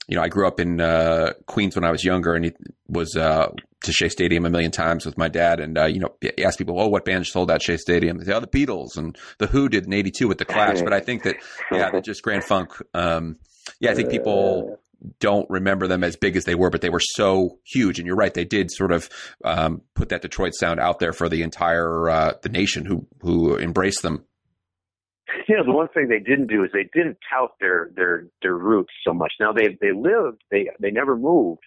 you 0.09 0.17
know, 0.17 0.23
I 0.23 0.29
grew 0.29 0.47
up 0.47 0.59
in 0.59 0.81
uh, 0.81 1.35
Queens 1.47 1.77
when 1.77 1.85
I 1.85 1.91
was 1.91 2.03
younger, 2.03 2.35
and 2.35 2.47
it 2.47 2.57
was 2.89 3.15
uh, 3.15 3.49
to 3.85 3.93
Shea 3.93 4.09
Stadium 4.09 4.47
a 4.47 4.51
million 4.51 4.71
times 4.71 5.05
with 5.05 5.19
my 5.19 5.29
dad, 5.29 5.61
and 5.61 5.77
uh, 5.77 5.85
you 5.85 6.01
know, 6.01 6.17
ask 6.43 6.57
people, 6.57 6.81
oh, 6.81 6.89
what 6.89 7.05
band 7.05 7.27
sold 7.27 7.51
out 7.51 7.61
Shea 7.61 7.77
Stadium? 7.77 8.17
They 8.17 8.25
say, 8.25 8.33
oh, 8.33 8.41
the 8.41 8.47
Beatles 8.47 8.97
and 8.97 9.17
the 9.39 9.47
Who 9.47 9.69
did 9.69 9.85
in 9.85 9.93
'82 9.93 10.27
with 10.27 10.39
the 10.39 10.47
Clash. 10.47 10.81
But 10.81 10.95
I 10.95 11.01
think 11.01 11.25
that, 11.25 11.37
yeah, 11.71 11.91
that 11.91 12.05
just 12.05 12.23
Grand 12.23 12.45
Funk. 12.45 12.71
Um, 12.95 13.37
yeah, 13.79 13.91
I 13.91 13.95
think 13.95 14.11
people 14.11 14.80
don't 15.19 15.49
remember 15.51 15.87
them 15.87 16.05
as 16.05 16.17
big 16.17 16.37
as 16.37 16.45
they 16.45 16.55
were, 16.55 16.71
but 16.71 16.81
they 16.81 16.91
were 16.91 17.01
so 17.01 17.59
huge. 17.65 17.99
And 17.99 18.07
you're 18.07 18.17
right, 18.17 18.33
they 18.33 18.45
did 18.45 18.71
sort 18.71 18.93
of 18.93 19.09
um, 19.45 19.83
put 19.95 20.11
that 20.11 20.23
Detroit 20.23 20.55
sound 20.55 20.81
out 20.81 20.99
there 20.99 21.13
for 21.13 21.29
the 21.29 21.43
entire 21.43 22.09
uh, 22.09 22.33
the 22.43 22.49
nation 22.49 22.85
who 22.85 23.07
who 23.21 23.57
embraced 23.57 24.03
them. 24.03 24.25
You 25.47 25.57
know, 25.57 25.65
the 25.65 25.73
one 25.73 25.89
thing 25.89 26.09
they 26.09 26.19
didn't 26.19 26.49
do 26.49 26.65
is 26.65 26.71
they 26.73 26.89
didn't 26.93 27.19
tout 27.33 27.53
their 27.61 27.91
their 27.95 28.27
their 28.43 28.57
roots 28.57 28.93
so 29.05 29.13
much. 29.13 29.33
Now 29.39 29.53
they 29.53 29.79
they 29.81 29.93
lived 29.93 30.43
they 30.51 30.71
they 30.81 30.91
never 30.91 31.17
moved 31.17 31.63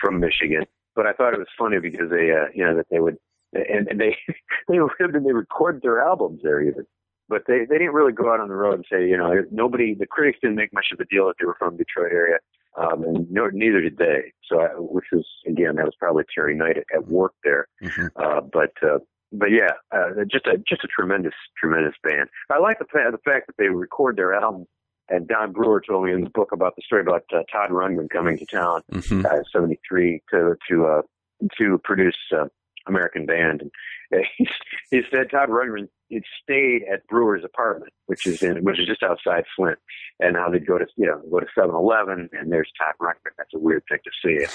from 0.00 0.20
Michigan, 0.20 0.64
but 0.94 1.06
I 1.06 1.12
thought 1.12 1.32
it 1.32 1.38
was 1.38 1.48
funny 1.58 1.78
because 1.80 2.10
they 2.10 2.30
uh, 2.32 2.48
you 2.54 2.64
know 2.64 2.76
that 2.76 2.86
they 2.90 3.00
would 3.00 3.16
and, 3.52 3.88
and 3.88 4.00
they 4.00 4.16
they 4.68 4.78
lived 4.78 5.14
and 5.14 5.26
they 5.26 5.32
recorded 5.32 5.82
their 5.82 6.00
albums 6.00 6.40
there 6.42 6.62
even. 6.62 6.86
But 7.28 7.42
they 7.46 7.60
they 7.68 7.78
didn't 7.78 7.94
really 7.94 8.12
go 8.12 8.32
out 8.32 8.40
on 8.40 8.48
the 8.48 8.54
road 8.54 8.74
and 8.74 8.84
say 8.90 9.08
you 9.08 9.16
know 9.16 9.32
nobody 9.50 9.94
the 9.94 10.06
critics 10.06 10.38
didn't 10.42 10.56
make 10.56 10.72
much 10.72 10.86
of 10.92 11.00
a 11.00 11.04
deal 11.06 11.26
that 11.26 11.36
they 11.38 11.46
were 11.46 11.56
from 11.58 11.76
Detroit 11.76 12.12
area. 12.12 12.38
Um, 12.76 13.04
and 13.04 13.30
no, 13.30 13.48
neither 13.52 13.80
did 13.80 13.98
they. 13.98 14.32
So, 14.48 14.60
I, 14.60 14.68
which 14.76 15.06
was 15.12 15.26
again, 15.46 15.76
that 15.76 15.84
was 15.84 15.94
probably 15.98 16.24
Terry 16.34 16.56
Knight 16.56 16.76
at, 16.78 16.84
at 16.94 17.06
work 17.08 17.32
there. 17.44 17.68
Mhm. 17.82 18.08
Uh, 18.16 18.40
but 18.40 18.72
uh, 18.82 18.98
but 19.32 19.50
yeah, 19.50 19.72
uh, 19.92 20.24
just 20.30 20.46
a 20.46 20.58
just 20.68 20.84
a 20.84 20.88
tremendous 20.88 21.34
tremendous 21.58 21.94
band. 22.02 22.28
I 22.50 22.58
like 22.58 22.78
the 22.78 22.84
fact 22.86 23.12
the 23.12 23.18
fact 23.30 23.46
that 23.46 23.56
they 23.58 23.68
record 23.68 24.16
their 24.16 24.34
album. 24.34 24.66
And 25.10 25.28
Don 25.28 25.52
Brewer 25.52 25.82
told 25.86 26.06
me 26.06 26.12
in 26.12 26.24
the 26.24 26.30
book 26.30 26.50
about 26.50 26.76
the 26.76 26.82
story 26.82 27.02
about 27.02 27.24
uh, 27.30 27.42
Todd 27.52 27.68
Rundgren 27.68 28.08
coming 28.08 28.38
to 28.38 28.46
town 28.46 28.80
Mm-hmm. 28.90 29.26
uh, 29.26 29.42
'73 29.52 30.22
to 30.30 30.54
to 30.70 30.86
uh, 30.86 31.02
to 31.58 31.78
produce 31.84 32.16
uh, 32.34 32.46
American 32.86 33.26
Band. 33.26 33.70
And 34.10 34.24
he, 34.38 34.48
he 34.90 35.02
said 35.10 35.30
Todd 35.30 35.50
Rundgren 35.50 35.88
had 36.14 36.22
stayed 36.42 36.82
at 36.92 37.06
Brewer's 37.08 37.44
apartment, 37.44 37.92
which 38.06 38.26
is 38.26 38.42
in 38.42 38.64
which 38.64 38.80
is 38.80 38.86
just 38.86 39.02
outside 39.02 39.44
Flint. 39.56 39.78
And 40.20 40.34
now 40.34 40.48
they'd 40.48 40.66
go 40.66 40.78
to 40.78 40.86
you 40.96 41.06
know 41.06 41.20
go 41.30 41.40
to 41.40 41.46
7-Eleven, 41.58 42.30
and 42.32 42.52
there's 42.52 42.70
Todd 42.78 42.94
Rundgren. 43.00 43.32
That's 43.36 43.52
a 43.54 43.58
weird 43.58 43.82
thing 43.88 43.98
to 44.04 44.10
see. 44.22 44.46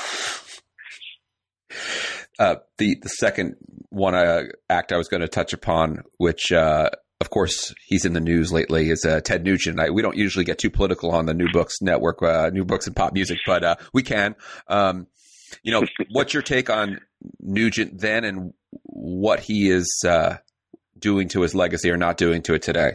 Uh, 2.39 2.55
the 2.77 2.97
the 3.01 3.09
second 3.09 3.55
one 3.89 4.15
uh, 4.15 4.43
act 4.69 4.91
I 4.91 4.97
was 4.97 5.07
going 5.07 5.21
to 5.21 5.27
touch 5.27 5.53
upon, 5.53 6.03
which 6.17 6.51
uh, 6.51 6.89
of 7.19 7.29
course 7.29 7.73
he's 7.85 8.05
in 8.05 8.13
the 8.13 8.21
news 8.21 8.51
lately, 8.51 8.89
is 8.89 9.05
uh, 9.05 9.19
Ted 9.21 9.43
Nugent. 9.43 9.79
I, 9.79 9.89
we 9.89 10.01
don't 10.01 10.15
usually 10.15 10.45
get 10.45 10.57
too 10.57 10.69
political 10.69 11.11
on 11.11 11.25
the 11.25 11.33
New 11.33 11.51
Books 11.51 11.81
Network, 11.81 12.23
uh, 12.23 12.49
New 12.53 12.65
Books 12.65 12.87
and 12.87 12.95
Pop 12.95 13.13
Music, 13.13 13.39
but 13.45 13.63
uh, 13.63 13.75
we 13.93 14.03
can. 14.03 14.35
Um, 14.67 15.07
you 15.63 15.71
know, 15.71 15.83
what's 16.11 16.33
your 16.33 16.43
take 16.43 16.69
on 16.69 16.99
Nugent 17.39 17.99
then, 17.99 18.23
and 18.23 18.53
what 18.83 19.41
he 19.41 19.69
is 19.69 20.03
uh, 20.07 20.37
doing 20.99 21.27
to 21.29 21.41
his 21.41 21.55
legacy 21.55 21.89
or 21.89 21.97
not 21.97 22.17
doing 22.17 22.41
to 22.43 22.53
it 22.53 22.61
today? 22.61 22.93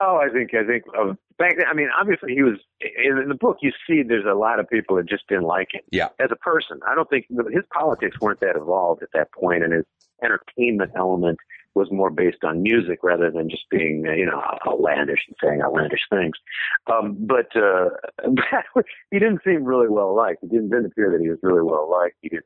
Oh, 0.00 0.16
I 0.16 0.32
think 0.32 0.50
I 0.54 0.64
think 0.64 0.84
uh, 0.96 1.14
back 1.38 1.56
then. 1.56 1.66
I 1.68 1.74
mean, 1.74 1.88
obviously 1.98 2.32
he 2.34 2.42
was 2.42 2.58
in, 2.80 3.18
in 3.18 3.28
the 3.28 3.34
book. 3.34 3.58
You 3.62 3.72
see, 3.86 4.02
there's 4.06 4.26
a 4.30 4.34
lot 4.34 4.60
of 4.60 4.68
people 4.68 4.96
that 4.96 5.08
just 5.08 5.26
didn't 5.28 5.44
like 5.44 5.68
him. 5.72 5.82
Yeah. 5.90 6.08
As 6.20 6.30
a 6.30 6.36
person, 6.36 6.78
I 6.86 6.94
don't 6.94 7.10
think 7.10 7.26
his 7.28 7.64
politics 7.72 8.16
weren't 8.20 8.40
that 8.40 8.54
evolved 8.56 9.02
at 9.02 9.08
that 9.14 9.32
point, 9.32 9.64
and 9.64 9.72
his 9.72 9.84
entertainment 10.22 10.92
element 10.96 11.38
was 11.74 11.88
more 11.90 12.10
based 12.10 12.44
on 12.44 12.62
music 12.62 12.98
rather 13.02 13.30
than 13.30 13.48
just 13.48 13.64
being, 13.70 14.04
you 14.04 14.26
know, 14.26 14.42
outlandish 14.66 15.20
and 15.28 15.36
saying 15.42 15.62
outlandish 15.62 16.00
things. 16.10 16.34
Um, 16.90 17.16
but 17.20 17.48
uh, 17.56 17.90
he 19.10 19.18
didn't 19.18 19.40
seem 19.44 19.64
really 19.64 19.88
well 19.88 20.14
liked. 20.14 20.42
It 20.42 20.50
didn't, 20.50 20.70
didn't 20.70 20.86
appear 20.86 21.10
that 21.12 21.20
he 21.20 21.28
was 21.28 21.38
really 21.42 21.62
well 21.62 21.90
liked. 21.90 22.16
He 22.20 22.28
did. 22.28 22.42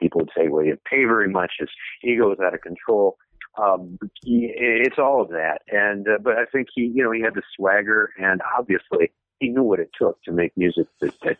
People 0.00 0.20
would 0.20 0.30
say, 0.36 0.48
well, 0.48 0.62
he 0.62 0.70
didn't 0.70 0.84
pay 0.84 1.04
very 1.04 1.28
much. 1.28 1.52
His 1.58 1.68
ego 2.02 2.28
was 2.28 2.38
out 2.40 2.54
of 2.54 2.60
control 2.60 3.16
um, 3.58 3.98
he, 4.22 4.52
it's 4.54 4.98
all 4.98 5.22
of 5.22 5.28
that. 5.30 5.62
And 5.68 6.06
uh, 6.08 6.18
but 6.22 6.36
I 6.36 6.44
think 6.46 6.68
he, 6.74 6.82
you 6.94 7.02
know, 7.02 7.10
he 7.10 7.22
had 7.22 7.34
the 7.34 7.42
swagger, 7.56 8.10
and 8.18 8.40
obviously 8.58 9.12
he 9.40 9.48
knew 9.48 9.62
what 9.62 9.80
it 9.80 9.90
took 9.98 10.22
to 10.24 10.32
make 10.32 10.56
music 10.56 10.86
that 11.00 11.14
that 11.22 11.36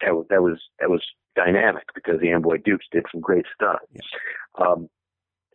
that, 0.00 0.14
was- 0.14 0.26
that 0.30 0.42
was 0.42 0.60
that 0.80 0.90
was 0.90 1.02
dynamic 1.34 1.84
because 1.94 2.20
the 2.20 2.30
Amboy 2.30 2.58
Dukes 2.64 2.86
did 2.92 3.04
some 3.12 3.20
great 3.20 3.44
stuff. 3.54 3.78
Um, 4.58 4.88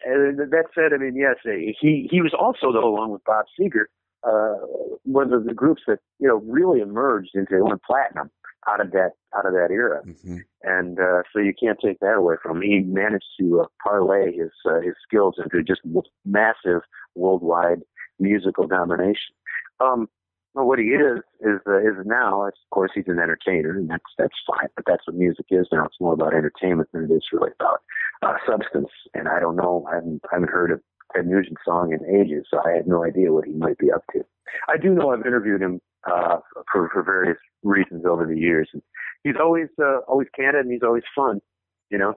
and 0.06 0.38
that 0.40 0.66
said, 0.76 0.94
I 0.94 0.98
mean, 0.98 1.16
yes, 1.16 1.36
he 1.44 2.08
he 2.12 2.22
was 2.22 2.34
also 2.38 2.72
though, 2.74 2.88
along 2.88 3.12
with 3.12 3.24
Bob 3.24 3.46
Seger, 3.60 3.86
uh, 4.24 4.66
one 5.04 5.32
of 5.34 5.46
the 5.46 5.54
groups 5.54 5.84
that 5.88 6.00
you 6.20 6.28
know 6.28 6.42
really 6.46 6.82
emerged 6.82 7.32
into 7.36 7.64
went 7.64 7.82
platinum 7.84 8.30
out 8.68 8.82
of 8.82 8.92
that 8.92 9.12
out 9.38 9.46
of 9.46 9.54
that 9.54 9.70
era 9.72 10.02
Mm-hmm. 10.06 10.38
and 10.64 11.00
uh, 11.00 11.24
so 11.32 11.40
you 11.40 11.54
can't 11.60 11.80
take 11.84 12.00
that 12.00 12.16
away 12.16 12.36
from 12.42 12.58
him. 12.58 12.64
He 12.64 12.80
managed 12.80 13.26
to 13.40 13.62
uh, 13.62 13.66
parlay 13.84 14.36
his 14.36 14.52
uh, 14.66 14.82
his 14.82 14.94
skills 15.06 15.36
into 15.38 15.64
just 15.64 15.82
massive 16.26 16.82
worldwide 17.16 17.82
musical 18.20 18.68
domination. 18.68 19.34
Um, 19.80 20.08
well, 20.54 20.68
what 20.68 20.80
he 20.80 20.86
is 20.86 21.20
is 21.40 21.60
uh, 21.68 21.80
is 21.80 21.96
now, 22.06 22.46
of 22.48 22.54
course, 22.72 22.92
he's 22.94 23.08
an 23.08 23.20
entertainer, 23.20 23.72
and 23.72 23.90
that's 23.90 24.04
that's 24.18 24.36
fine. 24.46 24.68
But 24.76 24.86
that's 24.86 25.08
what 25.08 25.16
music 25.16 25.46
is 25.50 25.68
now. 25.72 25.86
It's 25.86 26.00
more 26.00 26.14
about 26.14 26.34
entertainment 26.34 26.90
than 26.94 27.06
it 27.06 27.14
is 27.14 27.24
really 27.32 27.52
about 27.60 27.82
uh, 28.22 28.36
substance. 28.46 28.90
And 29.14 29.28
I 29.28 29.40
don't 29.40 29.56
know. 29.56 29.88
I 29.90 29.96
haven't 29.96 30.22
I 30.32 30.36
haven't 30.36 30.52
heard 30.52 30.72
of 30.72 30.82
Ted 31.16 31.26
Nugent's 31.28 31.62
song 31.66 31.94
in 31.94 32.00
ages, 32.16 32.46
so 32.52 32.60
I 32.66 32.72
had 32.72 32.88
no 32.88 33.04
idea 33.06 33.32
what 33.32 33.46
he 33.46 33.54
might 33.54 33.78
be 33.78 33.92
up 33.92 34.04
to. 34.14 34.24
I 34.68 34.78
do 34.78 34.94
know 34.94 35.12
I've 35.12 35.26
interviewed 35.26 35.62
him 35.62 35.82
uh, 36.10 36.38
for 36.72 36.90
for 36.92 37.04
various 37.04 37.38
reasons 37.64 38.06
over 38.06 38.26
the 38.26 38.38
years, 38.38 38.70
and 38.74 38.82
he's 39.24 39.36
always 39.40 39.68
uh, 39.82 40.00
always 40.08 40.28
candid 40.36 40.66
and 40.66 40.72
he's 40.72 40.84
always 40.84 41.04
fun, 41.16 41.42
you 41.90 41.98
know. 41.98 42.16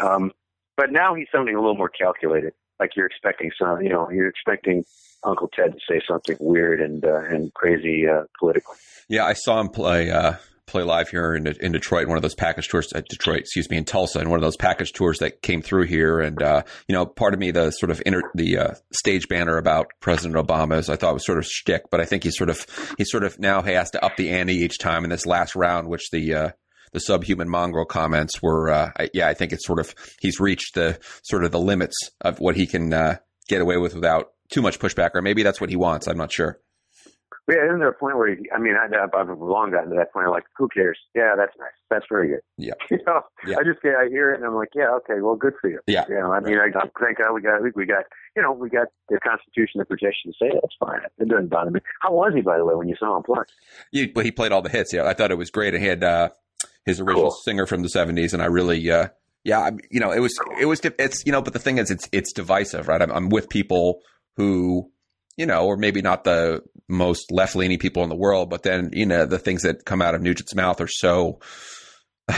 Um, 0.00 0.32
but 0.76 0.90
now 0.90 1.14
he's 1.14 1.26
sounding 1.32 1.54
a 1.54 1.60
little 1.60 1.76
more 1.76 1.88
calculated, 1.90 2.52
like 2.80 2.96
you're 2.96 3.06
expecting 3.06 3.50
some, 3.58 3.82
you 3.82 3.90
know, 3.90 4.10
you're 4.10 4.28
expecting 4.28 4.84
Uncle 5.24 5.48
Ted 5.48 5.72
to 5.72 5.78
say 5.88 6.00
something 6.08 6.36
weird 6.40 6.80
and 6.80 7.04
uh, 7.04 7.20
and 7.24 7.52
crazy 7.54 8.06
uh, 8.06 8.24
politically. 8.38 8.76
Yeah, 9.08 9.24
I 9.24 9.34
saw 9.34 9.60
him 9.60 9.68
play 9.68 10.10
uh, 10.10 10.34
play 10.72 10.82
live 10.82 11.08
here 11.08 11.34
in 11.34 11.46
in 11.46 11.72
Detroit. 11.72 12.08
One 12.08 12.16
of 12.16 12.22
those 12.22 12.34
package 12.34 12.68
tours, 12.68 12.92
at 12.92 13.06
Detroit, 13.08 13.40
excuse 13.40 13.70
me, 13.70 13.76
in 13.76 13.84
Tulsa, 13.84 14.18
and 14.18 14.30
one 14.30 14.38
of 14.38 14.42
those 14.42 14.56
package 14.56 14.92
tours 14.92 15.18
that 15.18 15.42
came 15.42 15.62
through 15.62 15.84
here. 15.84 16.18
And 16.18 16.42
uh, 16.42 16.62
you 16.88 16.94
know, 16.94 17.06
part 17.06 17.34
of 17.34 17.40
me, 17.40 17.50
the 17.50 17.70
sort 17.70 17.90
of 17.90 18.02
inter, 18.04 18.22
the 18.34 18.58
uh, 18.58 18.74
stage 18.92 19.28
banner 19.28 19.56
about 19.58 19.86
President 20.00 20.34
Obama's, 20.34 20.88
I 20.88 20.96
thought 20.96 21.14
was 21.14 21.26
sort 21.26 21.38
of 21.38 21.46
shtick, 21.46 21.90
but 21.90 22.00
I 22.00 22.04
think 22.04 22.24
he's 22.24 22.36
sort 22.36 22.50
of 22.50 22.66
he 22.98 23.04
sort 23.04 23.22
of 23.22 23.38
now 23.38 23.62
has 23.62 23.90
to 23.92 24.04
up 24.04 24.16
the 24.16 24.30
ante 24.30 24.54
each 24.54 24.78
time 24.78 25.04
in 25.04 25.10
this 25.10 25.26
last 25.26 25.54
round, 25.54 25.88
which 25.88 26.10
the 26.10 26.34
uh, 26.34 26.50
the 26.92 27.00
subhuman 27.00 27.48
mongrel 27.48 27.84
comments 27.84 28.42
were. 28.42 28.70
Uh, 28.70 28.90
I, 28.98 29.10
yeah, 29.12 29.28
I 29.28 29.34
think 29.34 29.52
it's 29.52 29.66
sort 29.66 29.78
of 29.78 29.94
he's 30.20 30.40
reached 30.40 30.74
the 30.74 30.98
sort 31.22 31.44
of 31.44 31.52
the 31.52 31.60
limits 31.60 31.96
of 32.20 32.40
what 32.40 32.56
he 32.56 32.66
can 32.66 32.92
uh, 32.92 33.18
get 33.48 33.60
away 33.60 33.76
with 33.76 33.94
without 33.94 34.32
too 34.50 34.62
much 34.62 34.78
pushback, 34.78 35.10
or 35.14 35.22
maybe 35.22 35.42
that's 35.42 35.60
what 35.60 35.70
he 35.70 35.76
wants. 35.76 36.06
I'm 36.06 36.18
not 36.18 36.32
sure. 36.32 36.60
Yeah, 37.48 37.64
isn't 37.66 37.80
there 37.80 37.88
a 37.88 37.92
point 37.94 38.16
where 38.16 38.34
he, 38.34 38.48
I 38.54 38.58
mean, 38.58 38.74
I, 38.76 38.86
I've 38.86 39.28
long 39.38 39.72
gotten 39.72 39.90
to 39.90 39.96
that 39.96 40.12
point. 40.12 40.26
I'm 40.26 40.32
like, 40.32 40.44
who 40.56 40.68
cares? 40.68 40.96
Yeah, 41.14 41.34
that's 41.36 41.52
nice. 41.58 41.74
That's 41.90 42.04
very 42.08 42.28
good. 42.28 42.40
Yeah. 42.56 42.74
You 42.90 42.98
know, 43.06 43.22
Yeah. 43.46 43.56
I 43.58 43.64
just 43.64 43.82
get, 43.82 43.94
I 43.96 44.08
hear 44.08 44.32
it 44.32 44.36
and 44.36 44.44
I'm 44.46 44.54
like, 44.54 44.68
yeah, 44.74 44.90
okay, 44.98 45.20
well, 45.20 45.34
good 45.34 45.54
for 45.60 45.68
you. 45.68 45.80
Yeah. 45.88 46.04
You 46.08 46.14
know, 46.20 46.32
I 46.32 46.40
mean, 46.40 46.56
I, 46.58 46.66
I 46.78 46.88
thank 47.00 47.18
God 47.18 47.34
we 47.34 47.42
got, 47.42 47.60
we 47.74 47.84
got, 47.86 48.04
you 48.36 48.42
know, 48.42 48.52
we 48.52 48.70
got 48.70 48.86
the 49.08 49.18
Constitution 49.20 49.78
that 49.80 49.88
protects 49.88 50.18
you 50.24 50.32
to 50.32 50.36
say 50.40 50.50
that's 50.54 50.74
fine. 50.78 51.00
It 51.18 51.28
doesn't 51.28 51.48
bother 51.48 51.72
me. 51.72 51.80
How 52.00 52.12
was 52.12 52.32
he, 52.34 52.42
by 52.42 52.58
the 52.58 52.64
way, 52.64 52.74
when 52.76 52.88
you 52.88 52.94
saw 52.98 53.16
him 53.16 53.24
play? 53.24 53.42
Yeah, 53.90 54.06
but 54.14 54.24
he 54.24 54.30
played 54.30 54.52
all 54.52 54.62
the 54.62 54.68
hits. 54.70 54.92
Yeah, 54.92 55.04
I 55.06 55.14
thought 55.14 55.30
it 55.32 55.38
was 55.38 55.50
great. 55.50 55.74
He 55.74 55.84
had 55.84 56.04
uh, 56.04 56.28
his 56.86 57.00
original 57.00 57.30
Cool. 57.30 57.38
singer 57.44 57.66
from 57.66 57.82
the 57.82 57.88
'70s, 57.88 58.32
and 58.32 58.40
I 58.42 58.46
really, 58.46 58.88
uh, 58.90 59.08
yeah, 59.44 59.70
you 59.90 59.98
know, 60.00 60.12
it 60.12 60.20
was, 60.20 60.32
it 60.60 60.66
was, 60.66 60.80
it's, 60.84 61.24
you 61.26 61.32
know, 61.32 61.42
but 61.42 61.52
the 61.54 61.58
thing 61.58 61.78
is, 61.78 61.90
it's, 61.90 62.08
it's 62.12 62.32
divisive, 62.32 62.86
right? 62.86 63.02
I'm, 63.02 63.10
I'm 63.10 63.28
with 63.30 63.48
people 63.48 64.00
who, 64.36 64.90
you 65.36 65.46
know, 65.46 65.66
or 65.66 65.76
maybe 65.76 66.02
not 66.02 66.24
the 66.24 66.62
most 66.92 67.32
left 67.32 67.56
leaning 67.56 67.78
people 67.78 68.02
in 68.04 68.08
the 68.08 68.14
world, 68.16 68.50
but 68.50 68.62
then, 68.62 68.90
you 68.92 69.06
know, 69.06 69.26
the 69.26 69.38
things 69.38 69.62
that 69.62 69.84
come 69.84 70.00
out 70.02 70.14
of 70.14 70.20
Nugent's 70.22 70.54
mouth 70.54 70.80
are 70.80 70.86
so 70.88 71.40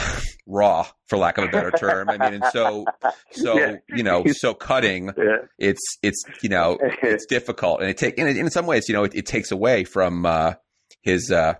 raw, 0.47 0.85
for 1.07 1.17
lack 1.17 1.37
of 1.37 1.43
a 1.45 1.47
better 1.49 1.71
term. 1.71 2.09
I 2.09 2.17
mean, 2.17 2.33
and 2.35 2.45
so, 2.51 2.85
so, 3.31 3.57
Yeah. 3.57 3.75
you 3.89 4.03
know, 4.03 4.23
so 4.27 4.53
cutting 4.53 5.11
Yeah. 5.17 5.37
it's 5.59 5.81
it's 6.01 6.23
you 6.41 6.49
know 6.49 6.77
it's 6.81 7.25
difficult 7.29 7.81
and 7.81 7.89
it 7.89 7.97
take 7.97 8.17
and 8.17 8.27
in 8.27 8.49
some 8.49 8.65
ways 8.65 8.87
you 8.89 8.93
know 8.95 9.03
it, 9.03 9.13
it 9.15 9.25
takes 9.25 9.51
away 9.51 9.83
from 9.83 10.25
uh, 10.25 10.53
his 11.01 11.31
uh, 11.31 11.53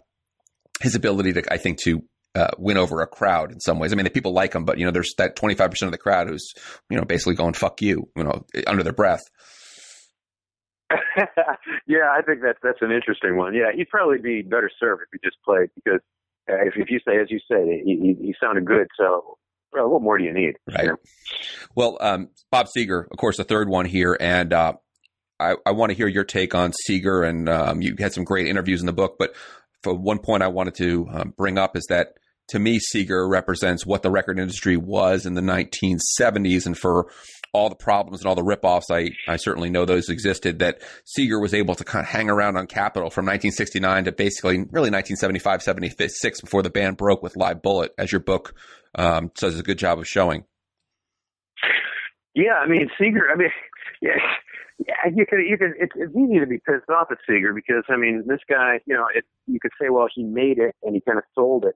his 0.81 0.95
ability 0.95 1.33
to 1.33 1.43
I 1.53 1.57
think 1.57 1.79
to 1.83 2.03
uh, 2.35 2.49
win 2.57 2.77
over 2.77 3.01
a 3.01 3.07
crowd 3.07 3.51
in 3.51 3.59
some 3.61 3.79
ways. 3.79 3.93
I 3.93 3.95
mean, 3.95 4.03
the 4.03 4.09
people 4.09 4.33
like 4.33 4.53
him, 4.53 4.65
but 4.65 4.77
you 4.77 4.85
know, 4.85 4.91
there's 4.91 5.13
that 5.17 5.35
25 5.37 5.69
percent 5.71 5.87
of 5.87 5.91
the 5.93 5.97
crowd 5.97 6.27
who's 6.27 6.51
you 6.89 6.97
know 6.97 7.05
basically 7.05 7.35
going 7.35 7.53
"fuck 7.53 7.81
you," 7.81 8.09
you 8.15 8.23
know, 8.23 8.45
under 8.67 8.83
their 8.83 8.91
breath. 8.93 9.21
yeah, 11.87 12.11
I 12.11 12.21
think 12.21 12.41
that's 12.41 12.59
that's 12.61 12.81
an 12.81 12.91
interesting 12.91 13.37
one. 13.37 13.53
Yeah, 13.53 13.71
he'd 13.75 13.89
probably 13.89 14.19
be 14.19 14.41
better 14.41 14.69
served 14.79 15.03
if 15.03 15.09
he 15.11 15.27
just 15.27 15.37
played 15.43 15.69
because 15.75 16.01
uh, 16.49 16.61
if, 16.65 16.73
if 16.75 16.89
you 16.89 16.99
say, 17.07 17.19
as 17.19 17.27
you 17.29 17.39
say, 17.49 17.81
he, 17.83 18.15
he, 18.17 18.27
he 18.27 18.35
sounded 18.41 18.65
good. 18.65 18.87
So, 18.97 19.37
well, 19.73 19.89
what 19.89 20.01
more 20.01 20.17
do 20.17 20.23
you 20.23 20.33
need? 20.33 20.55
Right. 20.67 20.89
Well, 21.75 21.97
um, 21.99 22.29
Bob 22.51 22.67
Seger, 22.75 23.05
of 23.09 23.17
course, 23.17 23.37
the 23.37 23.43
third 23.43 23.67
one 23.67 23.85
here, 23.85 24.15
and 24.19 24.53
uh, 24.53 24.73
I, 25.39 25.55
I 25.65 25.71
want 25.71 25.91
to 25.91 25.95
hear 25.95 26.07
your 26.07 26.23
take 26.23 26.53
on 26.55 26.71
Seger, 26.87 27.27
and 27.27 27.49
um, 27.49 27.81
you 27.81 27.95
had 27.97 28.13
some 28.13 28.23
great 28.23 28.47
interviews 28.47 28.79
in 28.79 28.85
the 28.85 28.93
book. 28.93 29.15
But 29.17 29.35
for 29.81 29.93
one 29.93 30.19
point, 30.19 30.43
I 30.43 30.47
wanted 30.47 30.75
to 30.75 31.07
um, 31.11 31.33
bring 31.35 31.57
up 31.57 31.75
is 31.75 31.85
that 31.89 32.13
to 32.49 32.59
me, 32.59 32.79
Seger 32.79 33.29
represents 33.29 33.85
what 33.85 34.03
the 34.03 34.11
record 34.11 34.37
industry 34.37 34.77
was 34.77 35.25
in 35.25 35.33
the 35.33 35.41
1970s, 35.41 36.65
and 36.65 36.77
for 36.77 37.07
all 37.53 37.69
the 37.69 37.75
problems 37.75 38.19
and 38.19 38.27
all 38.27 38.35
the 38.35 38.43
ripoffs, 38.43 38.91
I 38.91 39.11
I 39.31 39.37
certainly 39.37 39.69
know 39.69 39.85
those 39.85 40.09
existed. 40.09 40.59
That 40.59 40.81
Seger 41.05 41.41
was 41.41 41.53
able 41.53 41.75
to 41.75 41.83
kind 41.83 42.03
of 42.03 42.09
hang 42.09 42.29
around 42.29 42.57
on 42.57 42.67
Capitol 42.67 43.09
from 43.09 43.25
1969 43.25 44.05
to 44.05 44.11
basically 44.11 44.57
really 44.57 44.91
1975, 44.91 45.63
76 45.63 46.41
before 46.41 46.61
the 46.61 46.69
band 46.69 46.97
broke 46.97 47.23
with 47.23 47.35
Live 47.35 47.61
Bullet, 47.61 47.93
as 47.97 48.11
your 48.11 48.21
book 48.21 48.53
um, 48.95 49.31
does 49.37 49.59
a 49.59 49.63
good 49.63 49.77
job 49.77 49.99
of 49.99 50.07
showing. 50.07 50.43
Yeah, 52.35 52.59
I 52.61 52.67
mean 52.67 52.89
Seger. 52.99 53.31
I 53.33 53.37
mean, 53.37 53.49
yeah, 54.01 54.11
yeah. 54.85 55.11
You 55.15 55.25
could, 55.27 55.39
you 55.39 55.57
could. 55.57 55.71
It's, 55.79 55.93
it's 55.95 56.15
easy 56.15 56.39
to 56.39 56.45
be 56.45 56.57
pissed 56.57 56.89
off 56.89 57.07
at 57.09 57.17
Seger 57.27 57.55
because 57.55 57.83
I 57.89 57.95
mean, 57.97 58.23
this 58.27 58.41
guy. 58.47 58.81
You 58.85 58.95
know, 58.95 59.05
it, 59.15 59.23
you 59.47 59.59
could 59.59 59.71
say, 59.81 59.89
well, 59.89 60.07
he 60.13 60.23
made 60.23 60.59
it 60.59 60.75
and 60.83 60.93
he 60.93 61.01
kind 61.01 61.17
of 61.17 61.23
sold 61.33 61.65
it 61.65 61.75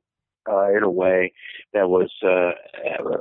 uh, 0.49 0.75
in 0.75 0.83
a 0.83 0.89
way 0.89 1.33
that 1.73 1.89
was. 1.89 2.11
Uh, 2.23 2.51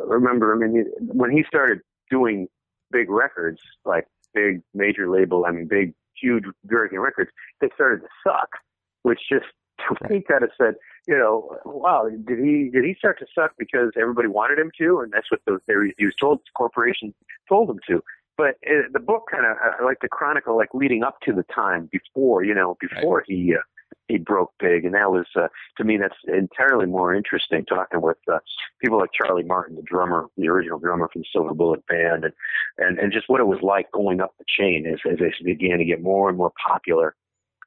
remember, 0.07 0.55
I 0.55 0.67
mean, 0.67 0.87
when 1.01 1.31
he 1.31 1.45
started 1.47 1.81
doing 2.11 2.49
big 2.91 3.11
records, 3.11 3.61
like 3.85 4.07
big 4.35 4.63
major 4.75 5.11
label, 5.11 5.45
I 5.47 5.53
mean, 5.53 5.67
big 5.67 5.95
huge 6.21 6.45
American 6.69 6.99
records, 7.01 7.31
they 7.61 7.69
started 7.75 8.03
to 8.03 8.09
suck, 8.27 8.49
which 9.03 9.21
just 9.31 9.47
he 10.11 10.21
kind 10.21 10.43
of 10.43 10.51
said, 10.57 10.75
you 11.07 11.17
know, 11.17 11.57
wow, 11.65 12.09
did 12.09 12.39
he 12.39 12.71
did 12.71 12.85
he 12.85 12.95
start 12.95 13.19
to 13.21 13.27
suck 13.35 13.53
because 13.59 13.93
everybody 14.01 14.29
wanted 14.29 14.59
him 14.59 14.71
to, 14.79 15.01
and 15.01 15.13
that's 15.13 15.31
what 15.31 15.41
the, 15.47 15.59
they, 15.67 15.75
he 15.97 16.05
was 16.05 16.15
told. 16.21 16.39
The 16.39 16.51
corporation 16.55 17.15
told 17.49 17.71
him 17.71 17.79
to. 17.89 18.03
But 18.37 18.57
uh, 18.69 18.87
the 18.93 19.01
book 19.01 19.25
kind 19.31 19.45
of 19.45 19.57
I 19.59 19.83
like 19.85 20.01
to 20.01 20.09
chronicle 20.09 20.57
like 20.57 20.69
leading 20.75 21.03
up 21.03 21.21
to 21.23 21.33
the 21.33 21.45
time 21.45 21.89
before, 21.91 22.45
you 22.45 22.55
know, 22.55 22.77
before 22.81 23.19
right. 23.19 23.25
he 23.27 23.55
uh, 23.55 23.63
he 24.09 24.17
broke 24.17 24.53
big, 24.59 24.85
and 24.85 24.95
that 24.95 25.11
was 25.11 25.27
uh, 25.37 25.49
to 25.77 25.85
me 25.85 25.99
that's 25.99 26.17
entirely 26.27 26.87
more 26.87 27.15
interesting. 27.15 27.65
Talking 27.67 28.01
with 28.01 28.17
uh, 28.31 28.39
people 28.83 28.99
like 28.99 29.11
Charlie 29.13 29.45
Martin, 29.45 29.77
the 29.77 29.83
drummer, 29.83 30.27
the 30.37 30.49
original 30.49 30.79
drummer 30.79 31.09
from 31.13 31.23
Silver 31.33 31.55
Bullet 31.55 31.87
Band, 31.87 32.25
and 32.25 32.35
and 32.79 32.99
and 32.99 33.13
just 33.13 33.29
what 33.29 33.41
it 33.41 33.47
was 33.47 33.61
like 33.63 33.93
going 33.93 34.21
up 34.21 34.35
the 34.39 34.45
chain 34.49 34.87
as 34.87 34.99
as 35.11 35.19
they 35.19 35.33
began 35.45 35.79
to 35.79 35.85
get 35.85 36.03
more 36.03 36.29
and 36.29 36.39
more 36.39 36.53
popular. 36.67 37.15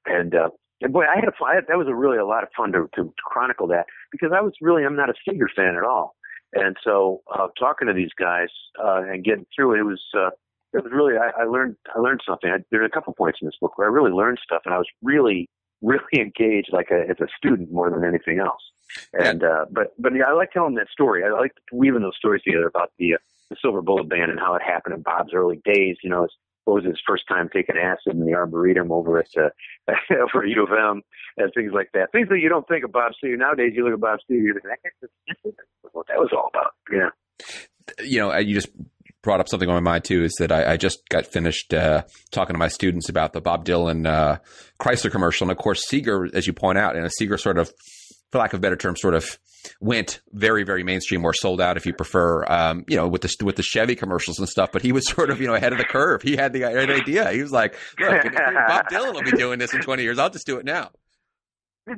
And 0.08 0.36
uh, 0.36 0.50
and 0.82 0.92
boy, 0.92 1.06
I 1.06 1.16
had, 1.16 1.26
a, 1.26 1.46
I 1.46 1.56
had 1.56 1.66
that 1.68 1.78
was 1.78 1.88
a 1.88 1.96
really 1.96 2.18
a 2.18 2.26
lot 2.26 2.44
of 2.44 2.50
fun 2.58 2.72
to, 2.74 2.90
to 2.96 3.14
chronicle 3.24 3.68
that 3.68 3.86
because 4.12 4.32
I 4.36 4.42
was 4.42 4.54
really 4.62 4.84
I'm 4.84 4.96
not 4.96 5.10
a 5.10 5.14
Seger 5.28 5.48
fan 5.56 5.76
at 5.76 5.84
all, 5.84 6.16
and 6.54 6.76
so 6.84 7.22
uh, 7.34 7.48
talking 7.58 7.88
to 7.88 7.94
these 7.94 8.14
guys 8.20 8.50
uh, 8.84 9.04
and 9.04 9.24
getting 9.24 9.46
through 9.56 9.76
it, 9.76 9.80
it 9.80 9.84
was. 9.84 10.02
Uh, 10.18 10.32
it 10.74 10.82
was 10.86 10.94
really 10.94 11.16
I, 11.18 11.42
I 11.42 11.44
learned 11.44 11.76
I 11.94 12.00
learned 12.00 12.22
something. 12.26 12.50
I, 12.50 12.60
there 12.72 12.82
are 12.82 12.86
a 12.86 12.90
couple 12.90 13.14
points 13.14 13.40
in 13.42 13.46
this 13.46 13.58
book 13.60 13.78
where 13.78 13.90
I 13.90 13.92
really 13.92 14.12
learned 14.12 14.40
stuff, 14.42 14.62
and 14.64 14.74
I 14.74 14.78
was 14.78 14.88
really 15.04 15.50
really 15.82 16.04
engaged 16.16 16.70
like 16.72 16.90
a, 16.92 17.10
as 17.10 17.18
a 17.20 17.28
student 17.38 17.72
more 17.72 17.90
than 17.90 18.04
anything 18.04 18.40
else. 18.40 18.62
And 19.14 19.44
uh, 19.44 19.66
but 19.72 19.94
but 19.98 20.14
yeah, 20.16 20.26
I 20.28 20.34
like 20.34 20.52
telling 20.52 20.76
that 20.76 20.90
story. 20.90 21.24
I 21.24 21.30
like 21.30 21.54
weaving 21.72 22.02
those 22.02 22.18
stories 22.18 22.44
together 22.44 22.68
about 22.68 22.92
the 23.00 23.16
uh, 23.16 23.18
the 23.50 23.56
Silver 23.62 23.82
Bullet 23.82 24.10
Band 24.10 24.32
and 24.32 24.40
how 24.40 24.56
it 24.56 24.62
happened 24.62 24.96
in 24.96 25.02
Bob's 25.02 25.34
early 25.34 25.62
days. 25.64 25.98
You 26.04 26.10
know, 26.10 26.28
what 26.66 26.76
was 26.76 26.86
his 26.86 27.02
first 27.08 27.24
time 27.28 27.50
taking 27.52 27.78
acid 27.78 28.14
in 28.14 28.26
the 28.26 28.34
arboretum 28.34 28.92
over 28.92 29.20
at 29.20 29.30
uh, 29.38 29.50
over 30.12 30.46
U 30.46 30.64
of 30.64 30.72
M 30.72 31.02
and 31.38 31.52
things 31.54 31.72
like 31.74 31.90
that. 31.94 32.12
Things 32.12 32.30
that 32.30 32.40
you 32.40 32.50
don't 32.50 32.68
think 32.68 32.84
of 32.84 32.92
Bob 32.92 33.14
Seger 33.24 33.38
nowadays. 33.38 33.74
You 33.76 33.86
look 33.86 33.94
at 33.94 34.00
Bob 34.00 34.20
Seger, 34.30 34.42
you 34.42 34.54
think 34.54 34.66
that's 34.84 35.94
what 35.94 36.08
that 36.08 36.18
was 36.18 36.32
all 36.34 36.50
about. 36.54 36.74
Yeah. 36.92 37.10
You 38.04 38.20
know, 38.20 38.38
you 38.38 38.54
just 38.54 38.70
brought 39.22 39.40
up 39.40 39.48
something 39.48 39.70
on 39.70 39.76
my 39.76 39.92
mind 39.92 40.04
too 40.04 40.24
is 40.24 40.34
that 40.40 40.52
I, 40.52 40.74
I 40.74 40.78
just 40.78 41.08
got 41.10 41.28
finished 41.28 41.74
uh, 41.74 42.04
talking 42.32 42.54
to 42.54 42.60
my 42.60 42.68
students 42.68 43.10
about 43.10 43.34
the 43.34 43.42
Bob 43.42 43.66
Dylan 43.66 44.08
uh, 44.08 44.40
Chrysler 44.80 45.12
commercial, 45.12 45.46
and 45.46 45.52
of 45.52 45.58
course 45.58 45.86
Seger, 45.88 46.34
as 46.34 46.48
you 46.48 46.54
point 46.54 46.78
out, 46.78 46.96
and 46.96 47.06
a 47.06 47.10
Seger 47.10 47.40
sort 47.40 47.58
of, 47.58 47.72
for 48.32 48.40
lack 48.40 48.54
of 48.54 48.60
a 48.60 48.62
better 48.62 48.76
term, 48.76 48.96
sort 48.96 49.14
of 49.14 49.38
went 49.80 50.22
very 50.32 50.64
very 50.64 50.84
mainstream 50.84 51.24
or 51.24 51.34
sold 51.34 51.62
out 51.62 51.78
if 51.78 51.86
you 51.86 51.94
prefer 51.94 52.44
um, 52.46 52.84
you 52.88 52.96
know 52.96 53.08
with 53.08 53.22
the 53.22 53.46
with 53.46 53.56
the 53.56 53.64
Chevy 53.64 53.96
commercials 53.96 54.40
and 54.40 54.50
stuff. 54.50 54.72
But 54.72 54.82
he 54.82 54.92
was 54.92 55.08
sort 55.10 55.30
of 55.30 55.40
you 55.40 55.48
know 55.48 55.54
ahead 55.54 55.72
of 55.72 55.78
the 55.78 55.86
curve. 55.86 56.22
He 56.22 56.36
had 56.36 56.54
the 56.54 56.66
idea. 56.66 57.32
He 57.32 57.42
was 57.42 57.52
like 57.52 57.76
look 58.00 58.24
Bob 58.24 58.88
Dylan 58.90 59.14
will 59.14 59.24
be 59.24 59.32
doing 59.32 59.60
this 59.60 59.74
in 59.74 59.82
20 59.82 60.04
years 60.04 60.20
I'll 60.20 60.30
just 60.30 60.46
do 60.46 60.58
it 60.58 60.66
now. 60.66 60.90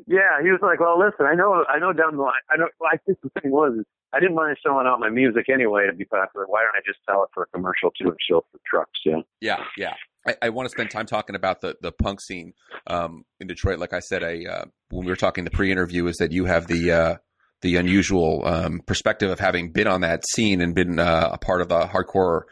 Yeah 0.07 0.41
he 0.41 0.49
was 0.49 0.59
like 0.61 0.79
well 0.79 0.99
listen 0.99 1.25
I 1.25 1.35
know 1.35 1.63
I 1.69 1.79
know 1.79 1.93
down 1.93 2.15
the 2.15 2.21
line 2.21 2.33
I 2.49 2.57
know 2.57 2.67
well, 2.79 2.89
I 2.91 2.97
think 2.97 3.19
the 3.21 3.29
thing 3.41 3.51
was 3.51 3.83
I 4.13 4.19
didn't 4.19 4.35
mind 4.35 4.57
selling 4.63 4.85
out 4.87 4.99
my 4.99 5.09
music 5.09 5.49
anyway 5.49 5.87
to 5.87 5.93
be 5.93 6.05
popular. 6.05 6.45
Why 6.47 6.61
don't 6.61 6.75
I 6.75 6.81
just 6.85 6.99
sell 7.05 7.23
it 7.23 7.29
for 7.33 7.43
a 7.43 7.47
commercial 7.47 7.91
too 7.91 8.09
and 8.09 8.17
show 8.29 8.45
for 8.51 8.59
trucks? 8.65 8.99
Yeah. 9.05 9.21
Yeah, 9.41 9.57
yeah. 9.77 9.93
I, 10.25 10.35
I 10.43 10.49
want 10.49 10.67
to 10.67 10.69
spend 10.69 10.91
time 10.91 11.05
talking 11.05 11.35
about 11.35 11.61
the 11.61 11.75
the 11.81 11.91
punk 11.91 12.21
scene 12.21 12.53
um, 12.87 13.25
in 13.39 13.47
Detroit. 13.47 13.79
Like 13.79 13.93
I 13.93 13.99
said, 13.99 14.23
I 14.23 14.45
uh, 14.49 14.65
when 14.89 15.05
we 15.05 15.11
were 15.11 15.17
talking 15.17 15.43
the 15.43 15.51
pre-interview, 15.51 16.05
is 16.07 16.17
that 16.17 16.31
you 16.31 16.45
have 16.45 16.67
the 16.67 16.91
uh, 16.91 17.15
the 17.61 17.77
unusual 17.77 18.45
um, 18.45 18.81
perspective 18.85 19.31
of 19.31 19.39
having 19.39 19.71
been 19.71 19.87
on 19.87 20.01
that 20.01 20.23
scene 20.27 20.61
and 20.61 20.75
been 20.75 20.99
uh, 20.99 21.29
a 21.33 21.37
part 21.37 21.61
of 21.61 21.69
the 21.69 21.81
hardcore 21.81 22.43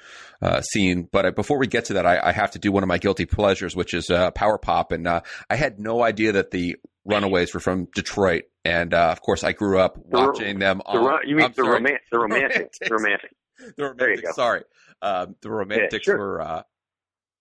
uh, 0.41 0.61
scene. 0.61 1.07
But 1.11 1.25
uh, 1.25 1.31
before 1.31 1.57
we 1.57 1.67
get 1.67 1.85
to 1.85 1.93
that, 1.93 2.05
I, 2.05 2.19
I, 2.21 2.31
have 2.31 2.51
to 2.51 2.59
do 2.59 2.71
one 2.71 2.83
of 2.83 2.87
my 2.87 2.97
guilty 2.97 3.25
pleasures, 3.25 3.75
which 3.75 3.93
is 3.93 4.09
uh, 4.09 4.31
power 4.31 4.57
pop. 4.57 4.91
And 4.91 5.07
uh, 5.07 5.21
I 5.49 5.55
had 5.55 5.79
no 5.79 6.03
idea 6.03 6.33
that 6.33 6.51
the 6.51 6.77
Runaways 7.05 7.53
were 7.53 7.59
from 7.59 7.87
Detroit, 7.95 8.43
and 8.63 8.93
uh, 8.93 9.09
of 9.11 9.21
course, 9.21 9.43
I 9.43 9.53
grew 9.53 9.79
up 9.79 9.97
watching 9.97 10.59
the, 10.59 10.65
them. 10.65 10.81
The, 10.85 10.99
on, 10.99 11.27
you 11.27 11.35
mean 11.35 11.51
the, 11.55 11.63
rom- 11.63 11.83
the 11.83 11.91
romantic, 12.19 12.73
the 12.79 12.89
romantic, 12.89 13.35
the 13.75 13.83
romantic. 13.83 14.25
Sorry, 14.33 14.63
um, 15.01 15.35
the 15.41 15.49
romantics 15.49 16.07
yeah, 16.07 16.13
sure. 16.13 16.17
were 16.17 16.63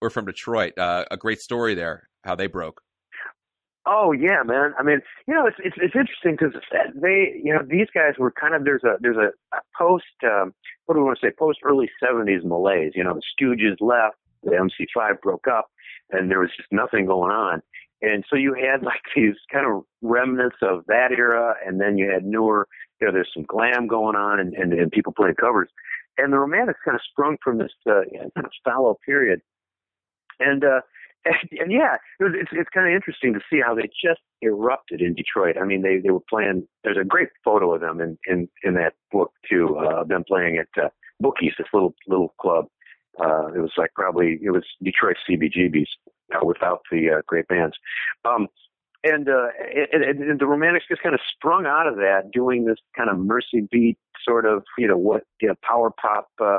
were 0.01 0.11
from 0.11 0.25
Detroit. 0.25 0.75
a 0.79 1.17
great 1.19 1.41
story 1.41 1.75
there, 1.75 2.09
how 2.25 2.35
they 2.37 2.47
broke. 2.47 2.83
Oh 3.93 4.13
yeah, 4.13 4.45
man. 4.45 4.73
I 4.79 4.85
mean, 4.85 5.01
you 5.27 5.35
know, 5.35 5.47
it's 5.47 5.57
it's, 5.59 5.77
it's 5.79 5.97
interesting 5.97 6.37
because 6.39 6.55
they, 6.95 7.41
you 7.43 7.53
know, 7.53 7.63
these 7.69 7.89
guys 7.93 8.15
were 8.19 8.31
kind 8.31 8.55
of 8.55 8.65
there's 8.65 8.85
a 8.85 8.95
there's 9.01 9.17
a, 9.17 9.33
a 9.57 9.61
post 9.77 10.05
um, 10.23 10.55
what 10.87 10.95
do 10.95 11.01
we 11.01 11.07
want 11.07 11.19
to 11.21 11.27
say 11.27 11.33
post 11.37 11.59
early 11.65 11.91
'70s 12.01 12.45
malaise. 12.45 12.93
You 12.95 13.03
know, 13.03 13.15
the 13.15 13.23
Stooges 13.35 13.79
left, 13.81 14.15
the 14.45 14.53
MC5 14.53 15.21
broke 15.21 15.49
up, 15.49 15.71
and 16.11 16.31
there 16.31 16.39
was 16.39 16.51
just 16.57 16.69
nothing 16.71 17.05
going 17.05 17.33
on. 17.33 17.63
And 18.01 18.25
so 18.31 18.37
you 18.37 18.55
had 18.55 18.83
like 18.85 19.03
these 19.17 19.35
kind 19.53 19.67
of 19.67 19.83
remnants 20.03 20.59
of 20.63 20.85
that 20.87 21.11
era, 21.11 21.57
and 21.67 21.81
then 21.81 21.99
you 21.99 22.09
had 22.09 22.25
newer. 22.25 22.69
You 23.01 23.09
know, 23.09 23.13
there's 23.13 23.31
some 23.35 23.45
glam 23.49 23.89
going 23.89 24.15
on, 24.15 24.39
and 24.39 24.55
and, 24.55 24.73
and 24.73 24.93
people 24.93 25.13
playing 25.13 25.35
covers. 25.35 25.69
And 26.17 26.33
the 26.33 26.39
Romantics 26.39 26.79
kind 26.85 26.95
of 26.95 27.01
sprung 27.11 27.39
from 27.43 27.59
this 27.59 27.73
uh, 27.89 28.03
kind 28.13 28.47
of 28.47 28.53
fallow 28.65 28.99
period. 29.05 29.41
And 30.39 30.65
uh, 30.65 30.81
and, 31.25 31.61
and 31.61 31.73
yeah, 31.73 31.97
it 32.19 32.25
was, 32.25 32.33
it's 32.35 32.51
it's 32.53 32.71
kind 32.71 32.89
of 32.89 32.95
interesting 32.95 33.35
to 33.35 33.41
see 33.51 33.61
how 33.65 33.75
they 33.75 33.89
just 34.05 34.21
erupted 34.43 35.01
in 35.01 35.15
Detroit. 35.15 35.57
I 35.61 35.65
mean, 35.65 35.83
they 35.83 35.99
they 35.99 36.11
were 36.11 36.25
playing. 36.29 36.67
There's 36.85 36.99
a 37.01 37.05
great 37.05 37.29
photo 37.45 37.75
of 37.75 37.81
them 37.81 38.01
in 38.01 38.19
in 38.27 38.49
in 38.63 38.75
that 38.75 38.95
book 39.13 39.33
too. 39.49 39.77
Uh, 39.77 40.05
them 40.05 40.25
playing 40.27 40.59
at 40.59 40.83
uh, 40.83 40.89
Bookies, 41.21 41.53
this 41.59 41.69
little 41.73 41.95
little 42.07 42.35
club. 42.41 42.67
Uh, 43.19 43.49
it 43.49 43.59
was 43.61 43.73
like 43.77 43.91
probably 43.95 44.39
it 44.43 44.51
was 44.51 44.65
Detroit 44.83 45.17
CBGBs 45.29 45.89
uh, 46.35 46.45
without 46.45 46.81
the 46.91 47.11
uh, 47.11 47.23
great 47.27 47.49
bands. 47.49 47.77
Um, 48.25 48.49
and, 49.03 49.29
uh, 49.29 49.47
and, 49.93 50.05
and 50.05 50.39
the 50.39 50.47
Romantics 50.47 50.85
just 50.89 51.03
kind 51.03 51.15
of 51.15 51.21
sprung 51.35 51.65
out 51.65 51.87
of 51.87 51.97
that, 51.97 52.31
doing 52.33 52.67
this 52.67 52.77
kind 52.97 53.09
of 53.09 53.19
Mersey 53.19 53.67
beat 53.71 53.97
sort 54.23 54.45
of, 54.45 54.63
you 54.77 54.87
know, 54.87 54.99
what, 54.99 55.23
you 55.41 55.49
know, 55.49 55.55
power 55.63 55.91
pop, 55.91 56.29
uh, 56.39 56.59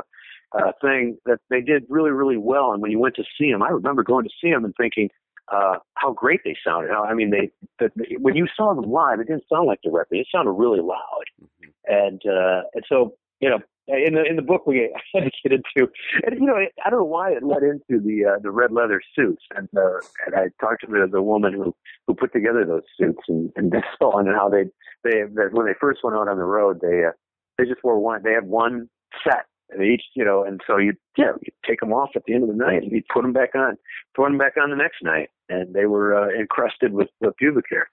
uh, 0.54 0.72
thing 0.80 1.18
that 1.26 1.38
they 1.50 1.60
did 1.60 1.84
really, 1.88 2.10
really 2.10 2.36
well. 2.36 2.72
And 2.72 2.82
when 2.82 2.90
you 2.90 2.98
went 2.98 3.16
to 3.16 3.24
see 3.38 3.50
them, 3.50 3.62
I 3.62 3.68
remember 3.68 4.02
going 4.02 4.24
to 4.24 4.30
see 4.40 4.50
them 4.50 4.64
and 4.64 4.74
thinking 4.76 5.08
uh, 5.52 5.76
how 5.94 6.12
great 6.12 6.40
they 6.44 6.56
sounded. 6.64 6.92
I 6.92 7.14
mean, 7.14 7.30
they, 7.30 7.50
the, 7.78 7.90
when 8.18 8.36
you 8.36 8.46
saw 8.56 8.74
them 8.74 8.90
live, 8.90 9.20
it 9.20 9.28
didn't 9.28 9.44
sound 9.52 9.66
like 9.66 9.80
the 9.84 9.90
record. 9.90 10.16
It 10.16 10.26
sounded 10.34 10.52
really 10.52 10.80
loud. 10.80 11.24
Mm-hmm. 11.42 11.70
And 11.86 12.22
uh, 12.26 12.62
and 12.74 12.84
so 12.88 13.14
you 13.40 13.50
know, 13.50 13.58
in 13.88 14.14
the 14.14 14.24
in 14.24 14.36
the 14.36 14.42
book 14.42 14.66
we 14.66 14.88
had 15.14 15.24
to 15.24 15.30
get 15.42 15.52
into, 15.52 15.90
and 16.24 16.38
you 16.40 16.46
know, 16.46 16.56
I 16.56 16.90
don't 16.90 17.00
know 17.00 17.04
why 17.04 17.32
it 17.32 17.42
led 17.42 17.64
into 17.64 18.00
the 18.00 18.24
uh, 18.24 18.38
the 18.40 18.50
red 18.50 18.72
leather 18.72 19.02
suits, 19.14 19.42
and 19.54 19.68
uh, 19.76 19.98
and 20.26 20.36
I 20.36 20.44
talked 20.64 20.82
to 20.82 20.86
the, 20.86 21.08
the 21.10 21.22
woman 21.22 21.52
who 21.52 21.74
who 22.06 22.14
put 22.14 22.32
together 22.32 22.64
those 22.64 22.84
suits 22.98 23.22
and 23.28 23.50
and 23.56 23.74
so 23.98 24.12
on, 24.12 24.28
and 24.28 24.36
how 24.36 24.48
they 24.48 24.64
they 25.04 25.24
when 25.50 25.66
they 25.66 25.74
first 25.80 26.00
went 26.04 26.16
out 26.16 26.28
on 26.28 26.38
the 26.38 26.44
road, 26.44 26.78
they 26.80 27.04
uh, 27.04 27.12
they 27.58 27.64
just 27.64 27.82
wore 27.82 27.98
one. 27.98 28.22
They 28.22 28.32
had 28.32 28.46
one 28.46 28.88
set 29.26 29.46
and 29.72 29.84
each, 29.84 30.02
you 30.14 30.24
know, 30.24 30.44
and 30.44 30.60
so 30.66 30.76
you, 30.76 30.94
yeah, 31.16 31.32
you 31.40 31.52
take 31.66 31.80
them 31.80 31.92
off 31.92 32.10
at 32.14 32.24
the 32.26 32.34
end 32.34 32.42
of 32.42 32.48
the 32.48 32.56
night 32.56 32.82
and 32.82 32.92
you 32.92 33.02
put 33.12 33.22
them 33.22 33.32
back 33.32 33.54
on, 33.54 33.76
put 34.14 34.24
them 34.24 34.38
back 34.38 34.54
on 34.62 34.70
the 34.70 34.76
next 34.76 35.02
night, 35.02 35.28
and 35.48 35.74
they 35.74 35.86
were 35.86 36.14
uh, 36.14 36.28
encrusted 36.28 36.92
with, 36.92 37.08
pubic 37.38 37.64
hair. 37.70 37.88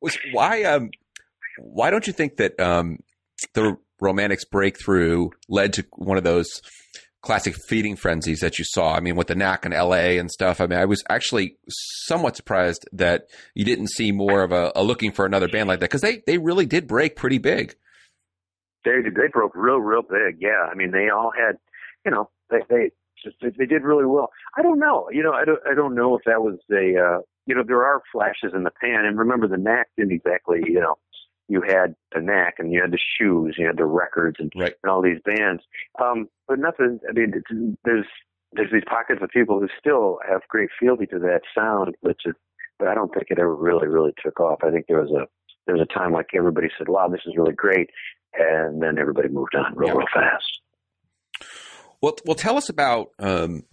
Why 0.32 0.62
um 0.62 0.90
why 1.58 1.90
don't 1.90 2.06
you 2.06 2.12
think 2.12 2.36
that 2.36 2.58
um 2.60 3.00
the 3.54 3.76
romantics 4.00 4.44
breakthrough 4.44 5.30
led 5.48 5.72
to 5.72 5.84
one 5.96 6.16
of 6.16 6.22
those 6.22 6.62
classic 7.20 7.56
feeding 7.68 7.96
frenzies 7.96 8.40
that 8.40 8.58
you 8.58 8.64
saw. 8.64 8.94
I 8.94 9.00
mean, 9.00 9.16
with 9.16 9.26
the 9.26 9.34
knack 9.34 9.66
in 9.66 9.72
LA 9.72 10.16
and 10.18 10.30
stuff. 10.30 10.60
I 10.60 10.66
mean, 10.66 10.78
I 10.78 10.84
was 10.84 11.02
actually 11.08 11.56
somewhat 12.06 12.36
surprised 12.36 12.88
that 12.92 13.24
you 13.54 13.64
didn't 13.64 13.88
see 13.88 14.12
more 14.12 14.42
of 14.42 14.52
a, 14.52 14.72
a 14.76 14.84
looking 14.84 15.12
for 15.12 15.26
another 15.26 15.48
band 15.48 15.68
like 15.68 15.80
that 15.80 15.86
because 15.86 16.00
they, 16.00 16.22
they 16.26 16.38
really 16.38 16.66
did 16.66 16.86
break 16.86 17.16
pretty 17.16 17.38
big 17.38 17.74
they 18.84 19.00
they 19.02 19.28
broke 19.32 19.52
real 19.54 19.78
real 19.78 20.02
big. 20.02 20.36
Yeah, 20.40 20.68
I 20.70 20.74
mean 20.74 20.90
they 20.90 21.08
all 21.08 21.32
had, 21.36 21.56
you 22.04 22.10
know, 22.10 22.30
they 22.50 22.58
they 22.68 22.90
just 23.22 23.36
they 23.40 23.66
did 23.66 23.82
really 23.82 24.06
well. 24.06 24.30
I 24.56 24.62
don't 24.62 24.78
know, 24.78 25.08
you 25.10 25.22
know, 25.22 25.32
I 25.32 25.44
don't 25.44 25.60
I 25.70 25.74
don't 25.74 25.94
know 25.94 26.16
if 26.16 26.22
that 26.26 26.42
was 26.42 26.58
a 26.70 26.96
uh, 26.98 27.20
you 27.46 27.54
know 27.54 27.62
there 27.66 27.84
are 27.84 28.02
flashes 28.12 28.52
in 28.54 28.64
the 28.64 28.70
pan, 28.80 29.04
and 29.04 29.18
remember 29.18 29.48
the 29.48 29.56
Knack 29.56 29.88
didn't 29.96 30.12
exactly 30.12 30.60
you 30.66 30.80
know 30.80 30.96
you 31.48 31.62
had 31.62 31.94
the 32.14 32.20
Knack 32.20 32.56
and 32.58 32.72
you 32.72 32.80
had 32.80 32.92
the 32.92 32.98
shoes, 32.98 33.56
you 33.58 33.66
had 33.66 33.78
the 33.78 33.86
records 33.86 34.36
and, 34.38 34.52
right. 34.54 34.74
and 34.82 34.90
all 34.90 35.02
these 35.02 35.20
bands, 35.24 35.62
um, 36.00 36.28
but 36.46 36.58
nothing. 36.58 37.00
I 37.08 37.12
mean, 37.12 37.42
there's 37.84 38.06
there's 38.52 38.72
these 38.72 38.84
pockets 38.86 39.20
of 39.22 39.30
people 39.30 39.58
who 39.58 39.68
still 39.78 40.18
have 40.28 40.42
great 40.48 40.70
fealty 40.78 41.06
to 41.06 41.18
that 41.18 41.40
sound, 41.54 41.94
which 42.00 42.22
is, 42.24 42.34
but 42.78 42.88
I 42.88 42.94
don't 42.94 43.12
think 43.12 43.26
it 43.30 43.38
ever 43.38 43.54
really 43.54 43.88
really 43.88 44.12
took 44.22 44.40
off. 44.40 44.60
I 44.62 44.70
think 44.70 44.86
there 44.86 45.00
was 45.00 45.10
a 45.10 45.26
there 45.68 45.76
was 45.76 45.86
a 45.88 45.98
time 45.98 46.12
like 46.12 46.30
everybody 46.34 46.68
said, 46.76 46.88
"Wow, 46.88 47.08
this 47.08 47.20
is 47.26 47.34
really 47.36 47.52
great," 47.52 47.90
and 48.34 48.82
then 48.82 48.98
everybody 48.98 49.28
moved 49.28 49.54
on 49.54 49.76
real, 49.76 49.94
real 49.94 50.06
fast. 50.12 50.60
Well, 52.00 52.16
well, 52.24 52.34
tell 52.34 52.56
us 52.56 52.70
about 52.70 53.10
um, 53.18 53.64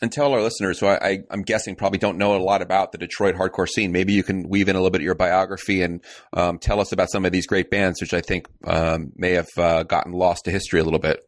and 0.00 0.12
tell 0.12 0.32
our 0.32 0.40
listeners 0.40 0.78
who 0.78 0.86
I, 0.86 1.20
am 1.30 1.42
guessing 1.42 1.74
probably 1.74 1.98
don't 1.98 2.16
know 2.16 2.36
a 2.36 2.38
lot 2.38 2.62
about 2.62 2.92
the 2.92 2.98
Detroit 2.98 3.34
hardcore 3.34 3.68
scene. 3.68 3.92
Maybe 3.92 4.12
you 4.12 4.22
can 4.22 4.48
weave 4.48 4.68
in 4.68 4.76
a 4.76 4.78
little 4.78 4.90
bit 4.90 5.00
of 5.00 5.04
your 5.04 5.14
biography 5.16 5.82
and 5.82 6.02
um, 6.32 6.58
tell 6.58 6.80
us 6.80 6.92
about 6.92 7.10
some 7.10 7.24
of 7.24 7.32
these 7.32 7.46
great 7.46 7.70
bands, 7.70 8.00
which 8.00 8.14
I 8.14 8.20
think 8.20 8.46
um, 8.64 9.12
may 9.16 9.32
have 9.32 9.48
uh, 9.58 9.82
gotten 9.82 10.12
lost 10.12 10.44
to 10.44 10.50
history 10.52 10.80
a 10.80 10.84
little 10.84 11.00
bit. 11.00 11.20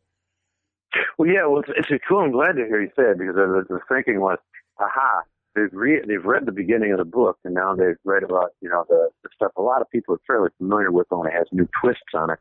Well, 1.18 1.28
yeah, 1.28 1.46
well, 1.46 1.60
it's, 1.60 1.88
it's 1.90 2.04
cool. 2.08 2.20
I'm 2.20 2.30
glad 2.30 2.52
to 2.52 2.64
hear 2.66 2.80
you 2.80 2.90
say 2.94 3.04
it 3.10 3.18
because 3.18 3.34
the, 3.34 3.64
the 3.68 3.80
thinking 3.88 4.20
was, 4.20 4.38
aha, 4.78 5.22
they've 5.58 5.72
re- 5.72 6.02
they've 6.06 6.24
read 6.24 6.46
the 6.46 6.52
beginning 6.52 6.92
of 6.92 6.98
the 6.98 7.04
book 7.04 7.38
and 7.44 7.54
now 7.54 7.74
they've 7.74 7.98
read 8.04 8.22
about 8.22 8.52
you 8.60 8.68
know 8.68 8.84
the, 8.88 9.08
the 9.22 9.28
stuff 9.34 9.52
a 9.56 9.62
lot 9.62 9.80
of 9.80 9.90
people 9.90 10.14
are 10.14 10.20
fairly 10.26 10.50
familiar 10.58 10.90
with, 10.90 11.06
only 11.10 11.30
has 11.32 11.46
new 11.52 11.68
twists 11.80 12.14
on 12.14 12.30
it 12.30 12.38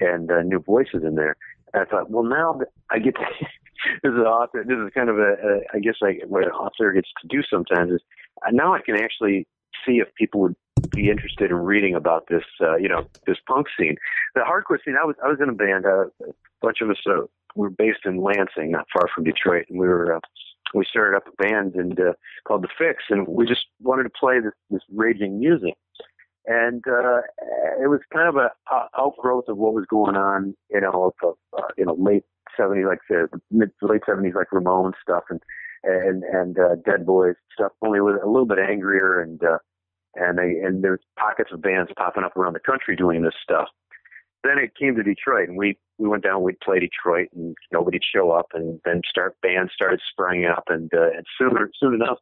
and 0.00 0.30
uh, 0.30 0.42
new 0.42 0.58
voices 0.60 1.02
in 1.04 1.14
there. 1.14 1.36
And 1.72 1.82
I 1.82 1.84
thought, 1.86 2.10
well, 2.10 2.24
now 2.24 2.60
I 2.90 2.98
get 2.98 3.14
to, 3.16 3.20
this 4.02 4.10
is 4.10 4.18
an 4.18 4.26
author. 4.26 4.64
This 4.66 4.76
is 4.76 4.92
kind 4.94 5.08
of 5.08 5.18
a, 5.18 5.32
a 5.32 5.60
I 5.74 5.78
guess 5.80 5.96
like 6.00 6.22
what 6.26 6.44
an 6.44 6.50
author 6.50 6.92
gets 6.92 7.08
to 7.22 7.28
do 7.28 7.42
sometimes 7.48 7.92
is 7.92 8.00
uh, 8.46 8.50
now 8.50 8.74
I 8.74 8.80
can 8.80 8.96
actually 8.96 9.46
see 9.86 9.98
if 9.98 10.08
people 10.14 10.40
would 10.40 10.56
be 10.90 11.10
interested 11.10 11.50
in 11.50 11.56
reading 11.56 11.94
about 11.94 12.26
this, 12.28 12.44
uh, 12.60 12.76
you 12.76 12.88
know, 12.88 13.06
this 13.26 13.38
punk 13.46 13.66
scene. 13.78 13.96
The 14.34 14.40
hardcore 14.40 14.78
scene. 14.84 14.96
I 15.00 15.04
was 15.04 15.16
I 15.24 15.28
was 15.28 15.38
in 15.40 15.48
a 15.48 15.54
band. 15.54 15.86
Uh, 15.86 16.06
a 16.28 16.32
bunch 16.60 16.78
of 16.80 16.90
us 16.90 16.98
uh, 17.06 17.26
were 17.54 17.70
based 17.70 18.00
in 18.04 18.22
Lansing, 18.22 18.70
not 18.70 18.86
far 18.92 19.08
from 19.14 19.24
Detroit, 19.24 19.66
and 19.68 19.78
we 19.78 19.86
were. 19.86 20.16
Uh, 20.16 20.20
we 20.74 20.84
started 20.88 21.16
up 21.16 21.24
a 21.26 21.42
band 21.42 21.74
and 21.74 21.98
uh, 21.98 22.12
called 22.46 22.62
the 22.62 22.68
Fix, 22.76 23.04
and 23.10 23.26
we 23.28 23.46
just 23.46 23.66
wanted 23.80 24.04
to 24.04 24.10
play 24.10 24.40
this, 24.40 24.52
this 24.70 24.82
raging 24.92 25.38
music. 25.38 25.74
And 26.46 26.84
uh, 26.86 27.22
it 27.80 27.88
was 27.88 28.00
kind 28.12 28.28
of 28.28 28.36
a, 28.36 28.50
outgrowth 28.98 29.44
of 29.48 29.56
what 29.56 29.72
was 29.72 29.86
going 29.88 30.16
on, 30.16 30.54
you 30.70 30.80
know, 30.80 31.12
of, 31.22 31.36
uh, 31.56 31.62
you 31.78 31.86
know, 31.86 31.94
late 31.94 32.24
'70s, 32.58 32.86
like 32.86 32.98
the 33.08 33.28
mid 33.50 33.70
late 33.80 34.02
'70s, 34.06 34.34
like 34.34 34.48
Ramones 34.52 34.92
stuff, 35.02 35.24
and 35.30 35.40
and 35.84 36.22
and 36.24 36.58
uh, 36.58 36.74
Dead 36.84 37.06
Boys 37.06 37.36
stuff. 37.52 37.72
Only 37.80 38.00
with 38.00 38.16
a 38.22 38.26
little 38.26 38.46
bit 38.46 38.58
angrier 38.58 39.20
and 39.20 39.42
uh, 39.42 39.58
and 40.16 40.38
they, 40.38 40.60
and 40.64 40.82
there's 40.82 41.00
pockets 41.18 41.50
of 41.52 41.62
bands 41.62 41.90
popping 41.96 42.24
up 42.24 42.36
around 42.36 42.52
the 42.52 42.60
country 42.60 42.96
doing 42.96 43.22
this 43.22 43.34
stuff. 43.42 43.68
Then 44.44 44.58
it 44.58 44.76
came 44.78 44.94
to 44.96 45.02
Detroit, 45.02 45.48
and 45.48 45.56
we 45.56 45.78
we 45.98 46.06
went 46.06 46.22
down. 46.22 46.42
We'd 46.42 46.60
play 46.60 46.78
Detroit, 46.78 47.28
and 47.34 47.56
nobody'd 47.72 48.02
show 48.04 48.30
up, 48.30 48.48
and 48.52 48.78
then 48.84 49.00
start 49.08 49.36
bands 49.42 49.72
started 49.74 50.00
springing 50.10 50.46
up, 50.46 50.64
and 50.68 50.92
uh, 50.94 51.10
and 51.16 51.24
soon 51.38 51.52
soon 51.80 51.94
enough, 51.94 52.18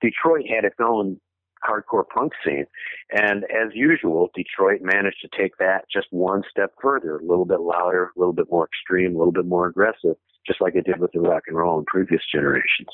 Detroit 0.00 0.46
had 0.48 0.64
its 0.64 0.76
own 0.80 1.20
hardcore 1.68 2.08
punk 2.08 2.32
scene, 2.44 2.64
and 3.12 3.44
as 3.44 3.74
usual, 3.74 4.30
Detroit 4.34 4.80
managed 4.82 5.20
to 5.20 5.38
take 5.38 5.56
that 5.58 5.84
just 5.92 6.06
one 6.10 6.42
step 6.50 6.72
further, 6.80 7.18
a 7.18 7.24
little 7.24 7.44
bit 7.44 7.60
louder, 7.60 8.10
a 8.16 8.18
little 8.18 8.34
bit 8.34 8.46
more 8.50 8.66
extreme, 8.66 9.14
a 9.14 9.18
little 9.18 9.32
bit 9.32 9.46
more 9.46 9.66
aggressive, 9.66 10.16
just 10.46 10.60
like 10.60 10.74
it 10.76 10.86
did 10.86 10.98
with 10.98 11.12
the 11.12 11.20
rock 11.20 11.42
and 11.46 11.56
roll 11.56 11.78
in 11.78 11.84
previous 11.84 12.22
generations. 12.32 12.88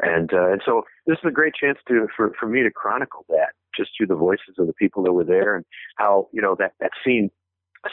And 0.00 0.32
uh, 0.34 0.52
and 0.52 0.60
so 0.66 0.82
this 1.06 1.16
is 1.16 1.28
a 1.28 1.32
great 1.32 1.54
chance 1.54 1.78
to 1.88 2.08
for 2.14 2.32
for 2.38 2.46
me 2.46 2.62
to 2.62 2.70
chronicle 2.70 3.24
that 3.30 3.52
just 3.74 3.90
through 3.96 4.08
the 4.08 4.16
voices 4.16 4.56
of 4.58 4.66
the 4.66 4.72
people 4.74 5.02
that 5.04 5.12
were 5.12 5.24
there 5.24 5.56
and 5.56 5.64
how 5.96 6.28
you 6.32 6.42
know 6.42 6.56
that 6.58 6.72
that 6.80 6.90
scene 7.04 7.30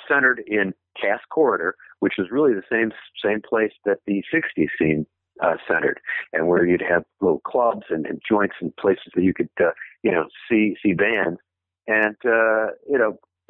centered 0.07 0.43
in 0.47 0.73
Cass 0.99 1.19
Corridor, 1.29 1.75
which 1.99 2.13
was 2.17 2.27
really 2.31 2.53
the 2.53 2.63
same 2.71 2.91
same 3.23 3.41
place 3.47 3.71
that 3.85 3.99
the 4.05 4.23
'60s 4.33 4.69
scene 4.79 5.05
uh, 5.41 5.55
centered, 5.67 5.99
and 6.31 6.47
where 6.47 6.65
you'd 6.65 6.83
have 6.87 7.03
little 7.21 7.39
clubs 7.39 7.85
and, 7.89 8.05
and 8.05 8.21
joints 8.27 8.55
and 8.61 8.75
places 8.77 9.11
that 9.15 9.23
you 9.23 9.33
could 9.33 9.49
uh, 9.59 9.71
you 10.03 10.11
know 10.11 10.25
see 10.49 10.75
see 10.83 10.93
bands, 10.93 11.39
and 11.87 12.15
uh, 12.25 12.67
you 12.89 12.97
know 12.97 13.17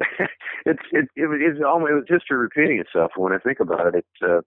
it's 0.66 0.82
it 0.92 1.08
it 1.16 1.26
was 1.26 1.38
it's 1.40 1.60
almost 1.64 1.90
it 1.90 1.94
was 1.94 2.04
history 2.08 2.36
repeating 2.36 2.78
itself. 2.78 3.12
When 3.16 3.32
I 3.32 3.38
think 3.38 3.60
about 3.60 3.88
it, 3.88 3.94
it's 3.96 4.22
uh, 4.22 4.40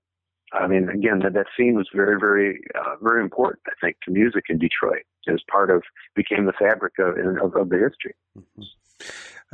I 0.54 0.68
mean, 0.68 0.90
again, 0.90 1.20
that, 1.24 1.34
that 1.34 1.48
scene 1.58 1.76
was 1.76 1.90
very, 1.94 2.18
very, 2.20 2.62
uh, 2.74 2.96
very 3.02 3.22
important, 3.22 3.60
I 3.68 3.74
think, 3.82 3.98
to 4.06 4.12
music 4.12 4.46
in 4.50 4.58
Detroit 4.58 5.04
as 5.28 5.42
part 5.52 5.70
of, 5.70 5.84
became 6.16 6.46
the 6.46 6.54
fabric 6.54 6.94
of, 7.00 7.18
of, 7.18 7.56
of 7.56 7.70
the 7.70 7.78
history. 7.78 8.16
Mm-hmm. 8.38 8.62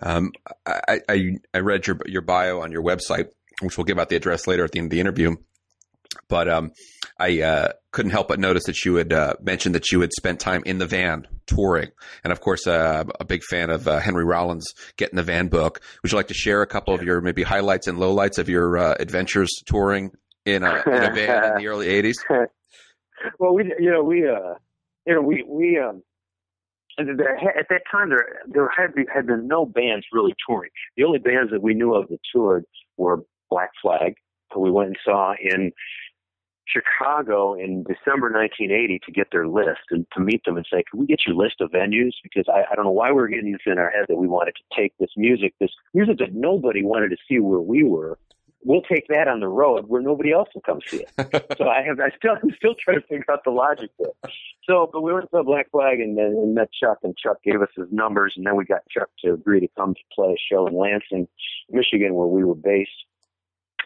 Um, 0.01 0.31
I, 0.65 1.01
I, 1.07 1.31
I, 1.53 1.59
read 1.59 1.85
your, 1.85 1.99
your 2.05 2.21
bio 2.21 2.61
on 2.61 2.71
your 2.71 2.83
website, 2.83 3.27
which 3.61 3.77
we'll 3.77 3.85
give 3.85 3.99
out 3.99 4.09
the 4.09 4.15
address 4.15 4.47
later 4.47 4.63
at 4.63 4.71
the 4.71 4.79
end 4.79 4.87
of 4.87 4.91
the 4.91 4.99
interview. 4.99 5.35
But 6.27 6.49
um, 6.49 6.71
I 7.19 7.41
uh, 7.41 7.71
couldn't 7.91 8.11
help 8.11 8.27
but 8.27 8.39
notice 8.39 8.65
that 8.65 8.83
you 8.85 8.95
had 8.95 9.13
uh, 9.13 9.35
mentioned 9.41 9.75
that 9.75 9.91
you 9.91 10.01
had 10.01 10.11
spent 10.13 10.39
time 10.39 10.63
in 10.65 10.77
the 10.77 10.85
van 10.85 11.27
touring. 11.45 11.89
And 12.23 12.31
of 12.31 12.41
course, 12.41 12.67
uh, 12.67 13.03
a 13.19 13.25
big 13.25 13.43
fan 13.43 13.69
of 13.69 13.87
uh, 13.87 13.99
Henry 13.99 14.25
Rollins' 14.25 14.73
Get 14.97 15.11
in 15.11 15.15
the 15.15 15.23
Van 15.23 15.47
book. 15.47 15.81
Would 16.01 16.11
you 16.11 16.15
like 16.15 16.27
to 16.27 16.33
share 16.33 16.61
a 16.61 16.67
couple 16.67 16.93
of 16.93 17.03
your 17.03 17.21
maybe 17.21 17.43
highlights 17.43 17.87
and 17.87 17.97
lowlights 17.97 18.37
of 18.39 18.49
your 18.49 18.77
uh, 18.77 18.95
adventures 18.99 19.49
touring 19.65 20.11
in 20.45 20.63
a, 20.63 20.83
in 20.85 21.03
a 21.03 21.13
van 21.13 21.43
in 21.45 21.55
the 21.57 21.67
early 21.67 21.87
'80s? 21.87 22.15
well, 23.39 23.53
we 23.53 23.73
you 23.79 23.91
know 23.91 24.03
we 24.03 24.27
uh 24.27 24.55
you 25.05 25.13
know 25.13 25.21
we 25.21 25.43
we 25.47 25.79
um 25.79 26.03
there, 26.97 27.37
at 27.57 27.67
that 27.69 27.81
time 27.89 28.09
there 28.09 28.39
there 28.47 28.69
had 28.69 28.93
been, 28.93 29.05
had 29.13 29.27
been 29.27 29.47
no 29.47 29.65
bands 29.65 30.05
really 30.11 30.33
touring. 30.47 30.71
The 30.97 31.03
only 31.03 31.19
bands 31.19 31.51
that 31.51 31.61
we 31.61 31.73
knew 31.73 31.93
of 31.93 32.09
that 32.09 32.19
toured 32.31 32.65
were 32.97 33.23
Black 33.49 33.71
Flag, 33.81 34.15
who 34.53 34.61
we 34.61 34.71
went 34.71 34.89
and 34.89 34.97
saw 35.03 35.33
in 35.41 35.71
Chicago 36.65 37.53
in 37.53 37.83
December 37.83 38.31
1980 38.31 38.99
to 39.05 39.11
get 39.11 39.27
their 39.31 39.47
list 39.47 39.81
and 39.91 40.05
to 40.13 40.19
meet 40.19 40.43
them 40.45 40.57
and 40.57 40.65
say, 40.71 40.83
"Can 40.89 40.99
we 40.99 41.05
get 41.05 41.21
your 41.25 41.35
list 41.35 41.61
of 41.61 41.71
venues?" 41.71 42.13
Because 42.23 42.45
I, 42.47 42.63
I 42.71 42.75
don't 42.75 42.85
know 42.85 42.91
why 42.91 43.09
we 43.09 43.15
were 43.15 43.27
getting 43.27 43.51
this 43.51 43.61
in 43.65 43.77
our 43.77 43.89
head 43.89 44.05
that 44.07 44.15
we 44.15 44.27
wanted 44.27 44.55
to 44.55 44.75
take 44.75 44.93
this 44.99 45.11
music, 45.17 45.53
this 45.59 45.71
music 45.93 46.19
that 46.19 46.33
nobody 46.33 46.83
wanted 46.83 47.09
to 47.09 47.17
see 47.27 47.39
where 47.39 47.59
we 47.59 47.83
were, 47.83 48.17
we'll 48.65 48.81
take 48.81 49.07
that 49.07 49.27
on 49.27 49.39
the 49.39 49.47
road 49.47 49.85
where 49.87 50.01
nobody 50.01 50.31
else 50.31 50.49
will 50.53 50.61
come 50.61 50.79
see 50.85 51.05
it. 51.17 51.55
so 51.57 51.67
I 51.67 51.83
have, 51.83 51.99
I 51.99 52.09
still, 52.17 52.35
I'm 52.41 52.51
still 52.55 52.75
trying 52.75 53.01
to 53.01 53.07
figure 53.07 53.25
out 53.31 53.43
the 53.43 53.51
logic 53.51 53.91
there. 53.99 54.31
So, 54.67 54.89
but 54.91 55.01
we 55.01 55.13
went 55.13 55.29
to 55.31 55.43
Black 55.43 55.69
Flag 55.71 55.99
and 55.99 56.17
then 56.17 56.25
and 56.25 56.55
met 56.55 56.69
Chuck, 56.71 56.99
and 57.03 57.15
Chuck 57.17 57.37
gave 57.43 57.61
us 57.61 57.69
his 57.75 57.87
numbers, 57.91 58.33
and 58.37 58.45
then 58.45 58.55
we 58.55 58.65
got 58.65 58.81
Chuck 58.89 59.09
to 59.23 59.33
agree 59.33 59.59
to 59.59 59.67
come 59.77 59.93
to 59.93 60.01
play 60.13 60.33
a 60.33 60.53
show 60.53 60.67
in 60.67 60.75
Lansing, 60.75 61.27
Michigan, 61.69 62.13
where 62.13 62.27
we 62.27 62.43
were 62.43 62.55
based, 62.55 62.91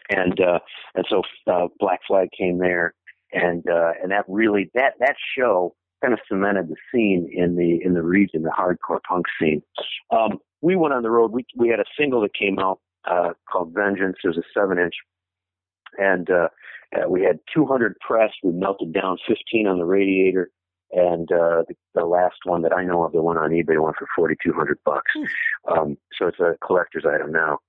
and 0.09 0.39
uh, 0.39 0.59
and 0.95 1.05
so 1.09 1.23
uh, 1.47 1.67
Black 1.79 2.01
Flag 2.07 2.29
came 2.37 2.59
there, 2.59 2.93
and 3.33 3.67
uh, 3.69 3.93
and 4.01 4.11
that 4.11 4.25
really 4.27 4.69
that 4.75 4.93
that 4.99 5.15
show 5.37 5.75
kind 6.01 6.13
of 6.13 6.19
cemented 6.27 6.69
the 6.69 6.75
scene 6.91 7.29
in 7.33 7.55
the 7.55 7.83
in 7.83 7.93
the 7.93 8.03
region, 8.03 8.43
the 8.43 8.53
hardcore 8.57 9.01
punk 9.07 9.25
scene. 9.39 9.63
Um, 10.11 10.39
we 10.61 10.75
went 10.75 10.93
on 10.93 11.03
the 11.03 11.09
road. 11.09 11.31
We 11.31 11.45
we 11.55 11.69
had 11.69 11.79
a 11.79 11.85
single 11.97 12.21
that 12.21 12.33
came 12.33 12.59
out 12.59 12.79
uh, 13.09 13.33
called 13.51 13.73
Vengeance. 13.73 14.17
It 14.23 14.27
was 14.27 14.37
a 14.37 14.43
seven 14.53 14.77
inch, 14.77 14.93
and 15.97 16.29
uh, 16.29 16.49
uh, 16.95 17.09
we 17.09 17.23
had 17.23 17.39
200 17.53 17.95
pressed. 17.99 18.35
We 18.43 18.51
melted 18.51 18.93
down 18.93 19.17
15 19.27 19.67
on 19.67 19.77
the 19.77 19.85
radiator, 19.85 20.49
and 20.91 21.31
uh, 21.31 21.63
the, 21.67 21.75
the 21.95 22.05
last 22.05 22.37
one 22.45 22.61
that 22.63 22.73
I 22.73 22.83
know 22.83 23.03
of, 23.03 23.11
the 23.11 23.21
one 23.21 23.37
on 23.37 23.51
eBay, 23.51 23.81
went 23.81 23.97
for 23.97 24.07
4,200 24.15 24.79
bucks. 24.85 25.11
Hmm. 25.15 25.73
Um, 25.73 25.97
so 26.17 26.27
it's 26.27 26.39
a 26.39 26.55
collector's 26.65 27.05
item 27.05 27.31
now. 27.31 27.59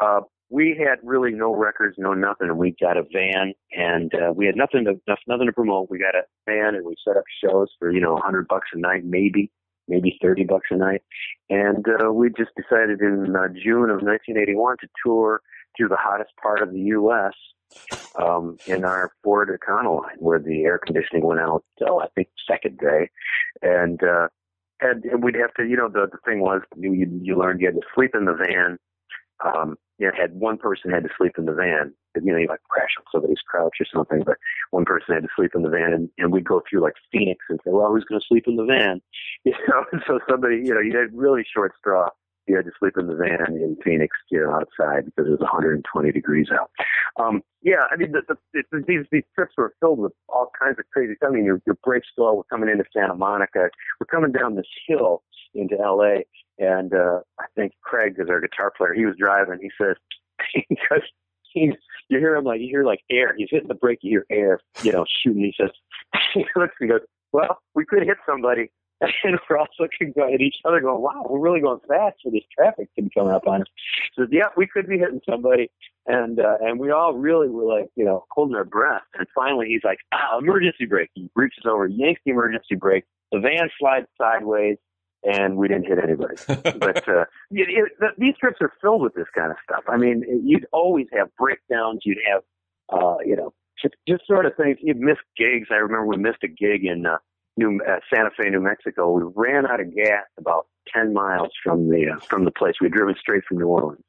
Uh, 0.00 0.20
we 0.50 0.78
had 0.78 0.98
really 1.02 1.32
no 1.32 1.54
records, 1.54 1.96
no 1.98 2.14
nothing, 2.14 2.48
and 2.48 2.58
we 2.58 2.74
got 2.80 2.96
a 2.96 3.02
van, 3.12 3.52
and 3.72 4.12
uh, 4.14 4.32
we 4.32 4.46
had 4.46 4.56
nothing 4.56 4.84
to 4.84 4.94
nothing 5.26 5.46
to 5.46 5.52
promote. 5.52 5.90
We 5.90 5.98
got 5.98 6.14
a 6.14 6.22
van, 6.46 6.74
and 6.74 6.86
we 6.86 6.94
set 7.06 7.18
up 7.18 7.24
shows 7.44 7.68
for 7.78 7.92
you 7.92 8.00
know 8.00 8.14
100 8.14 8.48
bucks 8.48 8.68
a 8.72 8.78
night, 8.78 9.04
maybe 9.04 9.50
maybe 9.88 10.18
30 10.22 10.44
bucks 10.44 10.68
a 10.70 10.76
night. 10.76 11.02
And 11.50 11.84
uh, 11.88 12.12
we 12.12 12.28
just 12.28 12.50
decided 12.56 13.00
in 13.00 13.34
uh, 13.34 13.48
June 13.48 13.90
of 13.90 14.02
1981 14.02 14.76
to 14.80 14.88
tour 15.04 15.40
through 15.76 15.88
the 15.88 15.96
hottest 15.96 16.30
part 16.40 16.62
of 16.62 16.72
the 16.72 16.80
U.S. 16.80 17.32
Um, 18.20 18.56
in 18.66 18.84
our 18.84 19.12
Ford 19.22 19.48
Econoline, 19.48 20.16
where 20.18 20.38
the 20.38 20.62
air 20.62 20.78
conditioning 20.78 21.24
went 21.24 21.40
out, 21.40 21.64
oh, 21.86 22.00
I 22.00 22.08
think 22.14 22.28
second 22.50 22.78
day, 22.78 23.10
and 23.62 24.02
uh, 24.02 24.28
and, 24.80 25.04
and 25.04 25.22
we'd 25.22 25.34
have 25.34 25.52
to, 25.54 25.64
you 25.64 25.76
know, 25.76 25.88
the 25.88 26.08
the 26.10 26.18
thing 26.24 26.40
was 26.40 26.62
you 26.76 26.92
you 27.22 27.36
learned 27.36 27.60
you 27.60 27.66
had 27.66 27.74
to 27.74 27.86
sleep 27.94 28.12
in 28.14 28.24
the 28.24 28.34
van. 28.34 28.78
Um, 29.44 29.76
you 29.98 30.06
know, 30.06 30.12
had 30.18 30.32
one 30.34 30.56
person 30.58 30.90
had 30.90 31.04
to 31.04 31.10
sleep 31.16 31.32
in 31.38 31.44
the 31.44 31.52
van. 31.52 31.94
You 32.24 32.32
know, 32.32 32.38
you 32.38 32.48
like 32.48 32.62
crash 32.68 32.90
on 32.98 33.04
somebody's 33.12 33.42
couch 33.50 33.76
or 33.80 33.86
something, 33.92 34.22
but 34.24 34.36
one 34.70 34.84
person 34.84 35.14
had 35.14 35.22
to 35.22 35.28
sleep 35.36 35.52
in 35.54 35.62
the 35.62 35.68
van, 35.68 35.92
and, 35.92 36.08
and 36.18 36.32
we'd 36.32 36.44
go 36.44 36.62
through 36.68 36.80
like 36.80 36.94
Phoenix 37.12 37.44
and 37.48 37.58
say, 37.64 37.70
"Well, 37.70 37.92
who's 37.92 38.04
going 38.04 38.20
to 38.20 38.26
sleep 38.26 38.44
in 38.46 38.56
the 38.56 38.64
van?" 38.64 39.00
You 39.44 39.54
know, 39.68 39.84
and 39.92 40.02
so 40.06 40.18
somebody, 40.28 40.56
you 40.56 40.74
know, 40.74 40.80
you 40.80 40.96
had 40.96 41.14
really 41.14 41.44
short 41.54 41.72
straw. 41.78 42.10
You 42.46 42.56
had 42.56 42.64
to 42.64 42.72
sleep 42.78 42.94
in 42.98 43.06
the 43.06 43.14
van 43.14 43.54
in 43.54 43.76
Phoenix, 43.84 44.16
you 44.30 44.40
know, 44.40 44.50
outside 44.50 45.04
because 45.04 45.26
it 45.28 45.30
was 45.30 45.40
120 45.40 46.12
degrees 46.12 46.48
out. 46.52 46.70
Um, 47.22 47.42
yeah, 47.62 47.86
I 47.90 47.96
mean, 47.96 48.12
the, 48.12 48.22
the, 48.26 48.62
the, 48.72 48.84
these 48.86 49.06
these 49.12 49.22
trips 49.34 49.52
were 49.56 49.74
filled 49.80 50.00
with 50.00 50.12
all 50.28 50.50
kinds 50.58 50.78
of 50.78 50.84
crazy 50.92 51.14
stuff. 51.16 51.30
I 51.30 51.34
mean, 51.34 51.44
your, 51.44 51.62
your 51.66 51.76
brakes 51.84 52.08
go. 52.16 52.34
We're 52.34 52.42
coming 52.44 52.68
into 52.68 52.84
Santa 52.92 53.14
Monica. 53.14 53.68
We're 54.00 54.06
coming 54.10 54.32
down 54.32 54.56
this 54.56 54.66
hill 54.86 55.22
into 55.54 55.78
L.A. 55.78 56.24
And 56.58 56.92
uh, 56.92 57.20
I 57.38 57.44
think 57.54 57.72
Craig 57.82 58.16
is 58.18 58.28
our 58.28 58.40
guitar 58.40 58.72
player. 58.76 58.94
He 58.94 59.06
was 59.06 59.14
driving. 59.18 59.58
He 59.60 59.70
says, 59.80 59.96
because 60.68 61.02
you 61.54 61.74
hear 62.08 62.36
him 62.36 62.44
like 62.44 62.60
you 62.60 62.68
hear 62.68 62.84
like 62.84 63.00
air. 63.10 63.34
He's 63.36 63.48
hitting 63.50 63.68
the 63.68 63.74
brake. 63.74 63.98
You 64.02 64.10
hear 64.10 64.26
air, 64.30 64.60
you 64.82 64.92
know, 64.92 65.04
shooting. 65.22 65.42
He 65.42 65.54
says, 65.60 65.70
he 66.34 66.44
looks 66.56 66.74
and 66.80 66.90
goes, 66.90 67.00
well, 67.32 67.58
we 67.74 67.84
could 67.84 68.02
hit 68.02 68.18
somebody. 68.26 68.70
And 69.22 69.38
we're 69.48 69.58
all 69.58 69.68
looking 69.78 70.12
at 70.20 70.40
each 70.40 70.56
other, 70.64 70.80
going, 70.80 71.00
"Wow, 71.00 71.24
we're 71.28 71.38
really 71.38 71.60
going 71.60 71.78
fast 71.86 72.16
for 72.20 72.32
this 72.32 72.42
traffic 72.52 72.88
to 72.96 73.02
be 73.02 73.10
coming 73.16 73.32
up 73.32 73.46
on 73.46 73.62
us." 73.62 73.68
So 74.14 74.26
yeah, 74.28 74.46
we 74.56 74.66
could 74.66 74.88
be 74.88 74.98
hitting 74.98 75.20
somebody, 75.28 75.70
and 76.06 76.40
uh, 76.40 76.56
and 76.60 76.80
we 76.80 76.90
all 76.90 77.14
really 77.14 77.48
were 77.48 77.62
like, 77.62 77.90
you 77.94 78.04
know, 78.04 78.24
holding 78.32 78.56
our 78.56 78.64
breath. 78.64 79.02
And 79.16 79.24
finally, 79.36 79.68
he's 79.68 79.84
like, 79.84 79.98
"Ah, 80.12 80.38
emergency 80.38 80.84
brake!" 80.86 81.10
He 81.14 81.30
reaches 81.36 81.64
over, 81.64 81.86
yanks 81.86 82.22
the 82.24 82.32
emergency 82.32 82.74
brake. 82.74 83.04
The 83.30 83.38
van 83.38 83.70
slides 83.78 84.08
sideways 84.18 84.78
and 85.24 85.56
we 85.56 85.68
didn't 85.68 85.86
hit 85.86 85.98
anybody. 85.98 86.36
but 86.78 87.08
uh, 87.08 87.24
it, 87.50 87.90
it, 88.00 88.14
these 88.18 88.34
trips 88.38 88.58
are 88.60 88.72
filled 88.80 89.02
with 89.02 89.14
this 89.14 89.26
kind 89.34 89.50
of 89.50 89.56
stuff. 89.62 89.84
I 89.88 89.96
mean, 89.96 90.24
you'd 90.44 90.66
always 90.72 91.06
have 91.12 91.28
breakdowns. 91.36 92.00
You'd 92.04 92.18
have, 92.30 92.42
uh, 92.92 93.16
you 93.24 93.36
know, 93.36 93.52
just, 93.82 93.94
just 94.08 94.26
sort 94.26 94.46
of 94.46 94.52
things. 94.56 94.78
You'd 94.80 95.00
miss 95.00 95.18
gigs. 95.36 95.68
I 95.70 95.76
remember 95.76 96.06
we 96.06 96.16
missed 96.16 96.42
a 96.44 96.48
gig 96.48 96.84
in 96.84 97.06
uh, 97.06 97.18
New 97.56 97.80
uh, 97.88 97.98
Santa 98.12 98.30
Fe, 98.36 98.50
New 98.50 98.60
Mexico. 98.60 99.10
We 99.10 99.22
ran 99.34 99.66
out 99.66 99.80
of 99.80 99.94
gas 99.94 100.24
about 100.38 100.66
ten 100.92 101.12
miles 101.12 101.50
from 101.62 101.88
the 101.90 102.14
uh, 102.16 102.20
from 102.20 102.44
the 102.44 102.50
place. 102.50 102.74
We'd 102.80 102.92
driven 102.92 103.14
straight 103.20 103.44
from 103.48 103.58
New 103.58 103.66
Orleans. 103.66 104.04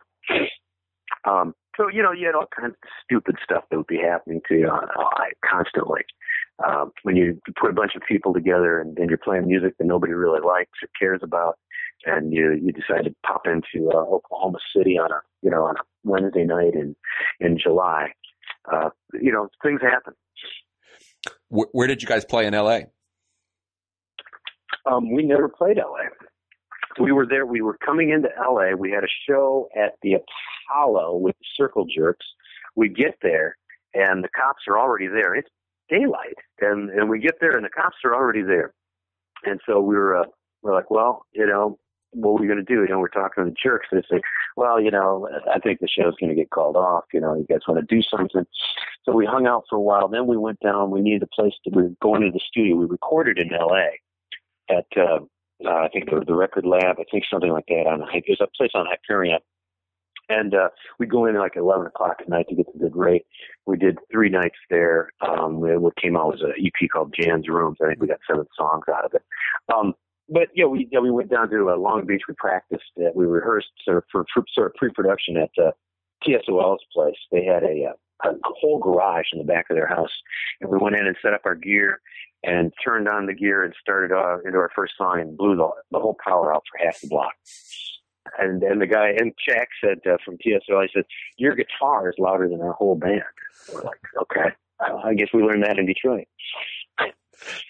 Um, 1.26 1.54
so 1.76 1.88
you 1.88 2.04
know, 2.04 2.12
you 2.12 2.28
had 2.28 2.36
all 2.36 2.48
kinds 2.56 2.76
of 2.84 2.90
stupid 3.04 3.38
stuff 3.44 3.64
that 3.70 3.78
would 3.78 3.88
be 3.88 4.00
happening 4.00 4.42
to 4.48 4.56
you 4.56 4.70
uh, 4.70 4.86
constantly. 5.44 6.02
Um, 6.68 6.92
when 7.04 7.16
you 7.16 7.40
put 7.60 7.70
a 7.70 7.74
bunch 7.74 7.96
of 7.96 8.02
people 8.08 8.34
together 8.34 8.82
and, 8.82 8.98
and 8.98 9.10
you're 9.10 9.18
playing 9.18 9.48
music 9.48 9.78
that 9.78 9.88
nobody 9.88 10.14
really 10.14 10.42
likes 10.46 10.78
or 10.84 10.90
cares 11.00 11.22
about, 11.24 11.58
and 12.06 12.34
you 12.34 12.54
you 12.62 12.72
decide 12.72 13.06
to 13.06 13.16
pop 13.26 13.46
into 13.46 13.90
uh, 13.92 13.98
Oklahoma 13.98 14.60
City 14.76 14.98
on 14.98 15.12
a 15.12 15.22
you 15.42 15.50
know 15.50 15.64
on 15.64 15.76
a 15.78 15.82
Wednesday 16.04 16.44
night 16.44 16.74
in 16.74 16.96
in 17.40 17.58
July, 17.58 18.12
uh, 18.72 18.90
you 19.14 19.32
know 19.32 19.48
things 19.64 19.82
happen. 19.82 20.14
Where, 21.50 21.68
where 21.72 21.88
did 21.88 22.02
you 22.02 22.08
guys 22.08 22.26
play 22.26 22.46
in 22.46 22.54
L.A.? 22.54 22.88
Um, 24.86 25.12
we 25.12 25.24
never 25.24 25.50
played 25.50 25.78
LA. 25.78 26.10
We 27.00 27.12
were 27.12 27.26
there. 27.26 27.46
We 27.46 27.62
were 27.62 27.78
coming 27.78 28.10
into 28.10 28.30
LA. 28.40 28.76
We 28.76 28.92
had 28.92 29.04
a 29.04 29.10
show 29.28 29.70
at 29.76 29.94
the 30.02 30.16
Apollo 30.70 31.18
with 31.18 31.36
the 31.38 31.46
Circle 31.56 31.86
Jerks. 31.86 32.26
We 32.76 32.90
get 32.90 33.16
there, 33.22 33.58
and 33.94 34.24
the 34.24 34.30
cops 34.30 34.64
are 34.68 34.78
already 34.78 35.08
there. 35.08 35.36
It's 35.36 35.50
daylight, 35.90 36.38
and 36.62 36.90
and 36.90 37.10
we 37.10 37.20
get 37.20 37.36
there, 37.40 37.56
and 37.56 37.66
the 37.66 37.70
cops 37.70 37.98
are 38.04 38.16
already 38.16 38.42
there. 38.42 38.74
And 39.46 39.60
so 39.66 39.80
we 39.80 39.96
were 39.96 40.18
uh, 40.18 40.26
we're 40.62 40.74
like, 40.74 40.92
well, 40.92 41.26
you 41.34 41.46
know, 41.46 41.78
what 42.12 42.32
are 42.32 42.42
we 42.42 42.48
going 42.48 42.64
to 42.64 42.76
do? 42.76 42.82
You 42.82 42.90
know, 42.90 43.00
we're 43.00 43.08
talking 43.10 43.44
to 43.44 43.50
the 43.50 43.56
jerks, 43.62 43.88
and 43.92 44.02
they 44.02 44.18
say, 44.18 44.22
well, 44.56 44.82
you 44.82 44.92
know, 44.92 45.28
I 45.54 45.60
think 45.60 45.80
the 45.80 45.88
show's 45.88 46.16
going 46.20 46.30
to 46.30 46.36
get 46.36 46.50
called 46.50 46.76
off. 46.76 47.06
You 47.14 47.22
know, 47.22 47.36
you 47.36 47.46
guys 47.50 47.68
want 47.68 47.80
to 47.80 47.96
do 47.96 48.02
something? 48.02 48.46
So 49.06 49.14
we 49.14 49.26
hung 49.26 49.48
out 49.48 49.64
for 49.70 49.78
a 49.78 49.82
while. 49.82 50.08
Then 50.08 50.28
we 50.28 50.38
went 50.38 50.60
down. 50.60 50.92
We 50.92 51.02
needed 51.02 51.24
a 51.24 51.36
place 51.42 51.54
to. 51.64 51.72
We 51.74 51.84
were 51.84 51.96
going 52.02 52.22
to 52.22 52.32
the 52.32 52.42
studio. 52.46 52.76
We 52.76 52.86
recorded 52.86 53.40
in 53.40 53.54
L.A 53.54 54.00
at 54.70 54.86
uh, 54.98 55.20
uh, 55.66 55.70
I 55.70 55.90
think 55.92 56.10
the, 56.10 56.24
the 56.26 56.36
record 56.36 56.66
lab, 56.66 56.98
I 57.00 57.04
think 57.12 57.26
something 57.30 57.52
like 57.52 57.66
that. 57.68 57.88
On 57.88 58.00
there's 58.26 58.42
a 58.42 58.48
place 58.56 58.72
on 58.74 58.86
Hyperion, 58.86 59.40
and 60.30 60.54
uh, 60.54 60.70
we 61.00 61.08
go 61.08 61.26
in 61.26 61.36
at 61.36 61.42
like 61.42 61.56
11 61.56 61.88
o'clock 61.88 62.18
at 62.20 62.30
night 62.30 62.48
to 62.50 62.56
get 62.56 62.72
the 62.72 62.80
good 62.80 62.96
rate. 62.96 63.26
We 63.66 63.78
did 63.78 63.98
three 64.12 64.30
nights 64.30 64.58
there. 64.70 65.10
Um, 65.22 65.60
what 65.60 65.96
came 65.98 66.16
out 66.16 66.28
was 66.28 66.42
an 66.42 66.54
EP 66.58 66.90
called 66.92 67.14
Jan's 67.20 67.48
Rooms. 67.48 67.78
I 67.84 67.88
think 67.88 68.02
we 68.02 68.08
got 68.08 68.20
seven 68.30 68.46
songs 68.56 68.86
out 68.94 69.06
of 69.06 69.14
it. 69.14 69.24
Um, 69.74 69.94
but 70.30 70.50
yeah, 70.54 70.66
we 70.66 70.88
yeah, 70.92 71.00
we 71.00 71.12
went 71.12 71.32
down 71.32 71.50
to 71.50 71.72
uh, 71.72 71.78
Long 71.78 72.06
Beach. 72.06 72.22
We 72.28 72.36
practiced. 72.36 72.92
Uh, 72.98 73.10
we 73.16 73.26
rehearsed 73.26 73.72
sort 73.84 73.98
of 73.98 74.04
for, 74.12 74.26
for 74.34 74.44
sort 74.54 74.68
of 74.68 74.76
pre-production 74.76 75.38
at 75.38 75.50
uh, 75.62 75.72
TSOL's 76.24 76.84
place. 76.94 77.16
They 77.32 77.44
had 77.44 77.64
a, 77.64 77.94
uh, 78.26 78.30
a 78.30 78.34
whole 78.44 78.80
garage 78.80 79.28
in 79.34 79.40
the 79.40 79.46
back 79.46 79.66
of 79.72 79.76
their 79.76 79.88
house, 79.88 80.12
and 80.62 80.70
we 80.70 80.78
went 80.78 80.96
in 80.96 81.08
and 81.08 81.16
set 81.22 81.34
up 81.34 81.42
our 81.46 81.56
gear 81.56 82.00
and 82.44 82.72
turned 82.84 83.08
on 83.08 83.26
the 83.26 83.34
gear 83.34 83.64
and 83.64 83.74
started 83.82 84.16
uh, 84.16 84.38
into 84.46 84.58
our 84.58 84.72
first 84.76 84.94
song 84.98 85.20
and 85.20 85.38
blew 85.38 85.56
the, 85.56 85.68
the 85.92 86.00
whole 86.00 86.16
power 86.24 86.54
out 86.54 86.64
for 86.72 86.86
half 86.86 87.00
the 87.02 87.08
block. 87.08 87.34
And 88.38 88.62
then 88.62 88.80
the 88.80 88.88
guy 88.88 89.10
and 89.18 89.34
Jack 89.48 89.70
said 89.84 90.00
uh, 90.06 90.18
from 90.24 90.38
TSO, 90.38 90.78
I 90.78 90.88
said, 90.94 91.04
"Your 91.38 91.56
guitar 91.56 92.10
is 92.10 92.16
louder 92.20 92.48
than 92.48 92.62
our 92.62 92.74
whole 92.74 92.96
band." 92.96 93.24
We're 93.74 93.82
like, 93.82 94.00
"Okay, 94.22 94.50
I 94.80 95.14
guess 95.14 95.30
we 95.34 95.42
learned 95.42 95.64
that 95.64 95.78
in 95.78 95.86
Detroit." 95.86 96.28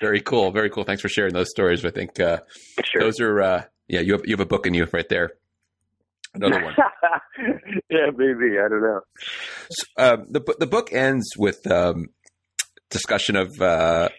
Very 0.02 0.22
cool, 0.22 0.52
very 0.52 0.70
cool. 0.70 0.84
Thanks 0.84 1.02
for 1.02 1.10
sharing 1.10 1.34
those 1.34 1.50
stories. 1.50 1.86
I 1.86 1.92
think 1.92 2.20
uh, 2.20 2.40
sure. 2.84 3.02
those 3.02 3.20
are 3.20 3.42
uh, 3.42 3.64
yeah. 3.88 4.02
You 4.02 4.14
have 4.14 4.22
you 4.26 4.34
have 4.34 4.40
a 4.40 4.46
book 4.46 4.66
in 4.66 4.74
you 4.74 4.88
right 4.92 5.08
there. 5.10 5.34
Another 6.34 6.64
one. 6.64 6.76
yeah, 7.90 8.08
maybe 8.16 8.60
I 8.60 8.68
don't 8.68 8.82
know. 8.82 9.02
So, 9.72 9.86
um, 9.98 10.26
the 10.30 10.56
the 10.60 10.68
book 10.68 10.92
ends 10.92 11.26
with 11.38 11.70
um, 11.72 12.08
discussion 12.90 13.36
of 13.36 13.60
uh, 13.62 14.10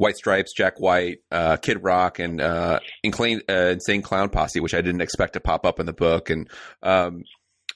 White 0.00 0.16
Stripes, 0.16 0.54
Jack 0.54 0.80
White, 0.80 1.18
uh, 1.30 1.56
Kid 1.58 1.82
Rock, 1.82 2.18
and 2.18 2.40
uh, 2.40 2.80
uh, 3.04 3.52
Insane 3.52 4.00
Clown 4.00 4.30
Posse, 4.30 4.58
which 4.58 4.72
I 4.72 4.80
didn't 4.80 5.02
expect 5.02 5.34
to 5.34 5.40
pop 5.40 5.66
up 5.66 5.78
in 5.78 5.84
the 5.84 5.92
book. 5.92 6.30
And 6.30 6.48
um, 6.82 7.24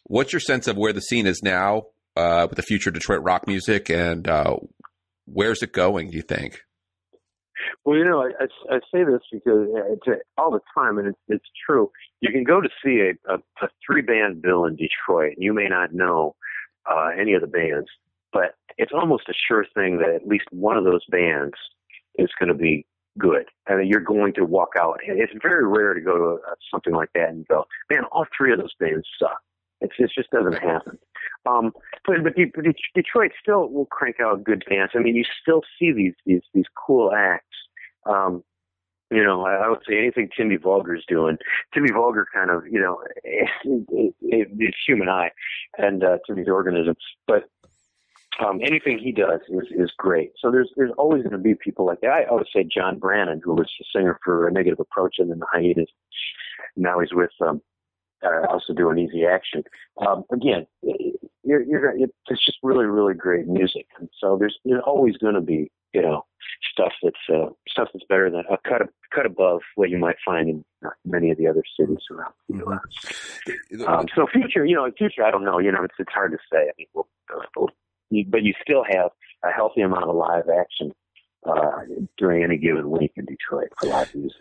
what's 0.05 0.33
your 0.33 0.41
sense 0.41 0.67
of 0.67 0.79
where 0.79 0.95
the 0.95 1.03
scene 1.03 1.27
is 1.27 1.43
now 1.43 1.83
uh, 2.17 2.47
with 2.49 2.57
the 2.57 2.63
future 2.63 2.91
Detroit 2.91 3.23
rock 3.23 3.47
music, 3.47 3.91
and 3.91 4.27
uh, 4.27 4.57
where's 5.27 5.63
it 5.63 5.73
going? 5.73 6.11
Do 6.11 6.17
you 6.17 6.23
think? 6.23 6.61
Well, 7.85 7.99
you 7.99 8.05
know, 8.05 8.23
I, 8.23 8.31
I, 8.41 8.77
I 8.77 8.79
say 8.93 9.05
this 9.05 9.21
because 9.31 9.69
it's 9.91 10.23
all 10.39 10.51
the 10.51 10.61
time, 10.75 10.97
and 10.97 11.09
it's, 11.09 11.19
it's 11.29 11.49
true. 11.67 11.91
You 12.21 12.33
can 12.33 12.45
go 12.45 12.63
to 12.63 12.69
see 12.83 13.01
a, 13.01 13.35
a, 13.35 13.37
a 13.37 13.69
three 13.87 14.01
band 14.01 14.41
bill 14.41 14.65
in 14.65 14.77
Detroit, 14.77 15.35
and 15.37 15.45
you 15.45 15.53
may 15.53 15.69
not 15.69 15.93
know 15.93 16.37
uh, 16.91 17.11
any 17.21 17.35
of 17.35 17.43
the 17.43 17.47
bands, 17.47 17.89
but 18.33 18.55
it's 18.79 18.93
almost 18.95 19.29
a 19.29 19.35
sure 19.47 19.67
thing 19.75 19.99
that 19.99 20.15
at 20.15 20.27
least 20.27 20.47
one 20.51 20.79
of 20.79 20.85
those 20.85 21.05
bands 21.11 21.55
is 22.17 22.31
going 22.39 22.49
to 22.49 22.55
be 22.55 22.87
good. 23.19 23.45
I 23.69 23.77
mean, 23.77 23.87
you're 23.87 24.01
going 24.01 24.35
to 24.35 24.45
walk 24.45 24.71
out. 24.79 24.99
It's 25.07 25.33
very 25.43 25.67
rare 25.67 25.95
to 25.95 26.01
go 26.01 26.17
to 26.17 26.25
a, 26.25 26.39
something 26.71 26.95
like 26.95 27.11
that 27.15 27.31
and 27.31 27.47
go, 27.49 27.65
man, 27.91 28.05
all 28.13 28.27
three 28.37 28.53
of 28.53 28.59
those 28.59 28.75
bands 28.79 29.07
suck. 29.19 29.39
It's, 29.81 29.95
it 29.99 30.11
just 30.17 30.31
doesn't 30.31 30.55
happen. 30.55 30.99
Um, 31.47 31.73
but, 32.07 32.17
but, 32.23 32.35
Detroit 32.95 33.33
still 33.41 33.69
will 33.69 33.87
crank 33.87 34.17
out 34.21 34.45
good 34.45 34.65
bands. 34.69 34.93
I 34.95 35.01
mean, 35.01 35.15
you 35.15 35.25
still 35.43 35.63
see 35.79 35.93
these 35.93 36.15
these 36.25 36.43
these 36.55 36.65
cool 36.87 37.13
acts. 37.15 37.57
Um, 38.07 38.43
you 39.11 39.23
know, 39.23 39.45
I, 39.45 39.67
I 39.67 39.69
would 39.69 39.81
say 39.89 39.99
anything 39.99 40.29
Timmy 40.35 40.57
Vulgar's 40.57 41.05
doing. 41.07 41.37
Timmy 41.73 41.91
Vulgar 41.93 42.27
kind 42.35 42.51
of, 42.51 42.67
you 42.67 42.81
know, 42.81 43.01
it, 43.23 43.49
it, 43.65 44.15
it, 44.23 44.49
it's 44.59 44.77
human 44.87 45.09
eye 45.09 45.31
and 45.79 46.03
uh, 46.03 46.19
Timmy's 46.27 46.49
organism. 46.49 46.97
But 47.27 47.45
um, 48.41 48.61
anything 48.63 48.99
he 48.99 49.13
does 49.13 49.41
is, 49.49 49.69
is 49.71 49.93
great. 49.97 50.33
So 50.41 50.51
there's 50.51 50.71
there's 50.77 50.93
always 50.99 51.23
going 51.23 51.33
to 51.33 51.39
be 51.39 51.55
people 51.55 51.87
like 51.87 52.01
that. 52.01 52.11
I 52.11 52.25
always 52.25 52.47
say 52.55 52.65
John 52.65 52.99
Brannon, 52.99 53.41
who 53.45 53.55
was 53.55 53.71
the 53.79 53.85
singer 53.95 54.19
for 54.25 54.49
a 54.49 54.53
Negative 54.53 54.81
Approach 54.81 55.17
and 55.19 55.31
then 55.31 55.39
the 55.39 55.47
Hiatus. 55.53 55.91
Now 56.77 57.01
he's 57.01 57.13
with 57.13 57.31
um, 57.41 57.61
uh, 58.25 58.47
also 58.49 58.73
doing 58.73 58.99
Easy 58.99 59.25
Action. 59.25 59.63
Um, 60.05 60.25
again, 60.33 60.67
you're, 61.45 61.63
you're, 61.63 61.97
it's 61.97 62.45
just 62.45 62.59
really 62.63 62.87
really 62.87 63.15
great 63.15 63.47
music. 63.47 63.87
And 63.99 64.09
so 64.21 64.37
there's 64.39 64.59
there's 64.65 64.83
always 64.85 65.17
going 65.17 65.35
to 65.35 65.41
be 65.41 65.71
you 65.93 66.03
know 66.03 66.25
stuff 66.73 66.93
that's 67.03 67.17
uh, 67.33 67.51
stuff 67.69 67.89
that's 67.93 68.05
better 68.09 68.31
than 68.31 68.45
a 68.51 68.59
cut 68.69 68.83
cut 69.15 69.27
above 69.27 69.61
what 69.77 69.91
you 69.91 69.99
might 69.99 70.17
find 70.25 70.49
in 70.49 70.65
many 71.05 71.31
of 71.31 71.39
the 71.39 71.47
other 71.47 71.63
cities 71.79 71.99
around 72.11 72.33
the 72.49 72.57
U.S. 72.59 72.81
Mm-hmm. 73.73 73.87
Um, 73.87 74.07
so 74.15 74.27
future, 74.27 74.65
you 74.65 74.75
know, 74.75 74.91
future, 74.99 75.25
I 75.25 75.31
don't 75.31 75.45
know. 75.45 75.59
You 75.59 75.71
know, 75.71 75.85
it's 75.85 75.95
it's 75.99 76.13
hard 76.13 76.33
to 76.33 76.39
say. 76.53 76.63
I 76.63 76.73
mean, 76.77 76.89
we'll, 76.95 77.07
we'll 77.57 77.71
you, 78.15 78.25
but 78.29 78.43
you 78.43 78.55
still 78.63 78.85
have 78.89 79.11
a 79.43 79.51
healthy 79.51 79.83
amount 79.83 80.09
of 80.09 80.17
live 80.17 80.49
action 80.49 80.93
uh, 81.47 81.81
during 82.17 82.43
any 82.45 82.57
given 82.57 82.91
week 82.91 83.13
in 83.17 83.25
Detroit 83.25 83.69
for 83.79 83.89
live 83.89 84.15
music. 84.15 84.41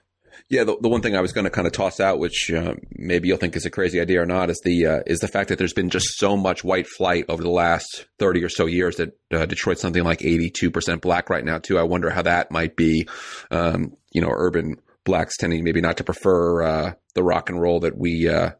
Yeah, 0.50 0.64
the, 0.64 0.76
the 0.82 0.90
one 0.90 1.02
thing 1.02 1.16
I 1.16 1.22
was 1.22 1.32
going 1.32 1.44
to 1.44 1.52
kind 1.52 1.68
of 1.68 1.74
toss 1.74 2.00
out, 2.00 2.18
which 2.18 2.52
uh, 2.52 2.74
maybe 2.96 3.28
you'll 3.28 3.38
think 3.38 3.56
is 3.56 3.68
a 3.68 3.70
crazy 3.70 4.02
idea 4.02 4.22
or 4.22 4.26
not, 4.26 4.50
is 4.50 4.60
the 4.66 4.88
uh, 4.88 5.00
is 5.06 5.20
the 5.20 5.28
fact 5.28 5.50
that 5.50 5.60
there's 5.60 5.74
been 5.74 5.92
just 5.92 6.18
so 6.18 6.36
much 6.36 6.64
white 6.64 6.88
flight 6.88 7.26
over 7.30 7.44
the 7.44 7.52
last 7.52 8.08
thirty 8.18 8.44
or 8.44 8.50
so 8.50 8.66
years 8.66 8.96
that 8.96 9.16
uh, 9.32 9.46
Detroit's 9.46 9.82
something 9.82 10.04
like 10.04 10.24
eighty 10.24 10.50
two 10.50 10.72
percent 10.72 11.02
black 11.02 11.30
right 11.30 11.46
now 11.46 11.60
too. 11.60 11.78
I 11.78 11.84
wonder 11.84 12.10
how 12.10 12.24
that 12.24 12.50
might 12.50 12.76
be, 12.76 13.08
um, 13.52 13.96
you 14.12 14.22
know, 14.22 14.30
urban 14.32 14.78
blacks 15.04 15.38
tending 15.38 15.64
maybe 15.64 15.82
not 15.82 15.98
to 15.98 16.04
prefer 16.04 16.64
uh, 16.64 16.94
the 17.14 17.24
rock 17.24 17.50
and 17.50 17.62
roll 17.62 17.82
that 17.82 17.96
we 17.96 18.28
uh, 18.28 18.52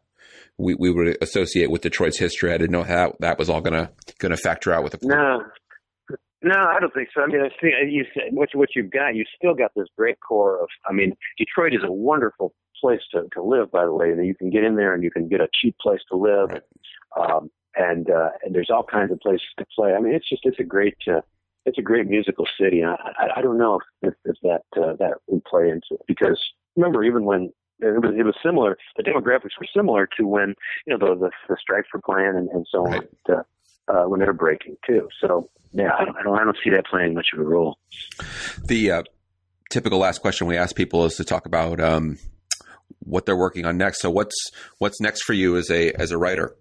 we, 0.58 0.74
we 0.74 0.90
would 0.90 1.16
associate 1.20 1.70
with 1.70 1.82
Detroit's 1.82 2.18
history. 2.18 2.52
I 2.52 2.58
didn't 2.58 2.72
know 2.72 2.84
how 2.84 3.14
that 3.20 3.38
was 3.38 3.50
all 3.50 3.60
gonna 3.60 3.90
gonna 4.18 4.36
factor 4.36 4.72
out 4.72 4.82
with 4.82 4.92
the. 4.92 5.06
No, 5.06 5.42
no, 6.42 6.54
I 6.54 6.78
don't 6.78 6.92
think 6.92 7.08
so. 7.14 7.22
I 7.22 7.26
mean, 7.26 7.40
I 7.40 7.48
think 7.60 7.74
you 7.88 8.04
said 8.14 8.24
what 8.30 8.50
what 8.54 8.68
you've 8.76 8.90
got, 8.90 9.14
you 9.14 9.24
still 9.36 9.54
got 9.54 9.72
this 9.74 9.88
great 9.96 10.18
core 10.20 10.62
of. 10.62 10.68
I 10.88 10.92
mean, 10.92 11.14
Detroit 11.38 11.72
is 11.74 11.80
a 11.84 11.92
wonderful 11.92 12.54
place 12.80 13.00
to 13.12 13.22
to 13.32 13.42
live. 13.42 13.70
By 13.70 13.84
the 13.84 13.92
way, 13.92 14.08
you 14.08 14.34
can 14.34 14.50
get 14.50 14.64
in 14.64 14.76
there 14.76 14.94
and 14.94 15.02
you 15.02 15.10
can 15.10 15.28
get 15.28 15.40
a 15.40 15.48
cheap 15.60 15.76
place 15.80 16.00
to 16.10 16.16
live, 16.16 16.50
right. 16.50 16.62
um, 17.18 17.50
and 17.76 18.10
uh, 18.10 18.30
and 18.42 18.54
there's 18.54 18.70
all 18.70 18.84
kinds 18.84 19.10
of 19.10 19.20
places 19.20 19.46
to 19.58 19.66
play. 19.74 19.92
I 19.94 20.00
mean, 20.00 20.14
it's 20.14 20.28
just 20.28 20.42
it's 20.44 20.60
a 20.60 20.64
great. 20.64 20.96
Uh, 21.08 21.20
it's 21.66 21.78
a 21.78 21.82
great 21.82 22.06
musical 22.06 22.46
city. 22.60 22.84
I, 22.84 22.92
I, 22.92 23.38
I 23.38 23.40
don't 23.40 23.56
know 23.56 23.80
if, 24.02 24.12
if 24.26 24.36
that 24.42 24.64
uh, 24.76 24.96
that 24.98 25.14
would 25.28 25.42
play 25.44 25.70
into 25.70 25.92
it 25.92 26.02
because 26.06 26.38
remember, 26.76 27.02
even 27.04 27.24
when 27.24 27.52
it 27.80 28.02
was 28.02 28.14
it 28.16 28.24
was 28.24 28.34
similar. 28.42 28.76
The 28.96 29.02
demographics 29.02 29.58
were 29.58 29.66
similar 29.74 30.08
to 30.16 30.26
when 30.26 30.54
you 30.86 30.96
know 30.96 30.98
the 30.98 31.14
the, 31.18 31.30
the 31.48 31.56
strikes 31.60 31.88
were 31.92 32.00
playing 32.00 32.34
and, 32.36 32.48
and 32.50 32.66
so 32.70 32.86
on 32.86 33.08
uh, 33.28 33.42
uh, 33.88 34.04
when 34.08 34.20
they 34.20 34.26
were 34.26 34.32
breaking 34.32 34.76
too. 34.86 35.08
So 35.20 35.50
yeah, 35.72 35.90
I 35.98 36.04
don't, 36.04 36.16
I 36.16 36.22
don't 36.22 36.38
I 36.38 36.44
don't 36.44 36.56
see 36.62 36.70
that 36.70 36.86
playing 36.86 37.14
much 37.14 37.28
of 37.32 37.40
a 37.40 37.44
role. 37.44 37.78
The 38.64 38.90
uh, 38.90 39.02
typical 39.70 39.98
last 39.98 40.20
question 40.20 40.46
we 40.46 40.56
ask 40.56 40.74
people 40.76 41.04
is 41.04 41.16
to 41.16 41.24
talk 41.24 41.46
about 41.46 41.80
um, 41.80 42.18
what 43.00 43.26
they're 43.26 43.36
working 43.36 43.66
on 43.66 43.76
next. 43.76 44.00
So 44.00 44.10
what's 44.10 44.50
what's 44.78 45.00
next 45.00 45.22
for 45.24 45.32
you 45.32 45.56
as 45.56 45.70
a 45.70 45.92
as 45.92 46.10
a 46.10 46.18
writer? 46.18 46.56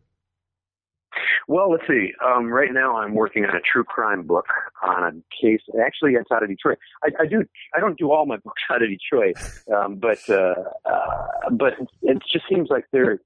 Well, 1.48 1.72
let's 1.72 1.84
see. 1.88 2.12
Um, 2.26 2.48
right 2.48 2.72
now, 2.72 2.98
I'm 2.98 3.14
working 3.16 3.44
on 3.46 3.56
a 3.56 3.60
true 3.60 3.84
crime 3.84 4.24
book 4.24 4.46
on 4.82 5.04
a 5.04 5.12
case. 5.46 5.62
Actually, 5.86 6.14
it's 6.14 6.32
out 6.32 6.44
of 6.44 6.50
Detroit. 6.50 6.78
I, 7.04 7.10
I 7.24 7.26
do. 7.26 7.44
I 7.76 7.80
don't 7.80 7.98
do 7.98 8.12
all 8.12 8.26
my 8.26 8.38
books 8.44 8.62
out 8.72 8.82
of 8.82 8.90
Detroit, 8.90 9.36
um, 9.76 9.96
but 9.96 10.20
uh, 10.30 10.56
uh, 10.86 11.50
but 11.52 11.74
it 12.02 12.18
just 12.32 12.46
seems 12.50 12.70
like 12.70 12.86
there, 12.92 13.20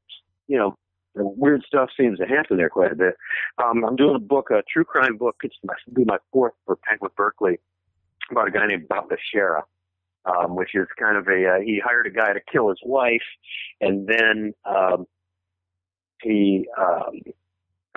you 0.47 0.57
know, 0.57 0.75
weird 1.15 1.63
stuff 1.67 1.89
seems 1.95 2.17
to 2.19 2.25
happen 2.25 2.57
there 2.57 2.69
quite 2.69 2.91
a 2.91 2.95
bit. 2.95 3.15
Um, 3.63 3.83
I'm 3.85 3.95
doing 3.95 4.15
a 4.15 4.19
book, 4.19 4.49
a 4.51 4.63
true 4.71 4.83
crime 4.85 5.17
book. 5.17 5.35
It's 5.43 5.55
my, 5.63 5.73
be 5.93 6.03
my 6.05 6.17
fourth 6.31 6.53
for 6.65 6.75
Penguin 6.75 7.11
Berkley 7.15 7.59
about 8.31 8.47
a 8.47 8.51
guy 8.51 8.67
named 8.67 8.87
Bob 8.87 9.05
Bashara. 9.09 9.61
um, 10.27 10.55
which 10.55 10.75
is 10.75 10.87
kind 10.99 11.17
of 11.17 11.27
a 11.27 11.55
uh, 11.55 11.59
he 11.63 11.81
hired 11.83 12.07
a 12.07 12.09
guy 12.09 12.33
to 12.33 12.39
kill 12.51 12.69
his 12.69 12.79
wife, 12.83 13.21
and 13.81 14.07
then 14.07 14.53
um, 14.65 15.05
he 16.21 16.67
um, 16.77 17.21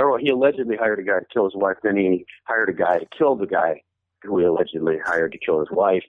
or 0.05 0.19
he 0.19 0.31
allegedly 0.31 0.77
hired 0.77 0.99
a 0.99 1.03
guy 1.03 1.19
to 1.19 1.27
kill 1.33 1.45
his 1.45 1.55
wife. 1.55 1.77
Then 1.83 1.97
he 1.97 2.25
hired 2.45 2.69
a 2.69 2.73
guy 2.73 2.99
to 2.99 3.07
kill 3.17 3.37
the 3.37 3.47
guy 3.47 3.83
who 4.23 4.39
he 4.39 4.45
allegedly 4.45 4.99
hired 5.05 5.33
to 5.33 5.39
kill 5.39 5.61
his 5.61 5.71
wife, 5.71 6.05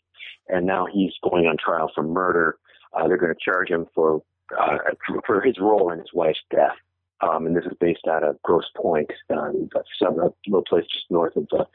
and 0.49 0.65
now 0.65 0.85
he's 0.91 1.13
going 1.23 1.45
on 1.47 1.57
trial 1.57 1.91
for 1.93 2.03
murder. 2.03 2.57
Uh, 2.93 3.07
they're 3.07 3.17
going 3.17 3.33
to 3.33 3.39
charge 3.43 3.69
him 3.69 3.87
for 3.95 4.21
uh, 4.59 4.77
for 5.25 5.41
his 5.41 5.57
role 5.59 5.91
in 5.91 5.99
his 5.99 6.09
wife's 6.13 6.39
death. 6.49 6.75
Um, 7.21 7.45
and 7.45 7.55
this 7.55 7.65
is 7.65 7.77
based 7.79 8.07
out 8.09 8.23
of 8.23 8.41
Grosse 8.41 8.69
Pointe, 8.75 9.11
um, 9.29 9.69
a 10.01 10.31
little 10.47 10.63
place 10.63 10.85
just 10.91 11.05
north 11.11 11.35
of, 11.35 11.47
uh, 11.57 11.65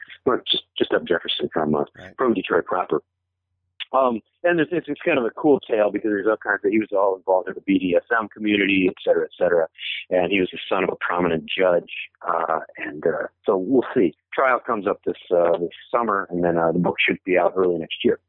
just 0.51 0.63
just 0.77 0.91
up 0.93 1.05
Jefferson 1.05 1.49
from 1.53 1.73
uh, 1.73 1.85
right. 1.97 2.13
from 2.17 2.33
Detroit 2.33 2.65
proper. 2.65 3.01
Um, 3.93 4.21
and 4.43 4.59
it's, 4.59 4.71
it's, 4.71 5.01
kind 5.05 5.17
of 5.17 5.25
a 5.25 5.29
cool 5.31 5.59
tale 5.59 5.91
because 5.91 6.09
there's 6.09 6.27
all 6.27 6.37
kinds 6.37 6.61
of, 6.63 6.71
he 6.71 6.79
was 6.79 6.89
all 6.91 7.15
involved 7.15 7.49
in 7.49 7.55
the 7.55 7.61
BDSM 7.61 8.29
community, 8.31 8.87
et 8.89 8.95
cetera, 9.03 9.25
et 9.25 9.31
cetera. 9.37 9.67
And 10.09 10.31
he 10.31 10.39
was 10.39 10.49
the 10.51 10.59
son 10.69 10.83
of 10.83 10.89
a 10.89 10.95
prominent 10.99 11.45
judge. 11.45 11.91
Uh, 12.27 12.59
and, 12.77 13.05
uh, 13.05 13.27
so 13.45 13.57
we'll 13.57 13.85
see. 13.93 14.15
Trial 14.33 14.59
comes 14.59 14.87
up 14.87 15.01
this, 15.05 15.17
uh, 15.31 15.57
this 15.57 15.69
summer 15.91 16.27
and 16.29 16.43
then, 16.43 16.57
uh, 16.57 16.71
the 16.71 16.79
book 16.79 16.95
should 16.99 17.17
be 17.25 17.37
out 17.37 17.53
early 17.55 17.77
next 17.77 18.03
year. 18.03 18.19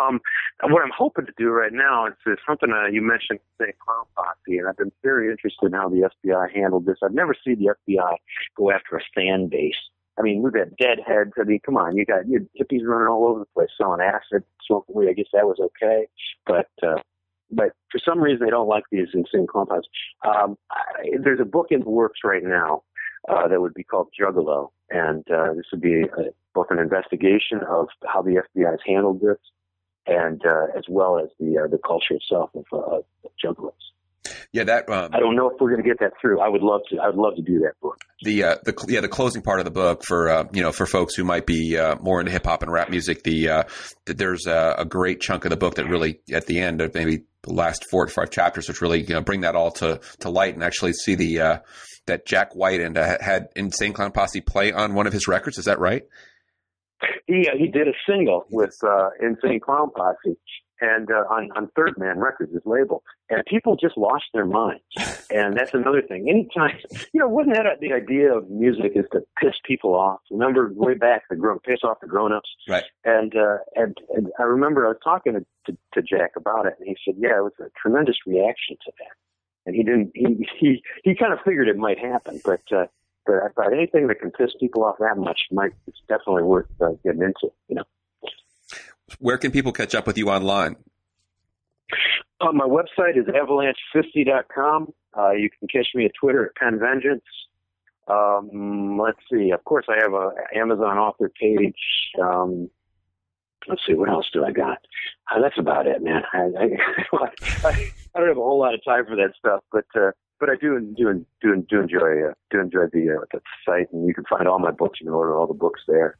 Um, 0.00 0.20
what 0.62 0.82
I'm 0.82 0.92
hoping 0.96 1.26
to 1.26 1.32
do 1.36 1.50
right 1.50 1.72
now 1.72 2.06
is, 2.06 2.14
is 2.26 2.38
something, 2.46 2.70
uh, 2.72 2.86
you 2.86 3.02
mentioned, 3.02 3.40
say, 3.60 3.72
Clown 3.84 4.06
Posse, 4.16 4.58
and 4.58 4.68
I've 4.68 4.76
been 4.76 4.92
very 5.02 5.30
interested 5.30 5.66
in 5.66 5.72
how 5.72 5.88
the 5.88 6.08
FBI 6.24 6.54
handled 6.54 6.86
this. 6.86 6.98
I've 7.02 7.12
never 7.12 7.34
seen 7.44 7.58
the 7.58 7.74
FBI 7.88 8.16
go 8.56 8.70
after 8.70 8.96
a 8.96 9.00
fan 9.14 9.48
base 9.48 9.74
I 10.18 10.22
mean, 10.22 10.42
we've 10.42 10.54
had 10.54 10.76
deadheads. 10.76 11.32
I 11.38 11.44
mean, 11.44 11.60
come 11.64 11.76
on, 11.76 11.96
you 11.96 12.04
got 12.04 12.28
you 12.28 12.48
hippies 12.60 12.86
running 12.86 13.08
all 13.08 13.26
over 13.26 13.40
the 13.40 13.46
place 13.54 13.70
selling 13.78 14.00
acid, 14.00 14.44
smoking 14.66 14.94
weed. 14.94 15.08
I 15.08 15.14
guess 15.14 15.26
that 15.32 15.46
was 15.46 15.58
okay, 15.60 16.06
but 16.46 16.68
uh, 16.82 17.00
but 17.50 17.72
for 17.90 17.98
some 18.04 18.20
reason 18.20 18.44
they 18.44 18.50
don't 18.50 18.68
like 18.68 18.84
these 18.90 19.08
insane 19.14 19.46
compounds. 19.50 19.88
Um, 20.26 20.56
I, 20.70 21.10
there's 21.22 21.40
a 21.40 21.46
book 21.46 21.68
in 21.70 21.80
the 21.80 21.90
works 21.90 22.20
right 22.24 22.42
now 22.42 22.82
uh, 23.28 23.48
that 23.48 23.60
would 23.60 23.74
be 23.74 23.84
called 23.84 24.08
Juggalo, 24.18 24.70
and 24.90 25.24
uh, 25.30 25.54
this 25.54 25.66
would 25.72 25.80
be 25.80 26.02
a, 26.02 26.32
both 26.54 26.66
an 26.70 26.78
investigation 26.78 27.60
of 27.68 27.88
how 28.06 28.22
the 28.22 28.42
FBI 28.56 28.70
has 28.70 28.80
handled 28.86 29.20
this, 29.20 29.38
and 30.06 30.42
uh, 30.44 30.66
as 30.76 30.84
well 30.88 31.18
as 31.18 31.28
the 31.40 31.58
uh, 31.58 31.68
the 31.68 31.78
culture 31.78 32.14
itself 32.14 32.50
of, 32.54 32.64
uh, 32.72 32.98
juggalos. 33.42 33.72
Yeah, 34.52 34.64
that 34.64 34.86
um, 34.90 35.08
I 35.14 35.18
don't 35.18 35.34
know 35.34 35.48
if 35.48 35.58
we're 35.58 35.70
going 35.70 35.82
to 35.82 35.88
get 35.88 35.98
that 36.00 36.12
through. 36.20 36.40
I 36.40 36.48
would 36.48 36.60
love 36.60 36.82
to. 36.90 36.98
I 36.98 37.06
would 37.06 37.16
love 37.16 37.36
to 37.36 37.42
do 37.42 37.60
that 37.60 37.72
book. 37.80 37.98
The 38.22 38.44
uh, 38.44 38.56
the 38.64 38.84
yeah 38.86 39.00
the 39.00 39.08
closing 39.08 39.40
part 39.40 39.60
of 39.60 39.64
the 39.64 39.70
book 39.70 40.02
for 40.06 40.28
uh, 40.28 40.44
you 40.52 40.62
know 40.62 40.72
for 40.72 40.84
folks 40.84 41.14
who 41.14 41.24
might 41.24 41.46
be 41.46 41.78
uh, 41.78 41.96
more 42.02 42.20
into 42.20 42.32
hip 42.32 42.44
hop 42.44 42.62
and 42.62 42.70
rap 42.70 42.90
music. 42.90 43.22
The, 43.22 43.48
uh, 43.48 43.62
there's 44.04 44.46
a, 44.46 44.74
a, 44.78 44.84
great 44.84 45.22
chunk 45.22 45.46
of 45.46 45.50
the 45.50 45.56
book 45.56 45.76
that 45.76 45.86
really 45.86 46.20
at 46.30 46.44
the 46.46 46.60
end 46.60 46.82
of 46.82 46.92
maybe 46.94 47.24
the 47.44 47.54
last 47.54 47.86
four 47.90 48.04
to 48.04 48.12
five 48.12 48.28
chapters, 48.28 48.68
which 48.68 48.82
really 48.82 49.00
you 49.00 49.14
know 49.14 49.22
bring 49.22 49.40
that 49.40 49.56
all 49.56 49.70
to 49.72 50.00
to 50.20 50.28
light 50.28 50.52
and 50.52 50.62
actually 50.62 50.92
see 50.92 51.14
the 51.14 51.40
uh, 51.40 51.58
that 52.04 52.26
Jack 52.26 52.54
White 52.54 52.82
and 52.82 52.98
uh, 52.98 53.16
had 53.22 53.48
Insane 53.56 53.94
Clown 53.94 54.12
Posse 54.12 54.42
play 54.42 54.70
on 54.70 54.92
one 54.92 55.06
of 55.06 55.14
his 55.14 55.26
records. 55.26 55.56
Is 55.56 55.64
that 55.64 55.78
right? 55.78 56.02
He 57.26 57.48
he 57.56 57.68
did 57.68 57.88
a 57.88 57.94
single 58.06 58.44
with 58.50 58.76
Insane 59.18 59.60
Clown 59.60 59.90
Posse, 59.96 60.36
and 60.82 61.10
uh, 61.10 61.24
on 61.30 61.50
on 61.56 61.70
Third 61.76 61.94
Man 61.96 62.18
Records, 62.18 62.52
his 62.52 62.62
label, 62.66 63.04
and 63.30 63.42
people 63.46 63.76
just 63.76 63.96
lost 63.96 64.24
their 64.34 64.44
minds. 64.44 64.82
And 65.30 65.56
that's 65.56 65.72
another 65.72 66.02
thing. 66.02 66.28
Anytime, 66.28 66.76
you 67.12 67.20
know, 67.20 67.28
wasn't 67.28 67.54
that 67.54 67.80
the 67.80 67.92
idea 67.92 68.36
of 68.36 68.50
music 68.50 68.92
is 68.96 69.04
to 69.12 69.20
piss 69.40 69.54
people 69.64 69.94
off? 69.94 70.20
Remember 70.30 70.72
way 70.74 70.94
back 70.94 71.22
the 71.30 71.36
grown 71.36 71.60
piss 71.60 71.78
off 71.84 72.00
the 72.00 72.08
grown 72.08 72.32
ups, 72.32 72.50
right? 72.68 72.84
And 73.04 73.34
uh, 73.36 73.58
and 73.76 73.96
and 74.14 74.28
I 74.38 74.42
remember 74.42 74.84
I 74.84 74.88
was 74.88 74.98
talking 75.02 75.34
to, 75.34 75.46
to 75.66 75.78
to 75.94 76.02
Jack 76.02 76.32
about 76.36 76.66
it, 76.66 76.74
and 76.80 76.88
he 76.88 76.96
said, 77.04 77.14
yeah, 77.16 77.38
it 77.38 77.42
was 77.42 77.52
a 77.60 77.70
tremendous 77.80 78.16
reaction 78.26 78.76
to 78.84 78.92
that. 78.98 79.14
And 79.64 79.76
he 79.76 79.84
didn't. 79.84 80.10
He 80.14 80.48
he 80.58 80.82
he 81.04 81.14
kind 81.14 81.32
of 81.32 81.38
figured 81.44 81.68
it 81.68 81.76
might 81.76 81.98
happen, 81.98 82.40
but. 82.44 82.62
uh 82.72 82.86
but 83.24 83.36
I 83.36 83.48
thought 83.50 83.72
anything 83.72 84.08
that 84.08 84.18
can 84.18 84.32
piss 84.32 84.50
people 84.58 84.82
off 84.82 84.96
that 84.98 85.16
much 85.16 85.42
might 85.52 85.70
it's 85.86 86.00
definitely 86.08 86.42
worth 86.42 86.66
uh, 86.80 86.88
getting 87.04 87.22
into, 87.22 87.52
you 87.68 87.76
know 87.76 87.84
where 89.18 89.38
can 89.38 89.50
people 89.50 89.72
catch 89.72 89.94
up 89.94 90.06
with 90.06 90.18
you 90.18 90.30
online? 90.30 90.76
Uh, 92.40 92.52
my 92.52 92.66
website 92.66 93.16
is 93.16 93.26
avalanche50.com. 93.26 94.92
Uh, 95.16 95.30
you 95.32 95.48
can 95.50 95.68
catch 95.68 95.88
me 95.94 96.06
at 96.06 96.12
Twitter 96.18 96.46
at 96.46 96.54
PenVengeance. 96.60 97.20
Um, 98.08 98.98
let's 98.98 99.18
see. 99.30 99.50
Of 99.50 99.64
course, 99.64 99.86
I 99.88 99.96
have 100.02 100.12
a 100.12 100.30
Amazon 100.54 100.98
author 100.98 101.30
page. 101.40 101.76
Um, 102.20 102.68
let's 103.68 103.82
see. 103.86 103.94
What 103.94 104.08
else 104.08 104.26
do 104.32 104.44
I 104.44 104.50
got? 104.50 104.78
Uh, 105.30 105.40
that's 105.40 105.58
about 105.58 105.86
it, 105.86 106.02
man. 106.02 106.22
I, 106.32 106.38
I, 106.38 106.68
I, 107.68 108.18
don't 108.18 108.28
have 108.28 108.36
a 108.36 108.40
whole 108.40 108.58
lot 108.58 108.74
of 108.74 108.84
time 108.84 109.06
for 109.06 109.14
that 109.16 109.34
stuff, 109.38 109.62
but 109.70 109.84
uh, 109.94 110.10
but 110.40 110.50
I 110.50 110.56
do 110.60 110.80
do 110.96 111.24
do 111.40 111.64
do 111.68 111.80
enjoy 111.80 112.28
uh, 112.28 112.34
do 112.50 112.58
enjoy 112.58 112.86
the 112.92 113.18
uh, 113.20 113.24
the 113.32 113.40
site, 113.64 113.92
and 113.92 114.06
you 114.08 114.14
can 114.14 114.24
find 114.24 114.48
all 114.48 114.58
my 114.58 114.72
books. 114.72 115.00
You 115.00 115.06
can 115.06 115.14
order 115.14 115.36
all 115.36 115.46
the 115.46 115.54
books 115.54 115.82
there 115.86 116.16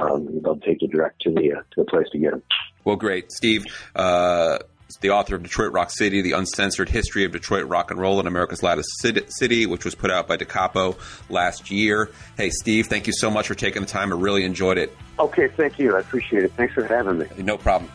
um, 0.00 0.40
they'll 0.42 0.58
take 0.58 0.82
you 0.82 0.88
direct 0.88 1.22
to 1.22 1.30
the 1.30 1.52
uh, 1.52 1.62
to 1.72 1.76
the 1.76 1.84
place 1.84 2.06
to 2.12 2.18
get 2.18 2.32
them. 2.32 2.42
Well, 2.84 2.96
great, 2.96 3.32
Steve. 3.32 3.64
Uh, 3.94 4.58
the 5.00 5.10
author 5.10 5.34
of 5.34 5.42
Detroit 5.42 5.72
Rock 5.72 5.90
City, 5.90 6.22
The 6.22 6.32
Uncensored 6.32 6.88
History 6.88 7.24
of 7.24 7.32
Detroit 7.32 7.66
Rock 7.66 7.90
and 7.90 8.00
Roll 8.00 8.20
in 8.20 8.26
America's 8.26 8.62
Loudest 8.62 8.88
City, 9.28 9.66
which 9.66 9.84
was 9.84 9.94
put 9.94 10.10
out 10.10 10.26
by 10.26 10.36
Da 10.36 10.46
Capo 10.46 10.96
last 11.28 11.70
year. 11.70 12.10
Hey, 12.38 12.48
Steve, 12.48 12.86
thank 12.86 13.06
you 13.06 13.12
so 13.12 13.30
much 13.30 13.46
for 13.48 13.54
taking 13.54 13.82
the 13.82 13.88
time. 13.88 14.12
I 14.12 14.16
really 14.16 14.44
enjoyed 14.44 14.78
it. 14.78 14.96
Okay, 15.18 15.48
thank 15.48 15.78
you. 15.78 15.94
I 15.94 16.00
appreciate 16.00 16.44
it. 16.44 16.52
Thanks 16.52 16.72
for 16.72 16.84
having 16.84 17.18
me. 17.18 17.26
No 17.36 17.58
problem. 17.58 17.92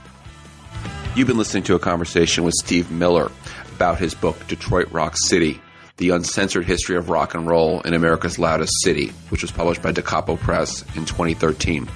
You've 1.15 1.27
been 1.27 1.37
listening 1.37 1.63
to 1.63 1.75
a 1.75 1.79
conversation 1.79 2.43
with 2.43 2.53
Steve 2.53 2.91
Miller 2.91 3.31
about 3.75 3.97
his 3.97 4.13
book, 4.13 4.47
Detroit 4.47 4.91
Rock 4.91 5.15
City 5.17 5.61
the 5.97 6.09
Uncensored 6.09 6.65
History 6.65 6.95
of 6.95 7.09
Rock 7.09 7.35
and 7.35 7.47
Roll 7.47 7.81
in 7.81 7.93
America's 7.93 8.39
Loudest 8.39 8.73
City, 8.83 9.09
which 9.29 9.41
was 9.41 9.51
published 9.51 9.81
by 9.81 9.91
Da 9.91 10.01
Capo 10.01 10.37
Press 10.37 10.81
in 10.95 11.05
2013. 11.05 11.87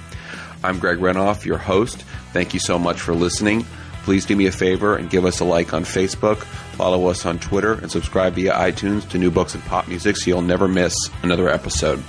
I'm 0.62 0.78
Greg 0.78 0.98
Renoff, 0.98 1.44
your 1.44 1.58
host. 1.58 2.02
Thank 2.32 2.54
you 2.54 2.60
so 2.60 2.78
much 2.78 3.00
for 3.00 3.14
listening. 3.14 3.64
Please 4.04 4.24
do 4.24 4.36
me 4.36 4.46
a 4.46 4.52
favor 4.52 4.96
and 4.96 5.10
give 5.10 5.24
us 5.24 5.40
a 5.40 5.44
like 5.44 5.74
on 5.74 5.84
Facebook, 5.84 6.38
follow 6.76 7.08
us 7.08 7.26
on 7.26 7.38
Twitter, 7.38 7.74
and 7.74 7.90
subscribe 7.90 8.34
via 8.34 8.54
iTunes 8.54 9.08
to 9.10 9.18
New 9.18 9.30
Books 9.30 9.54
and 9.54 9.62
Pop 9.64 9.86
Music 9.88 10.16
so 10.16 10.30
you'll 10.30 10.42
never 10.42 10.66
miss 10.66 10.94
another 11.22 11.48
episode. 11.48 12.02